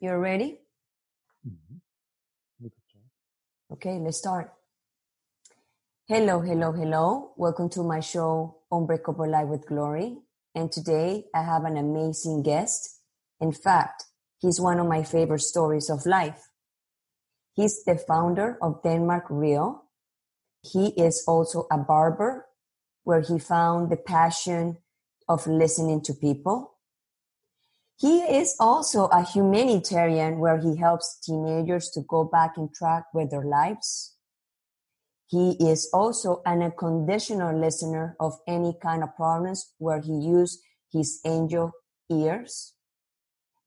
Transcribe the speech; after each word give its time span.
You're 0.00 0.18
ready? 0.18 0.60
Mm-hmm. 1.46 2.66
Okay, 3.74 3.98
let's 3.98 4.16
start. 4.16 4.54
Hello, 6.08 6.40
hello, 6.40 6.72
hello. 6.72 7.32
Welcome 7.36 7.68
to 7.70 7.82
my 7.82 8.00
show, 8.00 8.62
Unbreakable 8.70 9.28
Life 9.28 9.48
with 9.48 9.66
Glory. 9.66 10.16
And 10.54 10.72
today 10.72 11.26
I 11.34 11.42
have 11.42 11.64
an 11.64 11.76
amazing 11.76 12.42
guest. 12.42 13.02
In 13.38 13.52
fact, 13.52 14.04
he's 14.38 14.58
one 14.58 14.80
of 14.80 14.86
my 14.86 15.02
favorite 15.02 15.42
stories 15.42 15.90
of 15.90 16.06
life. 16.06 16.48
He's 17.52 17.84
the 17.84 17.98
founder 17.98 18.56
of 18.62 18.82
Denmark 18.82 19.26
Real. 19.28 19.84
He 20.62 20.88
is 20.96 21.22
also 21.28 21.66
a 21.70 21.76
barber 21.76 22.46
where 23.04 23.20
he 23.20 23.38
found 23.38 23.90
the 23.90 23.96
passion 23.96 24.78
of 25.28 25.46
listening 25.46 26.02
to 26.02 26.12
people. 26.12 26.74
He 27.96 28.20
is 28.20 28.56
also 28.58 29.06
a 29.06 29.24
humanitarian 29.24 30.38
where 30.38 30.58
he 30.58 30.76
helps 30.76 31.18
teenagers 31.20 31.90
to 31.90 32.00
go 32.00 32.24
back 32.24 32.56
in 32.56 32.70
track 32.74 33.04
with 33.12 33.30
their 33.30 33.44
lives. 33.44 34.16
He 35.26 35.52
is 35.60 35.88
also 35.92 36.42
an 36.44 36.62
unconditional 36.62 37.56
listener 37.56 38.16
of 38.18 38.38
any 38.48 38.74
kind 38.82 39.02
of 39.02 39.14
problems 39.14 39.72
where 39.78 40.00
he 40.00 40.12
used 40.12 40.60
his 40.90 41.20
angel 41.24 41.72
ears. 42.10 42.74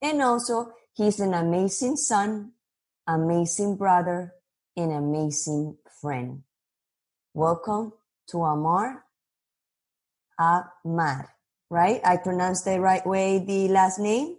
And 0.02 0.22
also, 0.22 0.74
he's 0.94 1.22
an 1.22 1.34
amazing 1.34 1.96
son, 1.96 2.54
amazing 3.08 3.78
brother, 3.78 4.34
and 4.76 4.92
amazing 4.92 5.78
friend. 6.02 6.44
Welcome 7.34 7.94
to 8.28 8.44
Amar 8.44 9.03
Ahmad 10.40 11.28
right? 11.74 12.00
I 12.06 12.18
pronounced 12.18 12.66
the 12.66 12.80
right 12.80 13.06
way 13.06 13.40
the 13.40 13.68
last 13.68 13.98
name? 14.00 14.38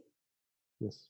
Yes. 0.81 1.09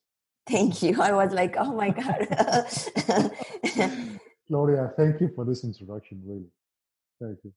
Thank 0.49 0.83
you. 0.83 1.01
I 1.01 1.13
was 1.13 1.33
like, 1.33 1.55
oh 1.59 1.73
my 1.75 1.91
God. 1.91 2.27
Gloria, 4.49 4.93
thank 4.97 5.21
you 5.21 5.31
for 5.35 5.45
this 5.45 5.65
introduction, 5.65 6.23
really. 6.25 6.49
Thank 7.21 7.45
you. 7.45 7.53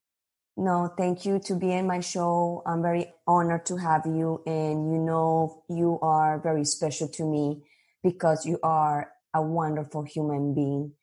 No, 0.58 0.92
thank 0.98 1.26
you 1.26 1.40
to 1.46 1.56
be 1.56 1.72
in 1.72 1.88
my 1.88 2.02
show. 2.02 2.64
I'm 2.66 2.82
very 2.82 3.14
honored 3.26 3.66
to 3.68 3.78
have 3.78 4.06
you. 4.06 4.42
And 4.46 4.92
you 4.92 5.00
know, 5.00 5.64
you 5.70 6.00
are 6.02 6.40
very 6.40 6.66
special 6.66 7.08
to 7.10 7.24
me 7.24 7.64
because 8.04 8.46
you 8.46 8.60
are 8.64 9.12
a 9.34 9.42
wonderful 9.42 10.04
human 10.04 10.54
being 10.54 10.94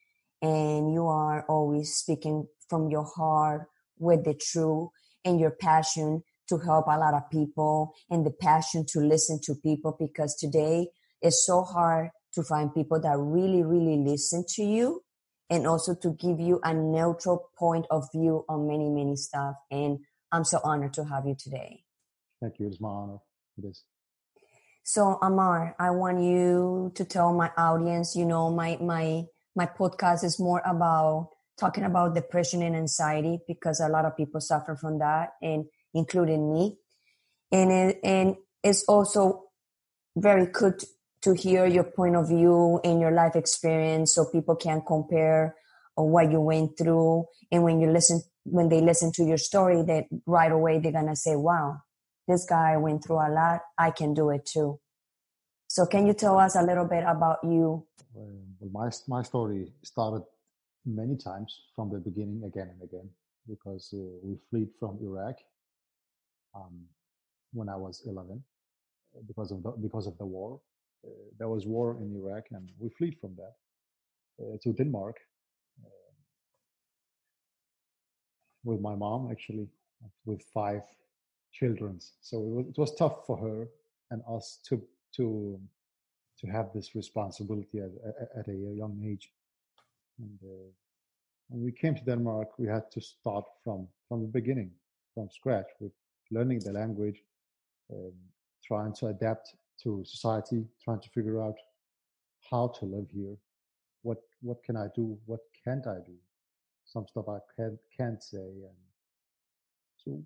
and 0.42 0.92
you 0.92 1.06
are 1.06 1.46
always 1.48 1.94
speaking 1.94 2.46
from 2.68 2.90
your 2.90 3.04
heart 3.04 3.68
with 3.98 4.24
the 4.24 4.34
truth 4.34 4.90
and 5.24 5.40
your 5.40 5.50
passion 5.50 6.22
to 6.48 6.58
help 6.58 6.86
a 6.86 6.98
lot 6.98 7.14
of 7.14 7.28
people 7.30 7.94
and 8.10 8.24
the 8.26 8.30
passion 8.30 8.84
to 8.86 9.00
listen 9.00 9.40
to 9.44 9.54
people 9.54 9.96
because 9.98 10.36
today 10.36 10.88
it's 11.22 11.46
so 11.46 11.62
hard 11.62 12.10
to 12.34 12.42
find 12.42 12.74
people 12.74 13.00
that 13.00 13.16
really, 13.16 13.62
really 13.62 13.96
listen 13.96 14.44
to 14.48 14.62
you 14.62 15.02
and 15.50 15.66
also 15.66 15.94
to 15.94 16.10
give 16.20 16.40
you 16.40 16.60
a 16.64 16.74
neutral 16.74 17.50
point 17.58 17.86
of 17.90 18.06
view 18.12 18.44
on 18.48 18.66
many, 18.66 18.90
many 18.90 19.16
stuff. 19.16 19.54
And 19.70 19.98
I'm 20.32 20.44
so 20.44 20.60
honored 20.64 20.92
to 20.94 21.04
have 21.04 21.26
you 21.26 21.36
today. 21.38 21.84
Thank 22.40 22.58
you. 22.58 22.66
It's 22.66 22.80
my 22.80 22.88
honor. 22.88 23.18
It 23.56 23.66
is. 23.66 23.84
So 24.82 25.18
Amar, 25.22 25.74
I 25.78 25.90
want 25.90 26.22
you 26.22 26.92
to 26.94 27.04
tell 27.04 27.32
my 27.32 27.50
audience, 27.56 28.14
you 28.14 28.26
know, 28.26 28.50
my 28.50 28.76
my 28.82 29.24
my 29.56 29.64
podcast 29.64 30.24
is 30.24 30.38
more 30.38 30.60
about 30.66 31.30
talking 31.58 31.84
about 31.84 32.14
depression 32.14 32.62
and 32.62 32.76
anxiety 32.76 33.38
because 33.46 33.80
a 33.80 33.88
lot 33.88 34.04
of 34.04 34.16
people 34.16 34.40
suffer 34.40 34.76
from 34.76 34.98
that. 34.98 35.34
And 35.42 35.66
including 35.94 36.52
me. 36.52 36.76
And, 37.50 37.70
it, 37.70 38.00
and 38.02 38.36
it's 38.62 38.84
also 38.84 39.44
very 40.16 40.46
good 40.46 40.82
to 41.22 41.34
hear 41.34 41.66
your 41.66 41.84
point 41.84 42.16
of 42.16 42.28
view 42.28 42.80
and 42.84 43.00
your 43.00 43.12
life 43.12 43.36
experience 43.36 44.14
so 44.14 44.26
people 44.26 44.56
can 44.56 44.82
compare 44.86 45.54
what 45.94 46.30
you 46.30 46.40
went 46.40 46.76
through. 46.76 47.24
And 47.50 47.62
when 47.62 47.80
you 47.80 47.90
listen, 47.90 48.20
when 48.44 48.68
they 48.68 48.80
listen 48.80 49.12
to 49.12 49.24
your 49.24 49.38
story, 49.38 49.82
that 49.84 50.04
right 50.26 50.52
away 50.52 50.80
they're 50.80 50.92
going 50.92 51.06
to 51.06 51.16
say, 51.16 51.36
wow, 51.36 51.78
this 52.28 52.44
guy 52.44 52.76
went 52.76 53.04
through 53.04 53.16
a 53.16 53.30
lot. 53.30 53.60
I 53.78 53.90
can 53.90 54.12
do 54.12 54.30
it 54.30 54.44
too. 54.44 54.80
So 55.68 55.86
can 55.86 56.06
you 56.06 56.12
tell 56.12 56.38
us 56.38 56.56
a 56.56 56.62
little 56.62 56.84
bit 56.84 57.04
about 57.06 57.38
you? 57.42 57.86
Well, 58.12 58.70
my, 58.72 58.90
my 59.08 59.22
story 59.22 59.72
started 59.82 60.22
many 60.86 61.16
times 61.16 61.60
from 61.74 61.90
the 61.90 61.98
beginning 61.98 62.42
again 62.44 62.70
and 62.72 62.82
again 62.82 63.08
because 63.48 63.92
uh, 63.94 63.98
we 64.22 64.36
fled 64.50 64.68
from 64.78 64.98
Iraq 65.02 65.36
um, 66.54 66.80
when 67.52 67.68
I 67.68 67.76
was 67.76 68.02
11 68.06 68.42
uh, 69.16 69.20
because 69.26 69.50
of 69.52 69.62
the, 69.62 69.70
because 69.70 70.06
of 70.06 70.16
the 70.18 70.26
war. 70.26 70.60
Uh, 71.06 71.10
there 71.38 71.48
was 71.48 71.66
war 71.66 71.96
in 72.00 72.16
Iraq, 72.16 72.44
and 72.52 72.70
we 72.78 72.88
fled 72.88 73.14
from 73.20 73.36
that 73.36 73.54
uh, 74.40 74.56
to 74.62 74.72
Denmark 74.72 75.16
uh, 75.84 75.88
with 78.64 78.80
my 78.80 78.94
mom, 78.94 79.30
actually, 79.30 79.68
with 80.24 80.42
five 80.54 80.82
children. 81.52 82.00
So 82.22 82.38
it 82.38 82.50
was, 82.50 82.66
it 82.68 82.78
was 82.78 82.94
tough 82.94 83.26
for 83.26 83.36
her 83.36 83.68
and 84.10 84.22
us 84.28 84.58
to 84.68 84.82
to 85.16 85.60
to 86.40 86.46
have 86.46 86.72
this 86.74 86.94
responsibility 86.94 87.78
at, 87.78 87.90
at 88.36 88.48
a 88.48 88.54
young 88.54 89.00
age. 89.04 89.30
And 90.18 90.38
uh, 90.42 90.70
when 91.48 91.62
we 91.64 91.72
came 91.72 91.94
to 91.94 92.04
Denmark, 92.04 92.58
we 92.58 92.66
had 92.66 92.90
to 92.92 93.00
start 93.00 93.44
from 93.62 93.88
from 94.08 94.20
the 94.22 94.28
beginning, 94.28 94.70
from 95.14 95.28
scratch, 95.30 95.66
with 95.80 95.92
learning 96.30 96.60
the 96.60 96.72
language, 96.72 97.22
um, 97.92 98.12
trying 98.62 98.92
to 98.94 99.06
adapt 99.08 99.54
to 99.82 100.04
society, 100.04 100.64
trying 100.82 101.00
to 101.00 101.08
figure 101.10 101.42
out 101.42 101.56
how 102.50 102.68
to 102.78 102.84
live 102.84 103.08
here. 103.10 103.36
What 104.02 104.18
what 104.40 104.62
can 104.62 104.76
I 104.76 104.88
do? 104.94 105.18
What 105.26 105.40
can't 105.64 105.86
I 105.86 105.98
do? 106.06 106.16
Some 106.84 107.06
stuff 107.08 107.28
I 107.28 107.38
can't 107.56 107.78
can't 107.96 108.22
say, 108.22 108.48
and 108.68 108.80
so 109.96 110.22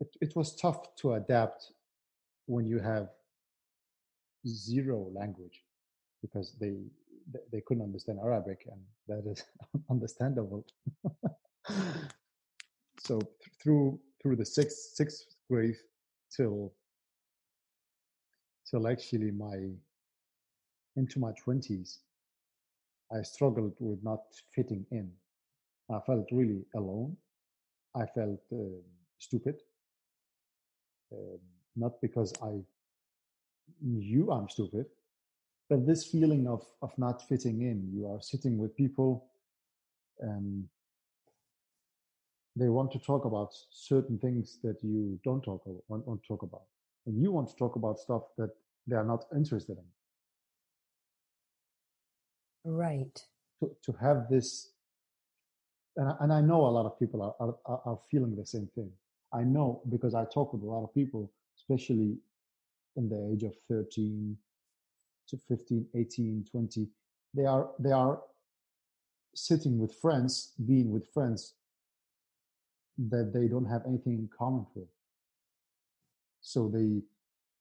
it, 0.00 0.16
it 0.20 0.36
was 0.36 0.56
tough 0.56 0.94
to 0.96 1.14
adapt 1.14 1.72
when 2.46 2.66
you 2.66 2.78
have 2.78 3.08
zero 4.46 5.10
language 5.12 5.62
because 6.22 6.54
they 6.60 6.76
they 7.52 7.60
couldn't 7.66 7.82
understand 7.82 8.18
Arabic, 8.22 8.66
and 8.70 8.80
that 9.08 9.30
is 9.30 9.44
understandable. 9.90 10.64
so 12.98 13.20
through 13.62 13.98
through 14.22 14.36
the 14.36 14.46
sixth 14.46 14.94
sixth 14.94 15.34
grade 15.50 15.76
till 16.34 16.72
till 18.70 18.88
actually 18.88 19.30
my 19.30 19.56
into 20.96 21.18
my 21.18 21.32
twenties, 21.42 22.00
I 23.12 23.22
struggled 23.22 23.74
with 23.80 24.02
not 24.02 24.22
fitting 24.54 24.86
in. 24.90 25.10
I 25.90 26.00
felt 26.06 26.26
really 26.32 26.64
alone. 26.74 27.16
I 27.96 28.06
felt 28.06 28.40
uh, 28.52 28.80
stupid, 29.18 29.56
uh, 31.12 31.38
not 31.76 32.00
because 32.00 32.32
I 32.42 32.60
knew 33.82 34.30
I'm 34.30 34.48
stupid, 34.48 34.86
but 35.70 35.86
this 35.86 36.04
feeling 36.04 36.48
of 36.48 36.66
of 36.82 36.90
not 36.98 37.26
fitting 37.28 37.62
in. 37.62 37.88
You 37.94 38.08
are 38.08 38.20
sitting 38.20 38.58
with 38.58 38.76
people, 38.76 39.24
and 40.18 40.68
they 42.56 42.68
want 42.68 42.90
to 42.92 42.98
talk 42.98 43.24
about 43.24 43.54
certain 43.70 44.18
things 44.18 44.58
that 44.64 44.82
you 44.82 45.18
don't 45.24 45.42
talk 45.42 45.62
about, 45.64 45.82
want, 45.88 46.06
want 46.06 46.22
to 46.22 46.28
talk 46.28 46.42
about, 46.42 46.64
and 47.06 47.22
you 47.22 47.30
want 47.30 47.48
to 47.48 47.56
talk 47.56 47.76
about 47.76 48.00
stuff 48.00 48.22
that 48.36 48.50
they 48.88 48.96
are 48.96 49.04
not 49.04 49.24
interested 49.34 49.78
in. 49.78 49.84
Right. 52.64 53.16
To 53.60 53.70
to 53.84 53.92
have 53.92 54.28
this, 54.28 54.72
and 55.96 56.08
I, 56.08 56.16
and 56.20 56.32
I 56.32 56.40
know 56.40 56.66
a 56.66 56.74
lot 56.78 56.84
of 56.84 56.98
people 56.98 57.22
are, 57.22 57.34
are 57.64 57.80
are 57.86 57.98
feeling 58.10 58.34
the 58.34 58.44
same 58.44 58.68
thing. 58.74 58.90
I 59.32 59.44
know 59.44 59.82
because 59.88 60.14
I 60.14 60.24
talk 60.24 60.52
with 60.52 60.62
a 60.62 60.66
lot 60.66 60.82
of 60.82 60.92
people, 60.92 61.30
especially 61.56 62.18
in 62.96 63.08
the 63.08 63.30
age 63.32 63.44
of 63.44 63.54
13 63.68 64.36
to 65.30 65.38
15 65.48 65.86
18 65.94 66.44
20 66.50 66.88
they 67.34 67.44
are 67.44 67.70
they 67.78 67.92
are 67.92 68.20
sitting 69.34 69.78
with 69.78 69.94
friends 70.00 70.52
being 70.66 70.90
with 70.90 71.06
friends 71.12 71.54
that 73.08 73.32
they 73.32 73.48
don't 73.48 73.66
have 73.66 73.82
anything 73.86 74.14
in 74.14 74.28
common 74.36 74.66
with. 74.74 74.88
So 76.40 76.68
they, 76.68 77.02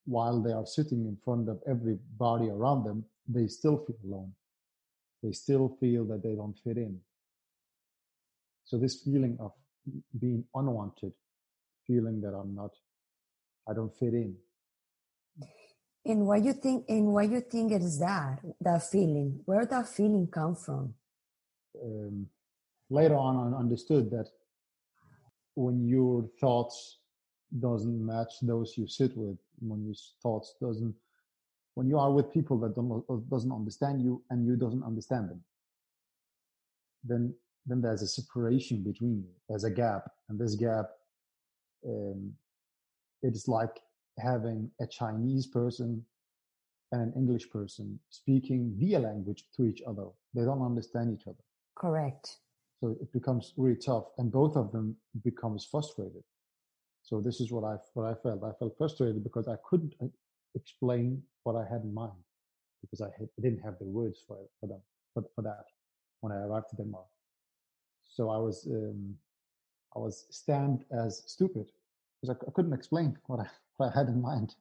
while 0.06 0.42
they 0.42 0.52
are 0.52 0.66
sitting 0.66 1.06
in 1.06 1.18
front 1.24 1.48
of 1.50 1.60
everybody 1.68 2.50
around 2.50 2.84
them, 2.84 3.06
they 3.28 3.48
still 3.48 3.78
feel 3.86 3.98
alone. 4.04 4.34
They 5.24 5.32
still 5.32 5.78
feel 5.80 6.06
that 6.06 6.24
they 6.24 6.36
don't 6.36 6.58
fit 6.64 6.78
in. 6.78 7.00
So 8.66 8.78
this 8.78 9.02
feeling 9.02 9.38
of 9.40 9.52
being 10.20 10.46
unwanted, 10.56 11.14
feeling 11.88 12.22
that 12.22 12.34
I'm 12.34 12.56
not, 12.56 12.72
I 13.68 13.74
don't 13.74 13.96
fit 13.96 14.14
in. 14.14 14.36
And 16.06 16.26
why 16.26 16.38
you 16.38 16.54
think, 16.54 16.86
and 16.88 17.08
why 17.08 17.24
you 17.24 17.42
think 17.42 17.72
it 17.72 17.82
is 17.82 18.00
that, 18.00 18.40
that 18.62 18.84
feeling? 18.90 19.42
Where 19.46 19.66
that 19.66 19.88
feeling 19.88 20.28
come 20.28 20.56
from? 20.56 20.94
Um, 21.84 22.28
later 22.90 23.16
on, 23.16 23.54
I 23.54 23.58
understood 23.58 24.10
that 24.12 24.28
when 25.56 25.88
your 25.88 26.30
thoughts 26.40 27.00
doesn't 27.60 28.06
match 28.06 28.34
those 28.42 28.78
you 28.78 28.88
sit 28.88 29.16
with, 29.16 29.38
when 29.60 29.84
your 29.84 29.96
thoughts 30.24 30.56
doesn't, 30.62 30.96
when 31.76 31.88
you 31.88 31.98
are 31.98 32.12
with 32.12 32.32
people 32.32 32.58
that 32.60 32.76
don't 32.76 33.30
doesn't 33.30 33.52
understand 33.52 34.02
you 34.02 34.24
and 34.30 34.46
you 34.46 34.56
doesn't 34.56 34.84
understand 34.84 35.30
them, 35.30 35.44
then 37.04 37.34
then 37.66 37.82
there's 37.82 38.02
a 38.02 38.08
separation 38.08 38.84
between 38.84 39.18
you. 39.18 39.30
There's 39.48 39.64
a 39.64 39.72
gap, 39.72 40.10
and 40.30 40.40
this 40.40 40.56
gap, 40.56 40.86
um, 41.86 42.34
it 43.22 43.34
is 43.34 43.48
like 43.48 43.80
having 44.20 44.70
a 44.82 44.88
Chinese 44.88 45.48
person 45.48 46.06
and 46.92 47.02
an 47.02 47.14
English 47.16 47.50
person 47.50 48.00
speaking 48.10 48.74
via 48.78 49.00
language 49.00 49.46
to 49.56 49.66
each 49.66 49.82
other. 49.88 50.08
They 50.34 50.44
don't 50.44 50.66
understand 50.66 51.18
each 51.20 51.28
other. 51.28 51.44
Correct. 51.76 52.38
So 52.80 52.96
it 53.02 53.12
becomes 53.12 53.54
really 53.58 53.76
tough, 53.76 54.06
and 54.18 54.32
both 54.32 54.56
of 54.56 54.72
them 54.72 54.96
becomes 55.24 55.66
frustrated. 55.66 56.24
So 57.04 57.22
this 57.22 57.42
is 57.42 57.52
what 57.52 57.64
I 57.64 57.76
what 57.94 58.06
I 58.06 58.14
felt. 58.22 58.44
I 58.44 58.52
felt 58.58 58.78
frustrated 58.78 59.24
because 59.24 59.48
I 59.48 59.56
couldn't 59.70 59.94
uh, 60.02 60.08
explain 60.56 61.22
what 61.44 61.56
I 61.56 61.66
had 61.72 61.82
in 61.82 61.94
mind 61.94 62.24
because 62.82 63.02
I, 63.02 63.10
had, 63.18 63.28
I 63.38 63.42
didn't 63.42 63.64
have 63.64 63.78
the 63.80 63.86
words 63.86 64.24
for 64.28 64.38
for 64.60 64.68
them 64.68 64.82
for, 65.14 65.24
for 65.36 65.42
that 65.42 65.66
when 66.22 66.32
I 66.32 66.38
arrived 66.38 66.70
to 66.72 66.76
Denmark. 66.78 67.08
So 68.08 68.30
I 68.30 68.38
was 68.38 68.68
um, 68.68 69.16
I 69.96 70.00
was 70.00 70.26
stand 70.30 70.86
as 70.92 71.24
stupid 71.28 71.72
because 72.22 72.36
I, 72.36 72.48
I, 72.48 72.52
couldn't 72.54 72.74
explain 72.74 73.18
what 73.28 73.40
I, 73.40 73.48
what 73.78 73.94
I 73.94 74.00
had 74.00 74.08
in 74.08 74.22
mind. 74.22 74.56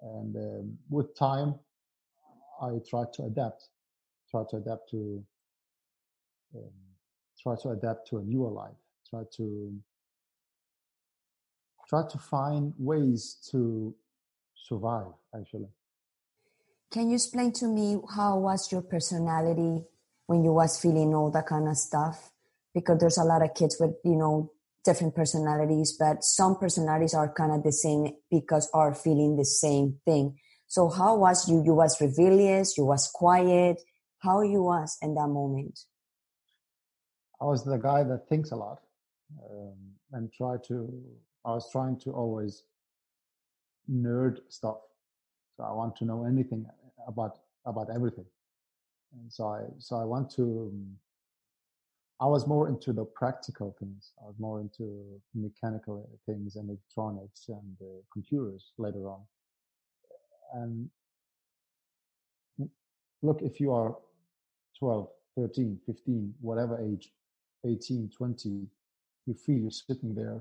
And 0.00 0.36
um, 0.36 0.78
with 0.90 1.16
time, 1.16 1.54
I 2.62 2.70
tried 2.88 3.12
to 3.14 3.24
adapt, 3.24 3.68
try 4.30 4.42
to 4.50 4.56
adapt 4.56 4.90
to 4.90 5.24
um, 6.54 6.70
try 7.42 7.54
to 7.62 7.70
adapt 7.70 8.08
to 8.08 8.18
a 8.18 8.22
newer 8.22 8.50
life, 8.50 8.76
try 9.10 9.22
to 9.36 9.74
try 11.88 12.02
to 12.10 12.18
find 12.18 12.74
ways 12.78 13.36
to 13.50 13.94
survive 14.54 15.12
actually 15.38 15.68
can 16.90 17.08
you 17.08 17.14
explain 17.14 17.52
to 17.52 17.66
me 17.66 17.98
how 18.14 18.38
was 18.38 18.70
your 18.70 18.82
personality 18.82 19.84
when 20.26 20.44
you 20.44 20.52
was 20.52 20.80
feeling 20.80 21.14
all 21.14 21.30
that 21.30 21.46
kind 21.46 21.68
of 21.68 21.76
stuff 21.76 22.30
because 22.74 22.98
there's 22.98 23.18
a 23.18 23.24
lot 23.24 23.42
of 23.42 23.54
kids 23.54 23.76
with 23.80 23.94
you 24.04 24.16
know 24.16 24.52
different 24.88 25.14
personalities 25.20 25.94
but 25.98 26.24
some 26.24 26.56
personalities 26.64 27.14
are 27.20 27.32
kind 27.40 27.52
of 27.52 27.62
the 27.62 27.76
same 27.84 28.02
because 28.30 28.68
are 28.72 28.94
feeling 29.04 29.36
the 29.36 29.44
same 29.44 29.88
thing 30.04 30.26
so 30.66 30.88
how 30.88 31.10
was 31.24 31.48
you 31.48 31.62
you 31.68 31.74
was 31.82 32.00
rebellious 32.00 32.76
you 32.78 32.84
was 32.84 33.08
quiet 33.22 33.76
how 34.26 34.40
you 34.52 34.62
was 34.62 34.96
in 35.02 35.14
that 35.14 35.30
moment 35.38 35.76
i 37.40 37.44
was 37.44 37.64
the 37.64 37.80
guy 37.88 38.02
that 38.02 38.28
thinks 38.28 38.50
a 38.50 38.56
lot 38.56 38.80
um, 39.50 39.76
and 40.12 40.32
try 40.32 40.54
to 40.68 40.76
I 41.44 41.52
was 41.52 41.70
trying 41.70 41.98
to 42.00 42.12
always 42.12 42.64
nerd 43.90 44.40
stuff. 44.48 44.78
So 45.56 45.64
I 45.64 45.72
want 45.72 45.96
to 45.96 46.04
know 46.04 46.24
anything 46.24 46.66
about 47.06 47.38
about 47.64 47.88
everything. 47.94 48.26
And 49.14 49.32
so 49.32 49.48
I 49.48 49.62
so 49.78 49.96
I 49.96 50.04
want 50.04 50.30
to. 50.32 50.70
Um, 50.72 50.96
I 52.20 52.26
was 52.26 52.46
more 52.46 52.68
into 52.68 52.92
the 52.92 53.04
practical 53.04 53.76
things. 53.78 54.12
I 54.20 54.26
was 54.26 54.34
more 54.38 54.60
into 54.60 55.20
mechanical 55.34 56.08
things 56.26 56.56
and 56.56 56.68
electronics 56.68 57.48
and 57.48 57.76
uh, 57.80 58.00
computers 58.12 58.72
later 58.76 59.08
on. 59.08 59.20
And 60.54 60.90
look, 63.22 63.40
if 63.42 63.60
you 63.60 63.72
are 63.72 63.96
12, 64.78 65.08
13, 65.36 65.78
15, 65.86 66.34
whatever 66.40 66.80
age, 66.80 67.12
18, 67.64 68.10
20, 68.16 68.66
you 69.26 69.34
feel 69.34 69.58
you're 69.58 69.70
sitting 69.70 70.14
there 70.14 70.40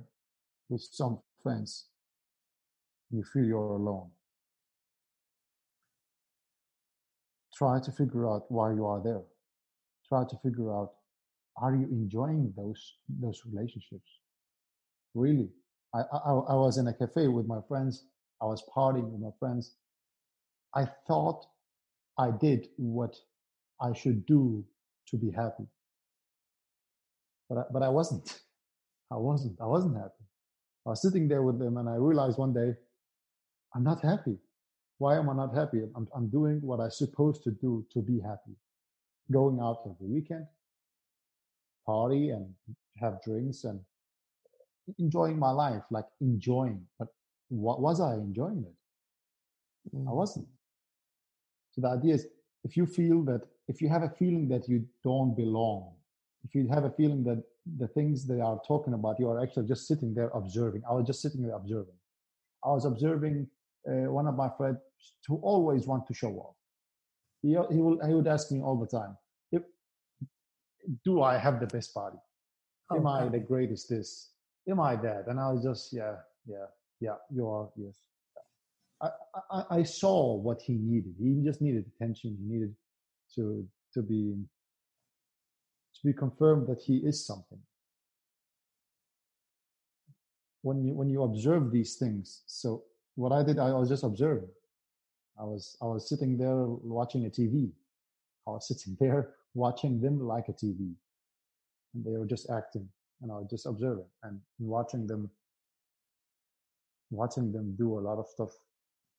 with 0.69 0.81
some 0.81 1.19
friends, 1.43 1.85
you 3.11 3.23
feel 3.23 3.43
you're 3.43 3.59
alone. 3.59 4.09
Try 7.55 7.79
to 7.79 7.91
figure 7.91 8.27
out 8.27 8.45
why 8.49 8.71
you 8.73 8.85
are 8.85 9.01
there. 9.03 9.21
Try 10.07 10.23
to 10.29 10.37
figure 10.43 10.73
out 10.73 10.93
are 11.57 11.75
you 11.75 11.87
enjoying 11.91 12.53
those 12.55 12.95
those 13.09 13.41
relationships? 13.45 14.19
Really, 15.15 15.49
I, 15.93 15.99
I, 15.99 16.31
I 16.53 16.55
was 16.55 16.77
in 16.77 16.87
a 16.87 16.93
cafe 16.93 17.27
with 17.27 17.47
my 17.47 17.59
friends. 17.67 18.05
I 18.41 18.45
was 18.45 18.63
partying 18.75 19.09
with 19.09 19.21
my 19.21 19.31
friends. 19.39 19.75
I 20.75 20.85
thought 21.07 21.45
I 22.17 22.31
did 22.31 22.67
what 22.77 23.15
I 23.81 23.93
should 23.93 24.25
do 24.25 24.65
to 25.07 25.17
be 25.17 25.31
happy, 25.31 25.65
but 27.49 27.57
I, 27.59 27.63
but 27.71 27.83
I 27.83 27.89
wasn't. 27.89 28.41
I 29.11 29.15
wasn't. 29.15 29.59
I 29.61 29.65
wasn't 29.65 29.95
happy. 29.95 30.25
I 30.85 30.91
was 30.91 31.01
sitting 31.01 31.27
there 31.27 31.43
with 31.43 31.59
them 31.59 31.77
and 31.77 31.89
I 31.89 31.95
realized 31.95 32.37
one 32.37 32.53
day, 32.53 32.75
I'm 33.75 33.83
not 33.83 34.01
happy. 34.03 34.37
Why 34.99 35.17
am 35.17 35.29
I 35.29 35.33
not 35.33 35.53
happy? 35.53 35.81
I'm, 35.95 36.07
I'm 36.15 36.29
doing 36.29 36.59
what 36.61 36.79
I'm 36.79 36.91
supposed 36.91 37.43
to 37.43 37.51
do 37.51 37.85
to 37.93 38.01
be 38.01 38.19
happy. 38.19 38.55
Going 39.31 39.59
out 39.61 39.81
every 39.85 40.07
weekend, 40.07 40.45
party 41.87 42.29
and 42.29 42.45
have 43.01 43.21
drinks 43.23 43.63
and 43.63 43.79
enjoying 44.99 45.39
my 45.39 45.51
life, 45.51 45.83
like 45.89 46.05
enjoying. 46.21 46.81
But 46.99 47.07
what 47.49 47.81
was 47.81 47.99
I 48.01 48.13
enjoying 48.15 48.65
it? 48.67 49.95
Mm. 49.95 50.07
I 50.07 50.13
wasn't. 50.13 50.47
So 51.71 51.81
the 51.81 51.89
idea 51.89 52.15
is 52.15 52.27
if 52.63 52.75
you 52.77 52.85
feel 52.85 53.23
that, 53.23 53.41
if 53.67 53.81
you 53.81 53.89
have 53.89 54.03
a 54.03 54.09
feeling 54.09 54.47
that 54.49 54.67
you 54.67 54.85
don't 55.03 55.35
belong, 55.35 55.93
if 56.43 56.55
you 56.55 56.67
have 56.69 56.85
a 56.85 56.91
feeling 56.91 57.23
that 57.23 57.43
the 57.77 57.87
things 57.87 58.25
they 58.25 58.39
are 58.39 58.59
talking 58.67 58.93
about, 58.93 59.19
you 59.19 59.29
are 59.29 59.41
actually 59.41 59.67
just 59.67 59.87
sitting 59.87 60.13
there 60.13 60.29
observing. 60.33 60.83
I 60.89 60.93
was 60.93 61.05
just 61.05 61.21
sitting 61.21 61.41
there 61.43 61.55
observing. 61.55 61.95
I 62.63 62.69
was 62.69 62.85
observing 62.85 63.47
uh, 63.87 64.11
one 64.11 64.27
of 64.27 64.35
my 64.35 64.49
friends 64.57 64.77
who 65.27 65.37
always 65.37 65.85
want 65.85 66.07
to 66.07 66.13
show 66.13 66.33
off. 66.33 66.55
He, 67.41 67.49
he, 67.49 67.81
will, 67.81 67.99
he 68.05 68.13
would 68.13 68.27
ask 68.27 68.51
me 68.51 68.61
all 68.61 68.77
the 68.77 68.87
time, 68.87 69.17
do 71.03 71.21
I 71.21 71.37
have 71.37 71.59
the 71.59 71.67
best 71.67 71.93
body? 71.93 72.17
Am 72.91 73.05
I 73.05 73.27
the 73.27 73.39
greatest 73.39 73.89
this? 73.89 74.31
Am 74.69 74.79
I 74.79 74.95
that? 74.97 75.25
And 75.27 75.39
I 75.39 75.51
was 75.51 75.63
just, 75.63 75.93
yeah, 75.93 76.15
yeah, 76.45 76.65
yeah, 76.99 77.15
you 77.29 77.47
are, 77.47 77.69
yes. 77.75 77.95
I, 79.01 79.09
I, 79.51 79.63
I 79.79 79.83
saw 79.83 80.35
what 80.35 80.61
he 80.61 80.73
needed. 80.73 81.15
He 81.19 81.41
just 81.43 81.61
needed 81.61 81.85
attention. 81.95 82.37
He 82.39 82.53
needed 82.53 82.73
to, 83.35 83.67
to 83.93 84.01
be 84.01 84.35
to 85.97 86.07
be 86.07 86.13
confirmed 86.13 86.67
that 86.67 86.79
he 86.79 86.97
is 86.97 87.25
something. 87.25 87.59
When 90.61 90.83
you 90.83 90.93
when 90.93 91.09
you 91.09 91.23
observe 91.23 91.71
these 91.71 91.95
things, 91.95 92.43
so 92.45 92.83
what 93.15 93.31
I 93.31 93.43
did, 93.43 93.57
I 93.57 93.73
was 93.73 93.89
just 93.89 94.03
observing. 94.03 94.49
I 95.39 95.43
was 95.43 95.77
I 95.81 95.85
was 95.85 96.09
sitting 96.09 96.37
there 96.37 96.55
watching 96.55 97.25
a 97.25 97.29
TV. 97.29 97.71
I 98.47 98.51
was 98.51 98.67
sitting 98.67 98.97
there 98.99 99.35
watching 99.57 99.99
them 99.99 100.19
like 100.19 100.47
a 100.49 100.53
TV, 100.53 100.93
and 101.93 102.05
they 102.05 102.15
were 102.17 102.25
just 102.25 102.49
acting, 102.49 102.87
and 103.21 103.31
I 103.31 103.35
was 103.35 103.47
just 103.49 103.65
observing 103.65 104.05
and 104.23 104.39
watching 104.59 105.07
them, 105.07 105.29
watching 107.09 107.51
them 107.51 107.75
do 107.75 107.97
a 107.97 108.01
lot 108.01 108.19
of 108.19 108.27
stuff 108.27 108.51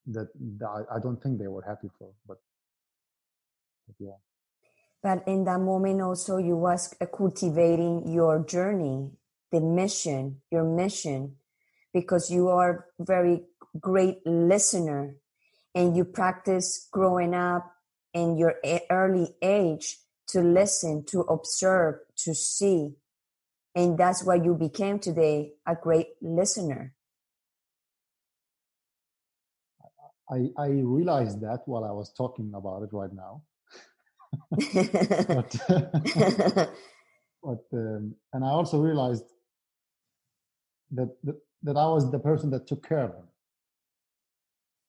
that, 0.07 0.29
that 0.59 0.87
I, 0.95 0.99
don't 1.01 1.21
think 1.21 1.39
they 1.39 1.49
were 1.49 1.63
happy 1.63 1.91
for, 1.99 2.11
but, 2.27 2.39
but 3.87 3.97
yeah. 3.99 4.19
But 5.03 5.27
in 5.27 5.45
that 5.45 5.61
moment 5.61 6.01
also 6.03 6.39
you 6.39 6.57
was 6.57 6.95
cultivating 7.17 8.13
your 8.13 8.45
journey 8.45 9.11
the 9.51 9.61
mission 9.61 10.41
your 10.51 10.65
mission 10.65 11.37
because 11.95 12.31
you 12.31 12.49
are 12.49 12.87
very 12.99 13.43
great 13.81 14.19
listener 14.27 15.15
and 15.75 15.97
you 15.97 16.05
practice 16.05 16.89
growing 16.93 17.35
up 17.35 17.73
in 18.13 18.37
your 18.37 18.55
early 18.91 19.29
age 19.41 19.97
to 20.29 20.41
listen 20.41 21.05
to 21.07 21.21
observe 21.21 21.97
to 22.25 22.35
see. 22.35 22.95
And 23.75 23.99
that's 23.99 24.25
why 24.25 24.37
you 24.37 24.55
became 24.55 24.99
today 24.99 25.53
a 25.67 25.75
great 25.75 26.09
listener. 26.21 26.95
I, 30.31 30.49
I 30.59 30.69
realized 30.69 31.41
that 31.41 31.63
while 31.67 31.85
I 31.85 31.93
was 31.93 32.13
talking 32.13 32.53
about 32.55 32.83
it 32.83 32.91
right 32.93 33.13
now. 33.13 33.43
But, 35.27 35.57
but 37.43 37.65
um, 37.73 38.15
and 38.33 38.45
I 38.45 38.49
also 38.49 38.79
realized 38.79 39.25
that, 40.91 41.17
that 41.25 41.37
that 41.63 41.77
I 41.77 41.87
was 41.87 42.11
the 42.11 42.19
person 42.19 42.51
that 42.51 42.67
took 42.67 42.87
care 42.87 43.05
of 43.05 43.11
him. 43.11 43.29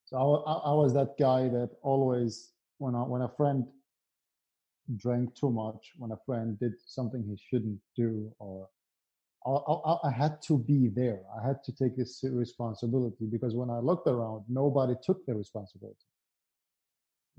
So 0.05 0.17
I, 0.17 0.51
I, 0.51 0.55
I 0.71 0.73
was 0.73 0.93
that 0.93 1.15
guy 1.17 1.47
that 1.49 1.71
always 1.81 2.51
when 2.77 2.95
I, 2.95 2.99
when 2.99 3.21
a 3.21 3.29
friend 3.29 3.65
drank 4.97 5.35
too 5.35 5.51
much, 5.51 5.93
when 5.97 6.11
a 6.11 6.17
friend 6.25 6.59
did 6.59 6.73
something 6.85 7.23
he 7.23 7.37
shouldn't 7.49 7.79
do, 7.95 8.31
or 8.39 8.69
I, 9.45 9.51
I, 9.51 10.09
I, 10.09 10.11
had 10.11 10.41
to 10.43 10.57
be 10.57 10.89
there. 10.89 11.21
I 11.41 11.47
had 11.47 11.63
to 11.63 11.71
take 11.71 11.95
this 11.97 12.23
responsibility 12.23 13.25
because 13.25 13.55
when 13.55 13.69
I 13.69 13.79
looked 13.79 14.07
around, 14.07 14.45
nobody 14.49 14.95
took 15.03 15.25
the 15.25 15.33
responsibility 15.35 16.05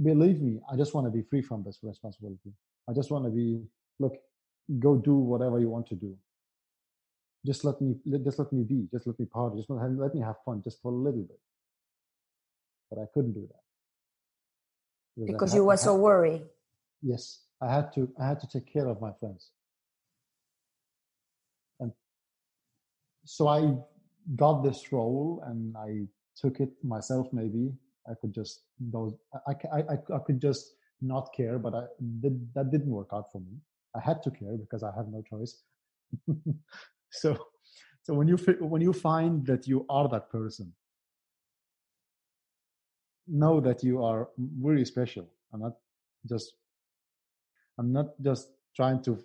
believe 0.03 0.41
me, 0.41 0.61
I 0.73 0.77
just 0.77 0.95
want 0.95 1.07
to 1.07 1.11
be 1.11 1.23
free 1.29 1.43
from 1.43 1.63
this 1.63 1.79
responsibility. 1.83 2.53
I 2.89 2.93
just 2.95 3.11
want 3.11 3.25
to 3.27 3.31
be, 3.31 3.63
look, 3.99 4.15
go 4.79 4.97
do 4.97 5.15
whatever 5.17 5.61
you 5.61 5.69
want 5.69 5.87
to 5.89 5.95
do. 5.95 6.17
just 7.47 7.65
let 7.65 7.81
me 7.81 7.97
let- 8.07 8.25
just 8.25 8.39
let 8.39 8.53
me 8.53 8.63
be 8.65 8.89
just 8.93 9.07
let 9.07 9.19
me 9.19 9.27
party 9.27 9.57
just 9.57 9.71
let, 9.71 9.91
let 9.93 10.15
me 10.15 10.21
have 10.21 10.37
fun 10.45 10.61
just 10.63 10.81
for 10.83 10.93
a 10.93 10.95
little 10.95 11.23
bit 11.23 11.41
but 12.91 12.99
i 12.99 13.07
couldn't 13.15 13.33
do 13.33 13.47
that 13.53 13.65
I 15.23 15.27
Because 15.27 15.55
you 15.55 15.65
were 15.65 15.77
so 15.77 15.97
worried. 15.97 16.43
Yes 17.03 17.45
i 17.63 17.73
had 17.73 17.93
to 17.93 18.09
i 18.21 18.27
had 18.27 18.41
to 18.41 18.47
take 18.47 18.71
care 18.73 18.89
of 18.89 19.01
my 19.01 19.13
friends. 19.21 19.51
And 21.81 21.93
so 23.25 23.49
i 23.49 23.75
got 24.37 24.63
this 24.63 24.93
role 24.93 25.43
and 25.47 25.77
i 25.77 26.07
took 26.37 26.61
it 26.61 26.73
myself 26.83 27.29
maybe. 27.33 27.73
I 28.11 28.15
could 28.21 28.33
just 28.35 28.63
those 28.81 29.15
i 29.47 29.55
i, 29.73 29.81
I, 30.17 30.19
could 30.27 30.41
just 30.41 30.75
not 31.01 31.33
care 31.37 31.59
but 31.59 31.75
i 31.75 31.85
did, 32.21 32.35
that 32.55 32.71
didn't 32.71 32.91
work 32.91 33.09
out 33.13 33.31
for 33.33 33.41
me. 33.41 33.57
I 33.97 34.01
had 34.01 34.23
to 34.23 34.31
care 34.31 34.57
because 34.57 34.83
i 34.83 34.93
have 34.97 35.09
no 35.09 35.23
choice. 35.23 35.63
So 37.13 37.37
so 38.03 38.15
when 38.15 38.29
you 38.29 38.37
when 38.61 38.83
you 38.83 38.93
find 38.93 39.47
that 39.47 39.67
you 39.67 39.85
are 39.89 40.09
that 40.09 40.31
person 40.31 40.73
know 43.27 43.61
that 43.61 43.85
you 43.85 44.03
are 44.03 44.29
really 44.61 44.85
special 44.85 45.29
i'm 45.53 45.61
not 45.61 45.75
just 46.29 46.55
i'm 47.81 47.93
not 47.93 48.09
just 48.23 48.51
trying 48.77 49.03
to 49.03 49.19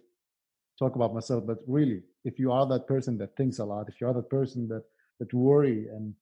talk 0.79 0.95
about 0.95 1.13
myself 1.13 1.45
but 1.45 1.59
really 1.67 2.01
if 2.25 2.39
you 2.39 2.51
are 2.51 2.67
that 2.67 2.87
person 2.87 3.19
that 3.19 3.37
thinks 3.37 3.59
a 3.59 3.65
lot 3.65 3.87
if 3.89 4.01
you 4.01 4.07
are 4.07 4.15
that 4.15 4.29
person 4.31 4.67
that 4.67 4.83
that 5.19 5.33
worry 5.33 5.87
and 5.89 6.15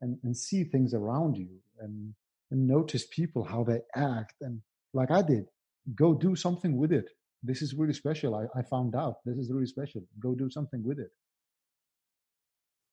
and, 0.00 0.18
and 0.24 0.36
see 0.36 0.64
things 0.64 0.94
around 0.94 1.36
you 1.36 1.50
and, 1.80 2.14
and 2.50 2.66
notice 2.66 3.06
people 3.06 3.44
how 3.44 3.64
they 3.64 3.80
act 3.96 4.36
and 4.40 4.62
like 4.94 5.10
i 5.10 5.22
did 5.22 5.46
go 5.94 6.14
do 6.14 6.36
something 6.36 6.76
with 6.76 6.92
it. 6.92 7.10
This 7.42 7.62
is 7.62 7.74
really 7.74 7.92
special. 7.92 8.36
I, 8.36 8.46
I 8.58 8.62
found 8.62 8.94
out 8.96 9.16
this 9.24 9.36
is 9.36 9.50
really 9.52 9.66
special. 9.66 10.02
Go 10.20 10.34
do 10.34 10.48
something 10.50 10.82
with 10.84 11.00
it. 11.00 11.10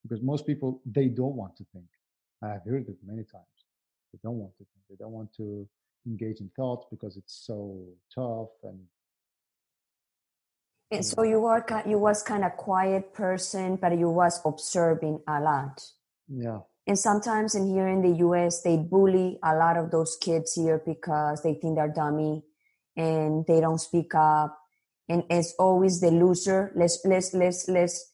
Because 0.04 0.24
most 0.24 0.48
people 0.48 0.82
they 0.86 1.08
don't 1.08 1.36
want 1.36 1.56
to 1.58 1.66
think. 1.74 1.86
I 2.44 2.50
have 2.50 2.64
heard 2.66 2.88
it 2.88 2.98
many 3.06 3.24
times. 3.24 3.46
They 4.14 4.20
don't 4.24 4.40
want 4.40 4.54
to 4.58 4.66
think. 4.66 4.84
They 4.90 4.96
don't 4.98 5.12
want 5.12 5.34
to 5.38 5.68
engage 6.06 6.40
in 6.40 6.50
thoughts 6.56 6.86
because 6.90 7.18
it's 7.18 7.44
so 7.46 7.86
tough 8.14 8.50
and 8.64 8.80
And 10.92 11.06
so 11.06 11.22
you 11.22 11.40
were 11.40 11.64
you 11.86 12.00
was 12.00 12.24
kind 12.24 12.44
of 12.44 12.58
quiet 12.58 13.14
person, 13.14 13.78
but 13.78 13.98
you 13.98 14.10
was 14.10 14.42
observing 14.44 15.22
a 15.28 15.40
lot. 15.40 15.86
yeah 16.28 16.62
And 16.88 16.98
sometimes 16.98 17.54
in 17.54 17.70
here 17.70 17.88
in 17.88 18.02
the 18.02 18.26
US, 18.26 18.64
they 18.64 18.78
bully 18.78 19.38
a 19.44 19.54
lot 19.56 19.78
of 19.78 19.92
those 19.92 20.18
kids 20.18 20.56
here 20.56 20.82
because 20.84 21.44
they 21.44 21.54
think 21.54 21.76
they're 21.76 21.94
dummy 21.94 22.44
and 22.98 23.46
they 23.46 23.62
don't 23.62 23.78
speak 23.78 24.16
up. 24.16 24.58
And 25.08 25.24
it's 25.30 25.54
always 25.60 26.02
the 26.02 26.10
loser. 26.10 26.72
Let's 26.76 27.00
let's 27.06 27.34
let's 27.34 27.68
let's 27.70 28.14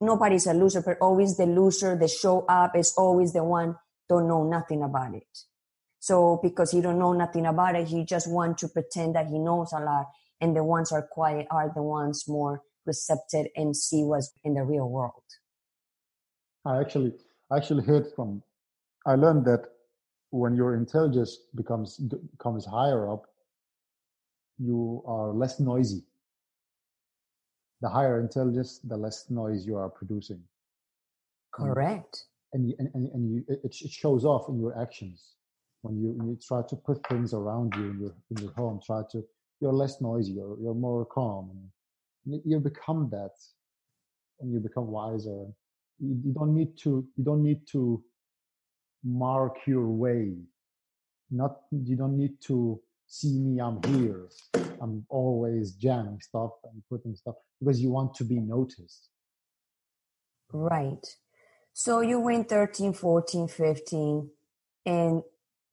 nobody's 0.00 0.46
a 0.46 0.54
loser, 0.54 0.82
but 0.82 0.98
always 1.00 1.36
the 1.36 1.46
loser, 1.46 1.96
the 1.96 2.08
show 2.08 2.46
up 2.46 2.76
is 2.76 2.94
always 2.96 3.32
the 3.32 3.42
one 3.42 3.76
don't 4.08 4.28
know 4.28 4.44
nothing 4.44 4.82
about 4.82 5.14
it. 5.14 5.32
So 6.02 6.40
because 6.42 6.72
he 6.72 6.80
don't 6.80 6.98
know 6.98 7.12
nothing 7.12 7.46
about 7.46 7.76
it, 7.76 7.86
he 7.86 8.04
just 8.04 8.28
want 8.28 8.58
to 8.58 8.68
pretend 8.68 9.14
that 9.14 9.28
he 9.28 9.38
knows 9.38 9.72
a 9.72 9.78
lot. 9.78 10.06
And 10.40 10.56
the 10.56 10.64
ones 10.64 10.90
are 10.90 11.06
quiet 11.08 11.46
are 11.48 11.70
the 11.72 11.82
ones 11.84 12.24
more 12.26 12.60
receptive 12.84 13.46
and 13.54 13.76
see 13.76 14.02
what's 14.02 14.32
in 14.42 14.54
the 14.54 14.64
real 14.64 14.88
world. 14.88 15.22
I 16.64 16.80
actually 16.80 17.12
I 17.52 17.58
actually 17.58 17.84
heard 17.84 18.08
from 18.16 18.42
I 19.06 19.14
learned 19.14 19.44
that 19.44 19.62
when 20.30 20.56
your 20.56 20.74
intelligence 20.74 21.38
becomes 21.54 21.98
becomes 21.98 22.66
higher 22.66 23.08
up, 23.08 23.22
you 24.58 25.04
are 25.06 25.32
less 25.32 25.60
noisy. 25.60 26.02
The 27.80 27.88
higher 27.88 28.18
intelligence, 28.18 28.80
the 28.82 28.96
less 28.96 29.30
noise 29.30 29.64
you 29.64 29.76
are 29.76 29.88
producing, 29.88 30.42
Correct. 31.52 32.24
and 32.52 32.68
you, 32.68 32.74
and, 32.80 32.90
and, 32.94 33.06
and 33.12 33.30
you, 33.30 33.44
it, 33.46 33.60
it 33.62 33.72
shows 33.72 34.24
off 34.24 34.48
in 34.48 34.58
your 34.58 34.76
actions. 34.76 35.36
When 35.82 36.00
you, 36.00 36.12
when 36.16 36.28
you 36.28 36.38
try 36.46 36.62
to 36.68 36.76
put 36.76 37.06
things 37.08 37.34
around 37.34 37.74
you 37.76 37.90
in 37.90 38.00
your 38.00 38.14
in 38.30 38.44
your 38.44 38.52
home, 38.52 38.80
try 38.84 39.02
to 39.12 39.24
you're 39.60 39.72
less 39.72 40.00
noisy, 40.00 40.32
you're, 40.32 40.56
you're 40.60 40.74
more 40.74 41.04
calm, 41.04 41.50
you 42.24 42.58
become 42.58 43.08
that, 43.10 43.30
and 44.40 44.52
you 44.52 44.60
become 44.60 44.88
wiser. 44.88 45.46
You, 45.98 46.20
you 46.24 46.32
don't 46.32 46.54
need 46.54 46.76
to 46.78 47.06
you 47.16 47.24
don't 47.24 47.42
need 47.42 47.66
to 47.72 48.02
mark 49.04 49.58
your 49.66 49.88
way. 49.88 50.34
Not 51.30 51.62
you 51.70 51.96
don't 51.96 52.16
need 52.16 52.40
to 52.46 52.80
see 53.06 53.38
me. 53.38 53.60
I'm 53.60 53.82
here. 53.94 54.28
I'm 54.80 55.04
always 55.08 55.72
jamming 55.72 56.20
stuff 56.20 56.50
and 56.64 56.82
putting 56.88 57.14
stuff 57.16 57.36
because 57.60 57.80
you 57.80 57.90
want 57.90 58.14
to 58.16 58.24
be 58.24 58.38
noticed. 58.38 59.08
Right. 60.52 61.06
So 61.72 62.00
you 62.00 62.20
went 62.20 62.48
13, 62.48 62.92
14, 62.92 63.48
15, 63.48 64.30
and 64.84 65.22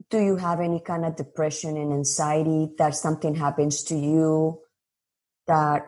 do 0.10 0.20
you 0.20 0.38
have 0.38 0.60
any 0.60 0.79
kind 0.79 1.06
of 1.06 1.15
depression 1.15 1.77
and 1.77 1.94
anxiety 1.94 2.70
that 2.77 2.96
something 2.96 3.36
happens 3.36 3.84
to 3.84 3.96
you 3.96 4.60
that 5.48 5.86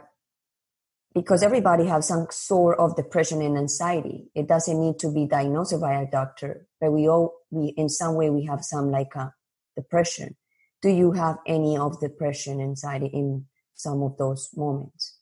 because 1.14 1.44
everybody 1.44 1.86
has 1.86 2.08
some 2.08 2.28
sort 2.32 2.80
of 2.80 2.96
depression 2.96 3.42
and 3.42 3.58
anxiety. 3.58 4.30
It 4.34 4.48
doesn't 4.48 4.80
need 4.80 4.98
to 5.00 5.12
be 5.12 5.26
diagnosed 5.26 5.80
by 5.82 6.02
a 6.02 6.10
doctor 6.10 6.68
but 6.82 6.92
we 6.92 7.08
all 7.08 7.36
we 7.52 7.68
in 7.78 7.88
some 7.88 8.16
way 8.16 8.30
we 8.30 8.44
have 8.46 8.66
some 8.66 8.92
like 8.92 9.16
a 9.16 9.34
depression. 9.76 10.36
Do 10.82 10.90
you 10.90 11.12
have 11.12 11.38
any 11.46 11.78
of 11.78 12.02
depression 12.02 12.60
anxiety 12.60 13.06
in 13.06 13.46
some 13.76 14.02
of 14.02 14.18
those 14.18 14.50
moments? 14.58 15.20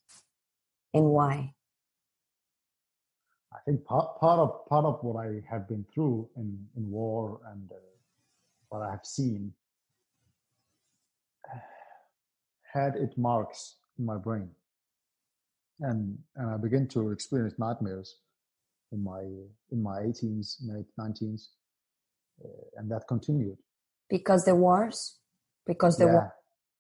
And 0.94 1.10
why? 1.10 1.54
I 3.54 3.58
think 3.66 3.84
part, 3.84 4.20
part 4.20 4.40
of 4.40 4.66
part 4.68 4.86
of 4.86 5.04
what 5.04 5.26
I 5.26 5.42
have 5.52 5.68
been 5.68 5.86
through 5.94 6.30
in 6.38 6.66
in 6.78 6.90
war 6.90 7.42
and 7.52 7.70
uh, 7.70 7.76
what 8.70 8.82
I 8.82 8.92
have 8.92 9.06
seen 9.06 9.54
had 12.74 12.96
its 12.96 13.18
marks 13.18 13.78
in 13.98 14.06
my 14.06 14.18
brain, 14.18 14.50
and 15.82 16.18
and 16.36 16.52
I 16.52 16.58
began 16.58 16.88
to 16.90 17.12
experience 17.12 17.56
nightmares 17.58 18.18
in 18.92 19.04
my 19.04 19.22
in 19.72 19.84
my 19.84 20.02
18s, 20.02 20.58
late 20.66 20.86
19s, 21.00 21.48
uh, 22.44 22.48
and 22.78 22.90
that 22.92 23.08
continued. 23.08 23.58
because 24.10 24.44
the 24.46 24.56
wars 24.56 25.20
because 25.66 25.98
the 25.98 26.06
yeah, 26.06 26.14
war 26.14 26.34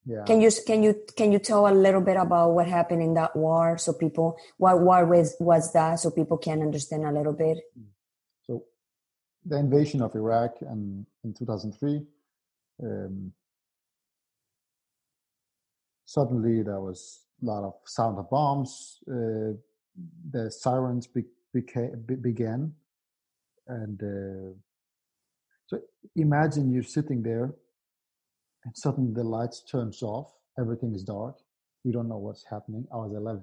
yeah. 0.05 0.24
Can 0.25 0.41
you 0.41 0.50
can 0.65 0.81
you 0.81 0.96
can 1.15 1.31
you 1.31 1.39
tell 1.39 1.67
a 1.67 1.74
little 1.74 2.01
bit 2.01 2.17
about 2.17 2.51
what 2.53 2.67
happened 2.67 3.01
in 3.01 3.13
that 3.15 3.36
war 3.36 3.77
so 3.77 3.93
people 3.93 4.38
what 4.58 4.79
war 4.81 5.05
was 5.05 5.36
was 5.39 5.72
that 5.74 6.00
so 6.00 6.10
people 6.10 6.38
can 6.38 6.62
understand 6.62 7.05
a 7.05 7.12
little 7.12 7.34
bit? 7.34 7.58
So 7.75 7.81
the 9.46 9.58
invasion 9.58 10.01
of 10.01 10.15
Iraq 10.15 10.58
and 10.62 11.05
in 11.24 11.34
2003, 11.34 12.01
um, 12.84 13.31
suddenly 16.05 16.63
there 16.63 16.81
was 16.81 17.22
a 17.41 17.46
lot 17.46 17.63
of 17.63 17.74
sound 17.86 18.17
of 18.17 18.29
bombs. 18.29 19.00
Uh, 19.10 19.53
the 20.31 20.50
sirens 20.50 21.08
be, 21.08 21.24
be, 21.53 21.62
began, 22.15 22.74
and 23.67 24.01
uh, 24.01 24.53
so 25.67 25.79
imagine 26.15 26.72
you're 26.72 26.84
sitting 26.84 27.22
there, 27.22 27.53
and 28.65 28.75
suddenly 28.75 29.13
the 29.13 29.24
lights 29.24 29.63
turns 29.69 30.01
off. 30.01 30.31
Everything 30.60 30.93
is 30.93 31.03
dark. 31.03 31.36
You 31.84 31.93
don't 31.93 32.10
know 32.10 32.17
what's 32.17 32.43
happening. 32.50 32.86
I 32.91 32.98
was 32.98 33.13
11. 33.15 33.41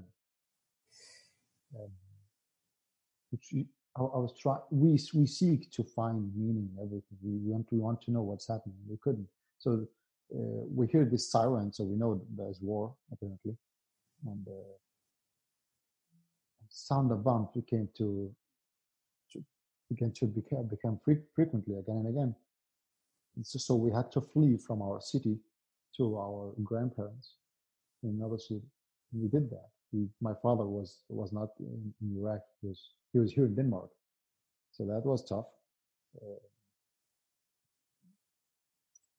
Um, 1.79 1.91
I, 3.99 4.03
was 4.03 4.35
trying. 4.39 4.61
We 4.71 4.99
we 5.15 5.27
seek 5.27 5.71
to 5.73 5.83
find 5.83 6.33
meaning 6.35 6.69
in 6.75 6.83
everything. 6.83 7.19
We 7.23 7.53
want 7.53 7.67
we 7.71 7.79
want 7.79 8.03
to 8.03 8.11
know 8.11 8.23
what's 8.23 8.49
happening. 8.49 8.77
We 8.89 8.99
couldn't. 9.03 9.29
So 9.59 9.87
uh, 10.35 10.65
we 10.75 10.87
hear 10.87 11.05
this 11.05 11.31
siren, 11.31 11.73
so 11.73 11.85
we 11.85 11.97
know 11.97 12.21
there's 12.37 12.61
war 12.61 12.95
apparently, 13.13 13.57
and 14.27 14.47
uh, 14.49 14.75
sound 16.69 17.11
of 17.13 17.25
bombs 17.25 17.49
became 17.55 17.89
to, 17.97 18.31
to 19.33 19.45
began 19.89 20.13
to 20.13 20.27
become 20.27 20.67
become 20.67 21.01
fre- 21.05 21.25
frequently 21.35 21.77
again 21.77 21.97
and 21.97 22.09
again. 22.09 22.35
And 23.37 23.47
so, 23.47 23.59
so 23.59 23.75
we 23.75 23.93
had 23.93 24.11
to 24.13 24.21
flee 24.21 24.57
from 24.57 24.83
our 24.83 25.01
city 25.01 25.39
to 25.97 26.17
our 26.19 26.53
grandparents 26.63 27.35
in 28.03 28.11
another 28.11 28.39
city. 28.39 28.63
And 29.13 29.23
we 29.23 29.29
did 29.29 29.51
that. 29.51 29.69
We, 29.93 30.09
my 30.21 30.35
father 30.43 30.67
was 30.67 30.99
was 31.09 31.33
not 31.33 31.49
in, 31.61 31.95
in 32.03 32.17
Iraq. 32.19 32.41
He 32.61 32.69
was 32.69 32.91
he 33.13 33.19
was 33.19 33.33
here 33.33 33.47
in 33.47 33.55
Denmark. 33.55 33.91
So 34.73 34.85
that 34.87 35.05
was 35.05 35.25
tough. 35.25 35.47
Uh, 36.21 36.41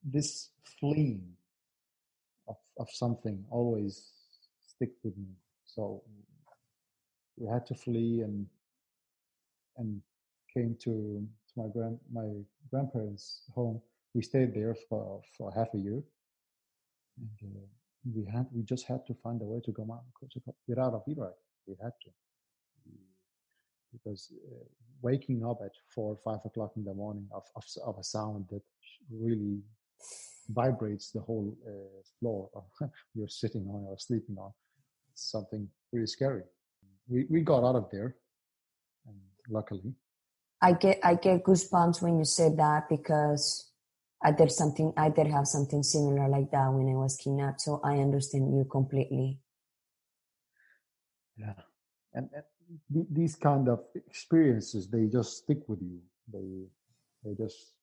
this 0.03 0.49
fleeing 0.79 1.23
of, 2.47 2.57
of 2.79 2.89
something 2.91 3.43
always 3.49 4.11
stick 4.61 4.91
with 5.03 5.17
me. 5.17 5.33
So 5.65 6.03
we 7.37 7.47
had 7.47 7.65
to 7.67 7.75
flee 7.75 8.21
and 8.21 8.47
and 9.77 10.01
came 10.53 10.75
to, 10.79 10.91
to 11.47 11.53
my 11.55 11.67
grand 11.67 11.99
my 12.11 12.27
grandparents' 12.71 13.41
home. 13.53 13.81
We 14.13 14.21
stayed 14.23 14.53
there 14.55 14.75
for, 14.89 15.21
for 15.37 15.51
half 15.51 15.67
a 15.75 15.77
year, 15.77 16.01
and 17.19 17.55
uh, 17.55 17.67
we 18.05 18.25
had 18.25 18.47
we 18.53 18.63
just 18.63 18.85
had 18.87 19.05
to 19.07 19.13
find 19.23 19.41
a 19.41 19.45
way 19.45 19.61
to 19.65 19.71
go 19.71 19.83
out 19.91 20.03
to 20.31 20.41
get 20.67 20.77
out 20.77 20.93
of 20.93 21.03
Iraq. 21.07 21.33
We 21.67 21.75
had 21.81 21.93
to. 22.03 22.09
because 23.91 24.31
uh, 24.51 24.63
waking 25.01 25.45
up 25.45 25.59
at 25.63 25.71
four 25.93 26.13
or 26.13 26.17
five 26.23 26.43
o'clock 26.45 26.71
in 26.75 26.83
the 26.83 26.93
morning 26.93 27.27
of, 27.33 27.43
of, 27.55 27.63
of 27.85 27.97
a 27.99 28.03
sound 28.03 28.45
that 28.51 28.61
really 29.11 29.59
vibrates 30.49 31.11
the 31.11 31.21
whole 31.21 31.55
uh, 31.67 32.01
floor 32.19 32.49
you're 33.15 33.27
sitting 33.27 33.67
on 33.67 33.85
or 33.87 33.97
sleeping 33.97 34.37
on. 34.37 34.51
Something 35.13 35.67
really 35.91 36.07
scary. 36.07 36.43
We, 37.07 37.25
we 37.29 37.41
got 37.41 37.63
out 37.63 37.75
of 37.75 37.89
there, 37.91 38.15
and 39.07 39.15
luckily. 39.49 39.93
I 40.61 40.73
get 40.73 40.99
I 41.03 41.15
get 41.15 41.43
goosebumps 41.43 42.01
when 42.01 42.17
you 42.17 42.25
say 42.25 42.49
that 42.55 42.89
because 42.89 43.66
I 44.23 44.31
did 44.31 44.51
something 44.51 44.93
I 44.97 45.09
did 45.09 45.27
have 45.27 45.47
something 45.47 45.83
similar 45.83 46.27
like 46.27 46.51
that 46.51 46.73
when 46.73 46.89
I 46.89 46.97
was 46.97 47.17
kidnapped. 47.17 47.61
So 47.61 47.79
I 47.83 47.99
understand 47.99 48.53
you 48.55 48.65
completely. 48.65 49.39
Yeah, 51.37 51.53
and, 52.13 52.29
and 52.33 53.05
these 53.11 53.35
kind 53.35 53.69
of 53.69 53.83
experiences 53.95 54.87
they 54.87 55.05
just 55.05 55.37
stick 55.37 55.59
with 55.67 55.81
you. 55.81 55.99
They 56.33 56.65
they 57.23 57.35
just 57.35 57.73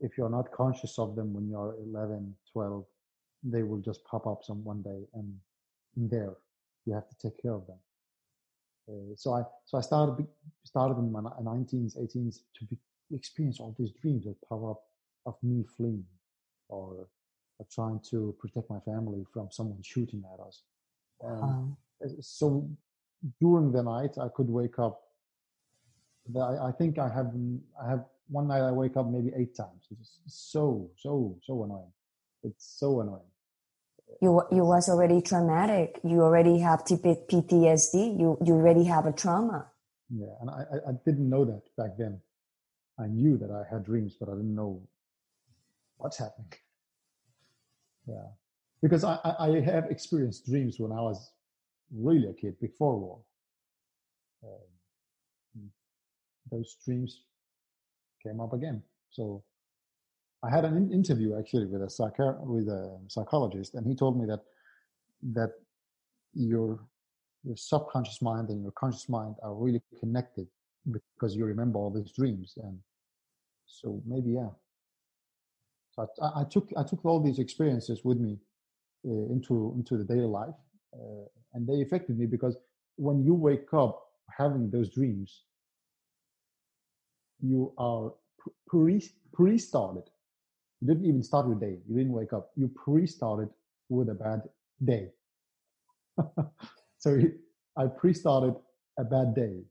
if 0.00 0.16
you're 0.16 0.30
not 0.30 0.50
conscious 0.50 0.98
of 0.98 1.14
them 1.14 1.32
when 1.34 1.48
you're 1.48 1.74
11 1.84 2.34
12 2.52 2.84
they 3.42 3.62
will 3.62 3.78
just 3.78 4.04
pop 4.04 4.26
up 4.26 4.42
some 4.42 4.62
one 4.64 4.82
day 4.82 5.02
and 5.14 5.34
there 5.96 6.34
you 6.86 6.94
have 6.94 7.08
to 7.08 7.16
take 7.18 7.40
care 7.40 7.54
of 7.54 7.66
them 7.66 7.78
uh, 8.88 9.14
so 9.16 9.32
i 9.34 9.42
so 9.64 9.78
i 9.78 9.80
started 9.80 10.26
started 10.64 10.98
in 10.98 11.10
my 11.12 11.20
19s 11.20 11.96
18s 11.98 12.40
to 12.58 12.64
be, 12.64 12.76
experience 13.14 13.60
all 13.60 13.74
these 13.78 13.92
dreams 14.02 14.24
that 14.24 14.36
pop 14.48 14.62
up 14.64 14.82
of 15.26 15.34
me 15.42 15.64
fleeing 15.76 16.04
or, 16.68 17.08
or 17.58 17.66
trying 17.70 18.00
to 18.10 18.34
protect 18.38 18.70
my 18.70 18.80
family 18.80 19.24
from 19.32 19.48
someone 19.50 19.82
shooting 19.82 20.22
at 20.34 20.40
us 20.46 20.62
um, 21.24 21.76
so 22.20 22.68
during 23.40 23.72
the 23.72 23.82
night 23.82 24.16
i 24.18 24.28
could 24.34 24.48
wake 24.48 24.78
up 24.78 25.00
I, 26.36 26.68
I 26.68 26.72
think 26.72 26.98
i 26.98 27.08
have 27.08 27.32
i 27.82 27.90
have 27.90 28.04
one 28.30 28.46
night 28.46 28.62
I 28.62 28.70
wake 28.70 28.96
up 28.96 29.06
maybe 29.08 29.32
eight 29.36 29.56
times. 29.56 29.86
It's 29.90 30.18
so 30.26 30.90
so 30.96 31.36
so 31.42 31.64
annoying. 31.64 31.92
It's 32.42 32.76
so 32.78 33.00
annoying. 33.00 33.30
You 34.22 34.42
you 34.52 34.64
was 34.64 34.88
already 34.88 35.20
traumatic. 35.20 36.00
You 36.04 36.22
already 36.22 36.60
have 36.60 36.84
PTSD. 36.84 38.18
You 38.18 38.38
you 38.44 38.54
already 38.54 38.84
have 38.84 39.06
a 39.06 39.12
trauma. 39.12 39.66
Yeah, 40.08 40.34
and 40.40 40.50
I 40.50 40.62
I 40.88 40.92
didn't 41.04 41.28
know 41.28 41.44
that 41.44 41.62
back 41.76 41.96
then. 41.98 42.20
I 43.00 43.06
knew 43.06 43.36
that 43.38 43.50
I 43.50 43.62
had 43.72 43.84
dreams, 43.84 44.16
but 44.18 44.28
I 44.28 44.32
didn't 44.32 44.54
know 44.54 44.82
what's 45.98 46.18
happening. 46.18 46.52
Yeah, 48.08 48.28
because 48.82 49.04
I 49.04 49.18
I 49.38 49.60
have 49.60 49.84
experienced 49.90 50.46
dreams 50.46 50.80
when 50.80 50.90
I 50.90 51.00
was 51.00 51.32
really 51.94 52.28
a 52.28 52.32
kid 52.32 52.58
before 52.58 52.98
war. 52.98 53.18
Um, 54.42 55.70
those 56.50 56.76
dreams 56.84 57.22
came 58.22 58.40
up 58.40 58.52
again. 58.52 58.82
So 59.10 59.44
I 60.42 60.50
had 60.50 60.64
an 60.64 60.90
interview 60.92 61.38
actually 61.38 61.66
with 61.66 61.82
a 61.82 61.90
psych 61.90 62.18
with 62.18 62.68
a 62.68 62.98
psychologist, 63.08 63.74
and 63.74 63.86
he 63.86 63.94
told 63.94 64.18
me 64.18 64.26
that 64.26 64.40
that 65.34 65.52
your 66.34 66.80
your 67.44 67.56
subconscious 67.56 68.22
mind 68.22 68.48
and 68.48 68.62
your 68.62 68.72
conscious 68.72 69.08
mind 69.08 69.36
are 69.42 69.54
really 69.54 69.82
connected 70.00 70.48
because 70.90 71.36
you 71.36 71.44
remember 71.44 71.78
all 71.78 71.90
these 71.90 72.12
dreams, 72.12 72.54
and 72.56 72.78
so 73.70 74.02
maybe 74.06 74.32
yeah. 74.32 74.48
So 75.92 76.06
I, 76.22 76.40
I 76.40 76.44
took 76.44 76.70
I 76.76 76.82
took 76.82 77.04
all 77.04 77.20
these 77.20 77.38
experiences 77.38 78.04
with 78.04 78.18
me 78.18 78.38
uh, 79.06 79.32
into 79.32 79.74
into 79.76 79.96
the 79.96 80.04
daily 80.04 80.26
life, 80.26 80.54
uh, 80.94 81.26
and 81.54 81.66
they 81.66 81.82
affected 81.82 82.18
me 82.18 82.26
because 82.26 82.56
when 82.96 83.22
you 83.24 83.34
wake 83.34 83.72
up 83.72 84.02
having 84.36 84.70
those 84.70 84.90
dreams, 84.90 85.44
you 87.40 87.72
are 87.78 88.12
pre 88.68 89.02
pre 89.32 89.58
started. 89.58 90.04
You 90.80 90.88
didn't 90.88 91.06
even 91.06 91.22
start 91.22 91.46
your 91.46 91.56
day. 91.56 91.78
You 91.88 91.96
didn't 91.96 92.12
wake 92.12 92.32
up. 92.32 92.50
You 92.56 92.68
pre 92.68 93.06
started 93.06 93.50
with 93.88 94.08
a 94.08 94.14
bad 94.14 94.42
day. 94.84 95.10
so 96.98 97.20
I 97.76 97.86
pre 97.86 98.14
started 98.14 98.54
a 98.98 99.04
bad 99.04 99.34
day. 99.34 99.62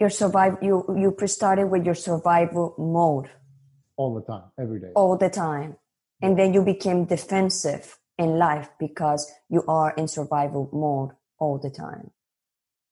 Your 0.00 0.10
survive 0.10 0.56
you 0.62 0.84
you 0.96 1.10
pre 1.12 1.28
started 1.28 1.66
with 1.66 1.84
your 1.84 1.94
survival 1.94 2.74
mode. 2.78 3.30
All 3.96 4.14
the 4.14 4.22
time, 4.22 4.44
every 4.58 4.80
day. 4.80 4.92
All 4.94 5.16
the 5.16 5.28
time. 5.28 5.76
And 6.22 6.38
then 6.38 6.54
you 6.54 6.62
became 6.62 7.04
defensive 7.04 7.98
in 8.18 8.38
life 8.38 8.68
because 8.78 9.30
you 9.48 9.62
are 9.68 9.92
in 9.96 10.08
survival 10.08 10.68
mode 10.72 11.10
all 11.38 11.58
the 11.58 11.70
time. 11.70 12.10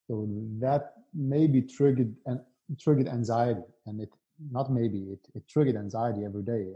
So 0.07 0.27
that 0.61 0.95
maybe 1.15 1.63
triggered 1.63 2.15
and 2.27 2.41
triggered 2.79 3.09
anxiety 3.09 3.63
and 3.87 4.01
it 4.01 4.11
not 4.51 4.71
maybe 4.71 4.99
it, 5.15 5.21
it 5.35 5.49
triggered 5.49 5.77
anxiety 5.77 6.25
every 6.25 6.43
day 6.43 6.67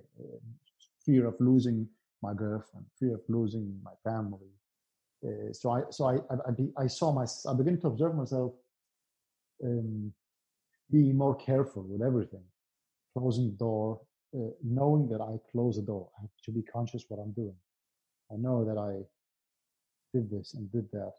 fear 1.05 1.27
of 1.27 1.35
losing 1.39 1.87
my 2.23 2.35
girlfriend 2.35 2.87
fear 2.99 3.15
of 3.15 3.21
losing 3.29 3.79
my 3.83 3.93
family 4.03 4.51
uh, 5.27 5.53
so 5.53 5.71
i 5.71 5.83
so 5.91 6.07
I, 6.07 6.15
I 6.31 6.35
I, 6.49 6.85
I 6.85 6.87
saw 6.87 7.13
my 7.13 7.27
i 7.49 7.55
began 7.55 7.79
to 7.81 7.89
observe 7.89 8.15
myself 8.15 8.53
um, 9.65 10.13
being 10.93 11.17
more 11.17 11.37
careful 11.37 11.83
with 11.83 12.03
everything 12.03 12.45
closing 13.17 13.47
the 13.51 13.57
door 13.57 14.01
uh, 14.37 14.51
knowing 14.63 15.09
that 15.09 15.21
i 15.21 15.35
close 15.51 15.77
the 15.77 15.83
door 15.83 16.09
i 16.19 16.23
have 16.23 16.31
to 16.45 16.53
be 16.53 16.63
conscious 16.63 17.05
what 17.09 17.21
i'm 17.21 17.33
doing 17.33 17.57
i 18.33 18.37
know 18.37 18.65
that 18.65 18.79
i 18.79 18.93
did 20.15 20.31
this 20.31 20.55
and 20.55 20.71
did 20.71 20.91
that 20.93 21.13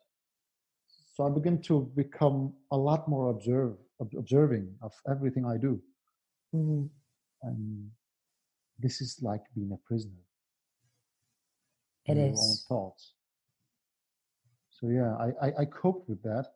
so 1.13 1.27
I 1.27 1.29
begin 1.29 1.61
to 1.63 1.91
become 1.95 2.53
a 2.71 2.77
lot 2.77 3.07
more 3.07 3.29
observe, 3.29 3.75
observing 4.17 4.73
of 4.81 4.93
everything 5.09 5.45
I 5.45 5.57
do. 5.57 5.79
Mm-hmm. 6.55 6.85
And 7.43 7.91
this 8.79 8.99
is 8.99 9.19
like 9.21 9.43
being 9.53 9.71
a 9.71 9.77
prisoner. 9.87 10.23
It 12.05 12.17
is. 12.17 12.39
Your 12.39 12.79
own 12.79 12.83
thoughts. 12.87 13.13
So 14.71 14.89
yeah, 14.89 15.15
I, 15.15 15.47
I, 15.47 15.51
I 15.59 15.65
coped 15.65 16.09
with 16.09 16.21
that, 16.23 16.47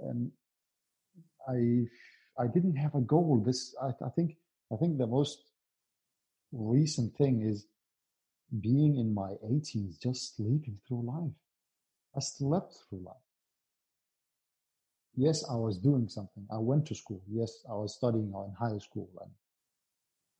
and 0.00 0.30
I 1.46 1.84
I 2.40 2.46
didn't 2.46 2.76
have 2.76 2.94
a 2.94 3.00
goal. 3.00 3.42
This 3.44 3.74
I, 3.82 3.90
I 4.04 4.10
think 4.10 4.36
I 4.72 4.76
think 4.76 4.98
the 4.98 5.06
most 5.06 5.44
recent 6.52 7.16
thing 7.16 7.42
is 7.42 7.66
being 8.60 8.96
in 8.96 9.14
my 9.14 9.32
18s, 9.44 10.00
just 10.00 10.36
sleeping 10.36 10.78
through 10.86 11.02
life. 11.02 11.36
I 12.16 12.20
slept 12.20 12.76
through 12.88 13.04
life 13.04 13.30
yes, 15.20 15.44
I 15.48 15.54
was 15.54 15.78
doing 15.78 16.08
something. 16.08 16.46
I 16.50 16.58
went 16.58 16.86
to 16.86 16.94
school. 16.94 17.22
Yes, 17.28 17.64
I 17.68 17.74
was 17.74 17.94
studying 17.94 18.32
in 18.32 18.54
high 18.58 18.78
school, 18.78 19.08
and 19.20 19.30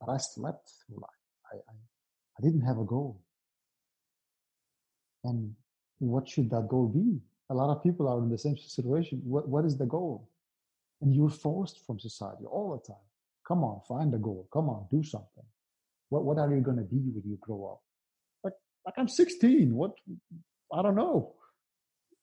but 0.01 0.11
I 0.11 0.17
slept 0.17 0.73
through 0.87 1.01
life. 1.01 1.25
I, 1.53 1.57
I, 1.57 1.75
I 2.39 2.43
didn't 2.43 2.63
have 2.63 2.79
a 2.79 2.85
goal. 2.85 3.21
And 5.25 5.55
what 5.99 6.29
should 6.29 6.49
that 6.51 6.69
goal 6.69 6.89
be? 6.89 7.21
A 7.51 7.55
lot 7.55 7.71
of 7.75 7.83
people 7.83 8.09
are 8.09 8.19
in 8.19 8.31
the 8.31 8.39
same 8.39 8.57
situation. 8.57 9.21
What, 9.25 9.49
what 9.49 9.67
is 9.67 9.77
the 9.77 9.85
goal? 9.85 10.30
And 11.01 11.15
you're 11.15 11.31
forced 11.31 11.85
from 11.87 11.99
society 11.99 12.45
all 12.45 12.73
the 12.77 12.93
time. 12.93 13.03
Come 13.47 13.65
on, 13.65 13.81
find 13.89 14.15
a 14.15 14.19
goal. 14.19 14.49
Come 14.53 14.69
on, 14.69 14.87
do 14.91 15.03
something. 15.03 15.45
What, 16.11 16.25
what 16.25 16.39
are 16.39 16.55
you 16.55 16.61
going 16.61 16.77
to 16.77 16.83
be 16.85 16.97
when 16.97 17.23
you 17.25 17.39
grow 17.41 17.73
up? 17.73 17.81
Like, 18.45 18.55
like 18.85 18.95
I'm 18.99 19.09
16. 19.09 19.75
What? 19.75 19.93
I 20.73 20.83
don't 20.83 20.97
know. 20.97 21.35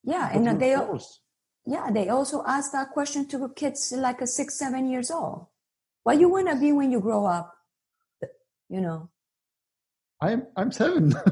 Yeah, 0.04 0.30
but 0.32 0.42
and 0.42 0.62
they 0.62 0.76
forced 0.76 1.22
yeah, 1.68 1.92
they 1.92 2.08
also 2.08 2.44
ask 2.48 2.72
that 2.72 2.92
question 2.92 3.28
to 3.28 3.50
kids 3.50 3.94
like 3.96 4.22
a 4.22 4.28
six, 4.28 4.58
seven 4.58 4.90
years 4.90 5.12
old. 5.12 5.48
What 6.04 6.18
you 6.18 6.30
want 6.30 6.48
to 6.48 6.56
be 6.56 6.72
when 6.72 6.92
you 6.92 7.02
grow 7.02 7.26
up? 7.26 7.54
You 8.70 8.80
know. 8.80 9.10
I'm 10.22 10.48
I'm 10.56 10.72
seven. 10.72 11.14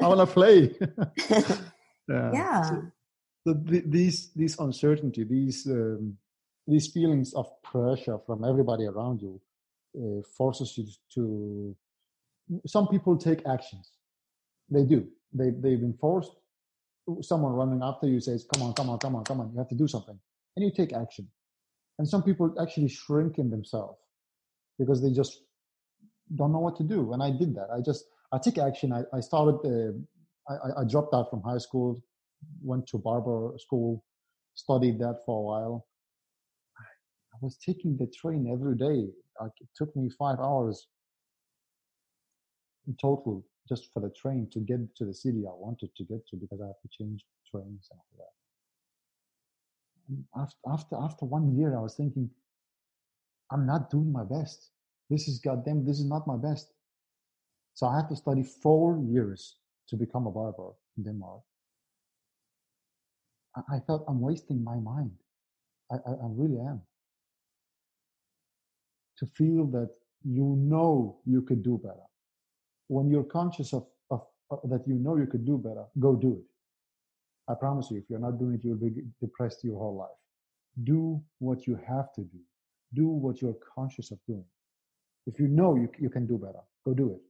I 0.00 0.06
want 0.06 0.20
to 0.20 0.26
play. 0.26 0.76
yeah. 2.08 2.30
yeah. 2.32 2.62
So, 2.62 2.82
the, 3.54 3.82
these 3.86 4.32
these 4.34 4.58
uncertainty, 4.58 5.24
these 5.24 5.66
um, 5.66 6.16
these 6.66 6.88
feelings 6.88 7.34
of 7.34 7.46
pressure 7.62 8.18
from 8.26 8.44
everybody 8.44 8.86
around 8.86 9.22
you, 9.22 9.40
uh, 9.98 10.22
forces 10.36 10.76
you 10.78 10.86
to. 11.14 11.76
Some 12.66 12.88
people 12.88 13.16
take 13.18 13.46
actions. 13.46 13.90
They 14.70 14.84
do. 14.84 15.08
They 15.32 15.50
they've 15.50 15.80
been 15.80 15.96
forced 16.00 16.32
someone 17.22 17.52
running 17.52 17.80
after 17.82 18.06
you 18.06 18.20
says, 18.20 18.46
come 18.52 18.62
on, 18.62 18.72
come 18.74 18.90
on, 18.90 18.98
come 18.98 19.14
on, 19.16 19.24
come 19.24 19.40
on, 19.40 19.52
you 19.52 19.58
have 19.58 19.68
to 19.68 19.74
do 19.74 19.88
something. 19.88 20.18
And 20.56 20.64
you 20.64 20.72
take 20.76 20.92
action. 20.92 21.28
And 21.98 22.08
some 22.08 22.22
people 22.22 22.54
actually 22.60 22.88
shrink 22.88 23.38
in 23.38 23.50
themselves 23.50 23.98
because 24.78 25.02
they 25.02 25.12
just 25.12 25.42
don't 26.34 26.52
know 26.52 26.58
what 26.60 26.76
to 26.76 26.84
do. 26.84 27.12
And 27.12 27.22
I 27.22 27.30
did 27.30 27.54
that. 27.54 27.68
I 27.74 27.80
just, 27.80 28.04
I 28.32 28.38
took 28.38 28.58
action. 28.58 28.92
I, 28.92 29.02
I 29.16 29.20
started, 29.20 29.58
uh, 29.64 30.52
I, 30.52 30.82
I 30.82 30.84
dropped 30.84 31.14
out 31.14 31.30
from 31.30 31.42
high 31.42 31.58
school, 31.58 32.02
went 32.62 32.86
to 32.88 32.98
barber 32.98 33.52
school, 33.58 34.04
studied 34.54 34.98
that 35.00 35.20
for 35.24 35.38
a 35.38 35.42
while. 35.42 35.86
I 37.34 37.38
was 37.40 37.56
taking 37.58 37.96
the 37.96 38.06
train 38.06 38.48
every 38.50 38.76
day. 38.76 39.08
Like 39.40 39.52
it 39.60 39.68
took 39.76 39.94
me 39.94 40.08
five 40.08 40.38
hours 40.40 40.88
in 42.86 42.96
total 43.00 43.44
just 43.68 43.92
for 43.92 44.00
the 44.00 44.10
train 44.10 44.48
to 44.52 44.60
get 44.60 44.78
to 44.96 45.04
the 45.04 45.14
city 45.14 45.44
I 45.46 45.54
wanted 45.54 45.90
to 45.96 46.04
get 46.04 46.26
to 46.28 46.36
because 46.36 46.60
I 46.60 46.66
had 46.66 46.80
to 46.82 46.88
change 46.88 47.24
trains 47.50 47.88
and 47.90 48.00
all 48.18 48.32
And 50.08 50.24
after, 50.36 50.56
after, 50.72 50.96
after 50.96 51.24
one 51.24 51.56
year, 51.56 51.76
I 51.76 51.80
was 51.80 51.94
thinking, 51.94 52.30
I'm 53.50 53.66
not 53.66 53.90
doing 53.90 54.12
my 54.12 54.24
best. 54.24 54.70
This 55.10 55.28
is 55.28 55.38
goddamn, 55.38 55.84
this 55.84 55.98
is 55.98 56.06
not 56.06 56.26
my 56.26 56.36
best. 56.36 56.72
So 57.74 57.86
I 57.86 57.96
had 57.96 58.08
to 58.08 58.16
study 58.16 58.42
four 58.42 58.98
years 58.98 59.56
to 59.88 59.96
become 59.96 60.26
a 60.26 60.30
barber 60.30 60.70
in 60.96 61.04
Denmark. 61.04 61.42
I, 63.56 63.80
felt 63.86 64.04
I'm 64.08 64.20
wasting 64.20 64.62
my 64.62 64.76
mind. 64.76 65.12
I, 65.90 65.96
I, 65.96 66.10
I 66.12 66.28
really 66.30 66.58
am. 66.60 66.82
To 69.18 69.26
feel 69.26 69.66
that 69.68 69.90
you 70.24 70.56
know 70.58 71.18
you 71.24 71.42
could 71.42 71.62
do 71.62 71.78
better. 71.82 72.06
When 72.88 73.08
you're 73.08 73.24
conscious 73.24 73.72
of, 73.72 73.86
of, 74.10 74.22
of 74.50 74.60
that 74.70 74.86
you 74.86 74.94
know 74.94 75.16
you 75.16 75.26
could 75.26 75.46
do 75.46 75.56
better, 75.58 75.84
go 75.98 76.14
do 76.14 76.32
it. 76.34 76.44
I 77.50 77.54
promise 77.54 77.90
you, 77.90 77.98
if 77.98 78.04
you're 78.10 78.18
not 78.18 78.38
doing 78.38 78.54
it, 78.54 78.64
you'll 78.64 78.76
be 78.76 78.90
depressed 79.20 79.64
your 79.64 79.78
whole 79.78 79.96
life. 79.96 80.08
Do 80.84 81.22
what 81.38 81.66
you 81.66 81.78
have 81.88 82.12
to 82.14 82.22
do. 82.22 82.38
Do 82.94 83.08
what 83.08 83.40
you're 83.40 83.56
conscious 83.74 84.10
of 84.10 84.18
doing. 84.26 84.44
If 85.26 85.38
you 85.38 85.48
know 85.48 85.76
you, 85.76 85.88
you 85.98 86.10
can 86.10 86.26
do 86.26 86.38
better, 86.38 86.60
go 86.84 86.94
do 86.94 87.12
it. 87.12 87.20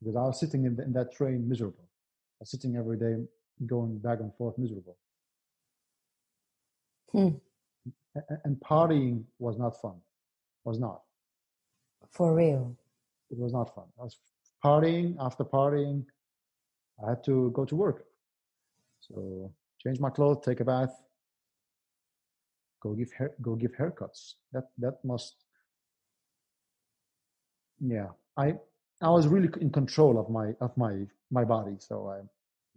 Because 0.00 0.16
I 0.16 0.22
was 0.22 0.40
sitting 0.40 0.64
in, 0.64 0.76
the, 0.76 0.84
in 0.84 0.92
that 0.92 1.12
train 1.12 1.48
miserable. 1.48 1.84
I 1.84 2.40
was 2.40 2.50
sitting 2.50 2.76
every 2.76 2.98
day 2.98 3.24
going 3.66 3.98
back 3.98 4.20
and 4.20 4.34
forth 4.34 4.58
miserable. 4.58 4.96
Hmm. 7.12 7.28
And, 8.44 8.56
partying 8.60 9.24
was 9.38 9.58
not 9.58 9.80
fun. 9.80 9.96
Was 10.64 10.78
not. 10.78 11.02
For 12.10 12.34
real. 12.34 12.76
It 13.30 13.38
was 13.38 13.52
not 13.52 13.74
fun. 13.74 13.84
I 13.98 14.04
was 14.04 14.16
partying 14.64 15.16
after 15.20 15.44
partying. 15.44 16.04
I 17.04 17.10
had 17.10 17.24
to 17.24 17.50
go 17.52 17.64
to 17.64 17.74
work. 17.74 18.04
So 19.00 19.52
change 19.82 20.00
my 20.00 20.10
clothes, 20.10 20.44
take 20.44 20.60
a 20.60 20.64
bath, 20.64 20.94
go 22.80 22.94
give 22.94 23.12
hair, 23.12 23.32
go 23.42 23.56
give 23.56 23.72
haircuts. 23.72 24.34
That 24.52 24.68
that 24.78 25.04
must. 25.04 25.34
Yeah, 27.80 28.08
I 28.36 28.54
I 29.02 29.10
was 29.10 29.26
really 29.26 29.48
in 29.60 29.70
control 29.70 30.18
of 30.18 30.30
my 30.30 30.54
of 30.60 30.76
my 30.76 31.06
my 31.30 31.44
body, 31.44 31.76
so 31.78 32.08
I'm 32.08 32.28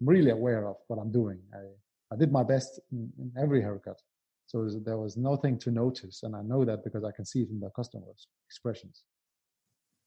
really 0.02 0.32
aware 0.32 0.68
of 0.68 0.78
what 0.88 1.00
I'm 1.00 1.12
doing. 1.12 1.40
I 1.54 1.66
I 2.10 2.16
did 2.16 2.32
my 2.32 2.44
best 2.44 2.80
in, 2.92 3.12
in 3.20 3.32
every 3.38 3.62
haircut, 3.62 4.02
so 4.46 4.70
there 4.86 4.98
was 4.98 5.18
nothing 5.18 5.60
to 5.60 5.72
notice, 5.72 6.24
and 6.24 6.36
I 6.36 6.42
know 6.42 6.64
that 6.64 6.84
because 6.84 7.04
I 7.04 7.12
can 7.12 7.26
see 7.26 7.42
it 7.42 7.50
in 7.50 7.60
the 7.60 7.70
customers' 7.70 8.28
expressions. 8.48 9.04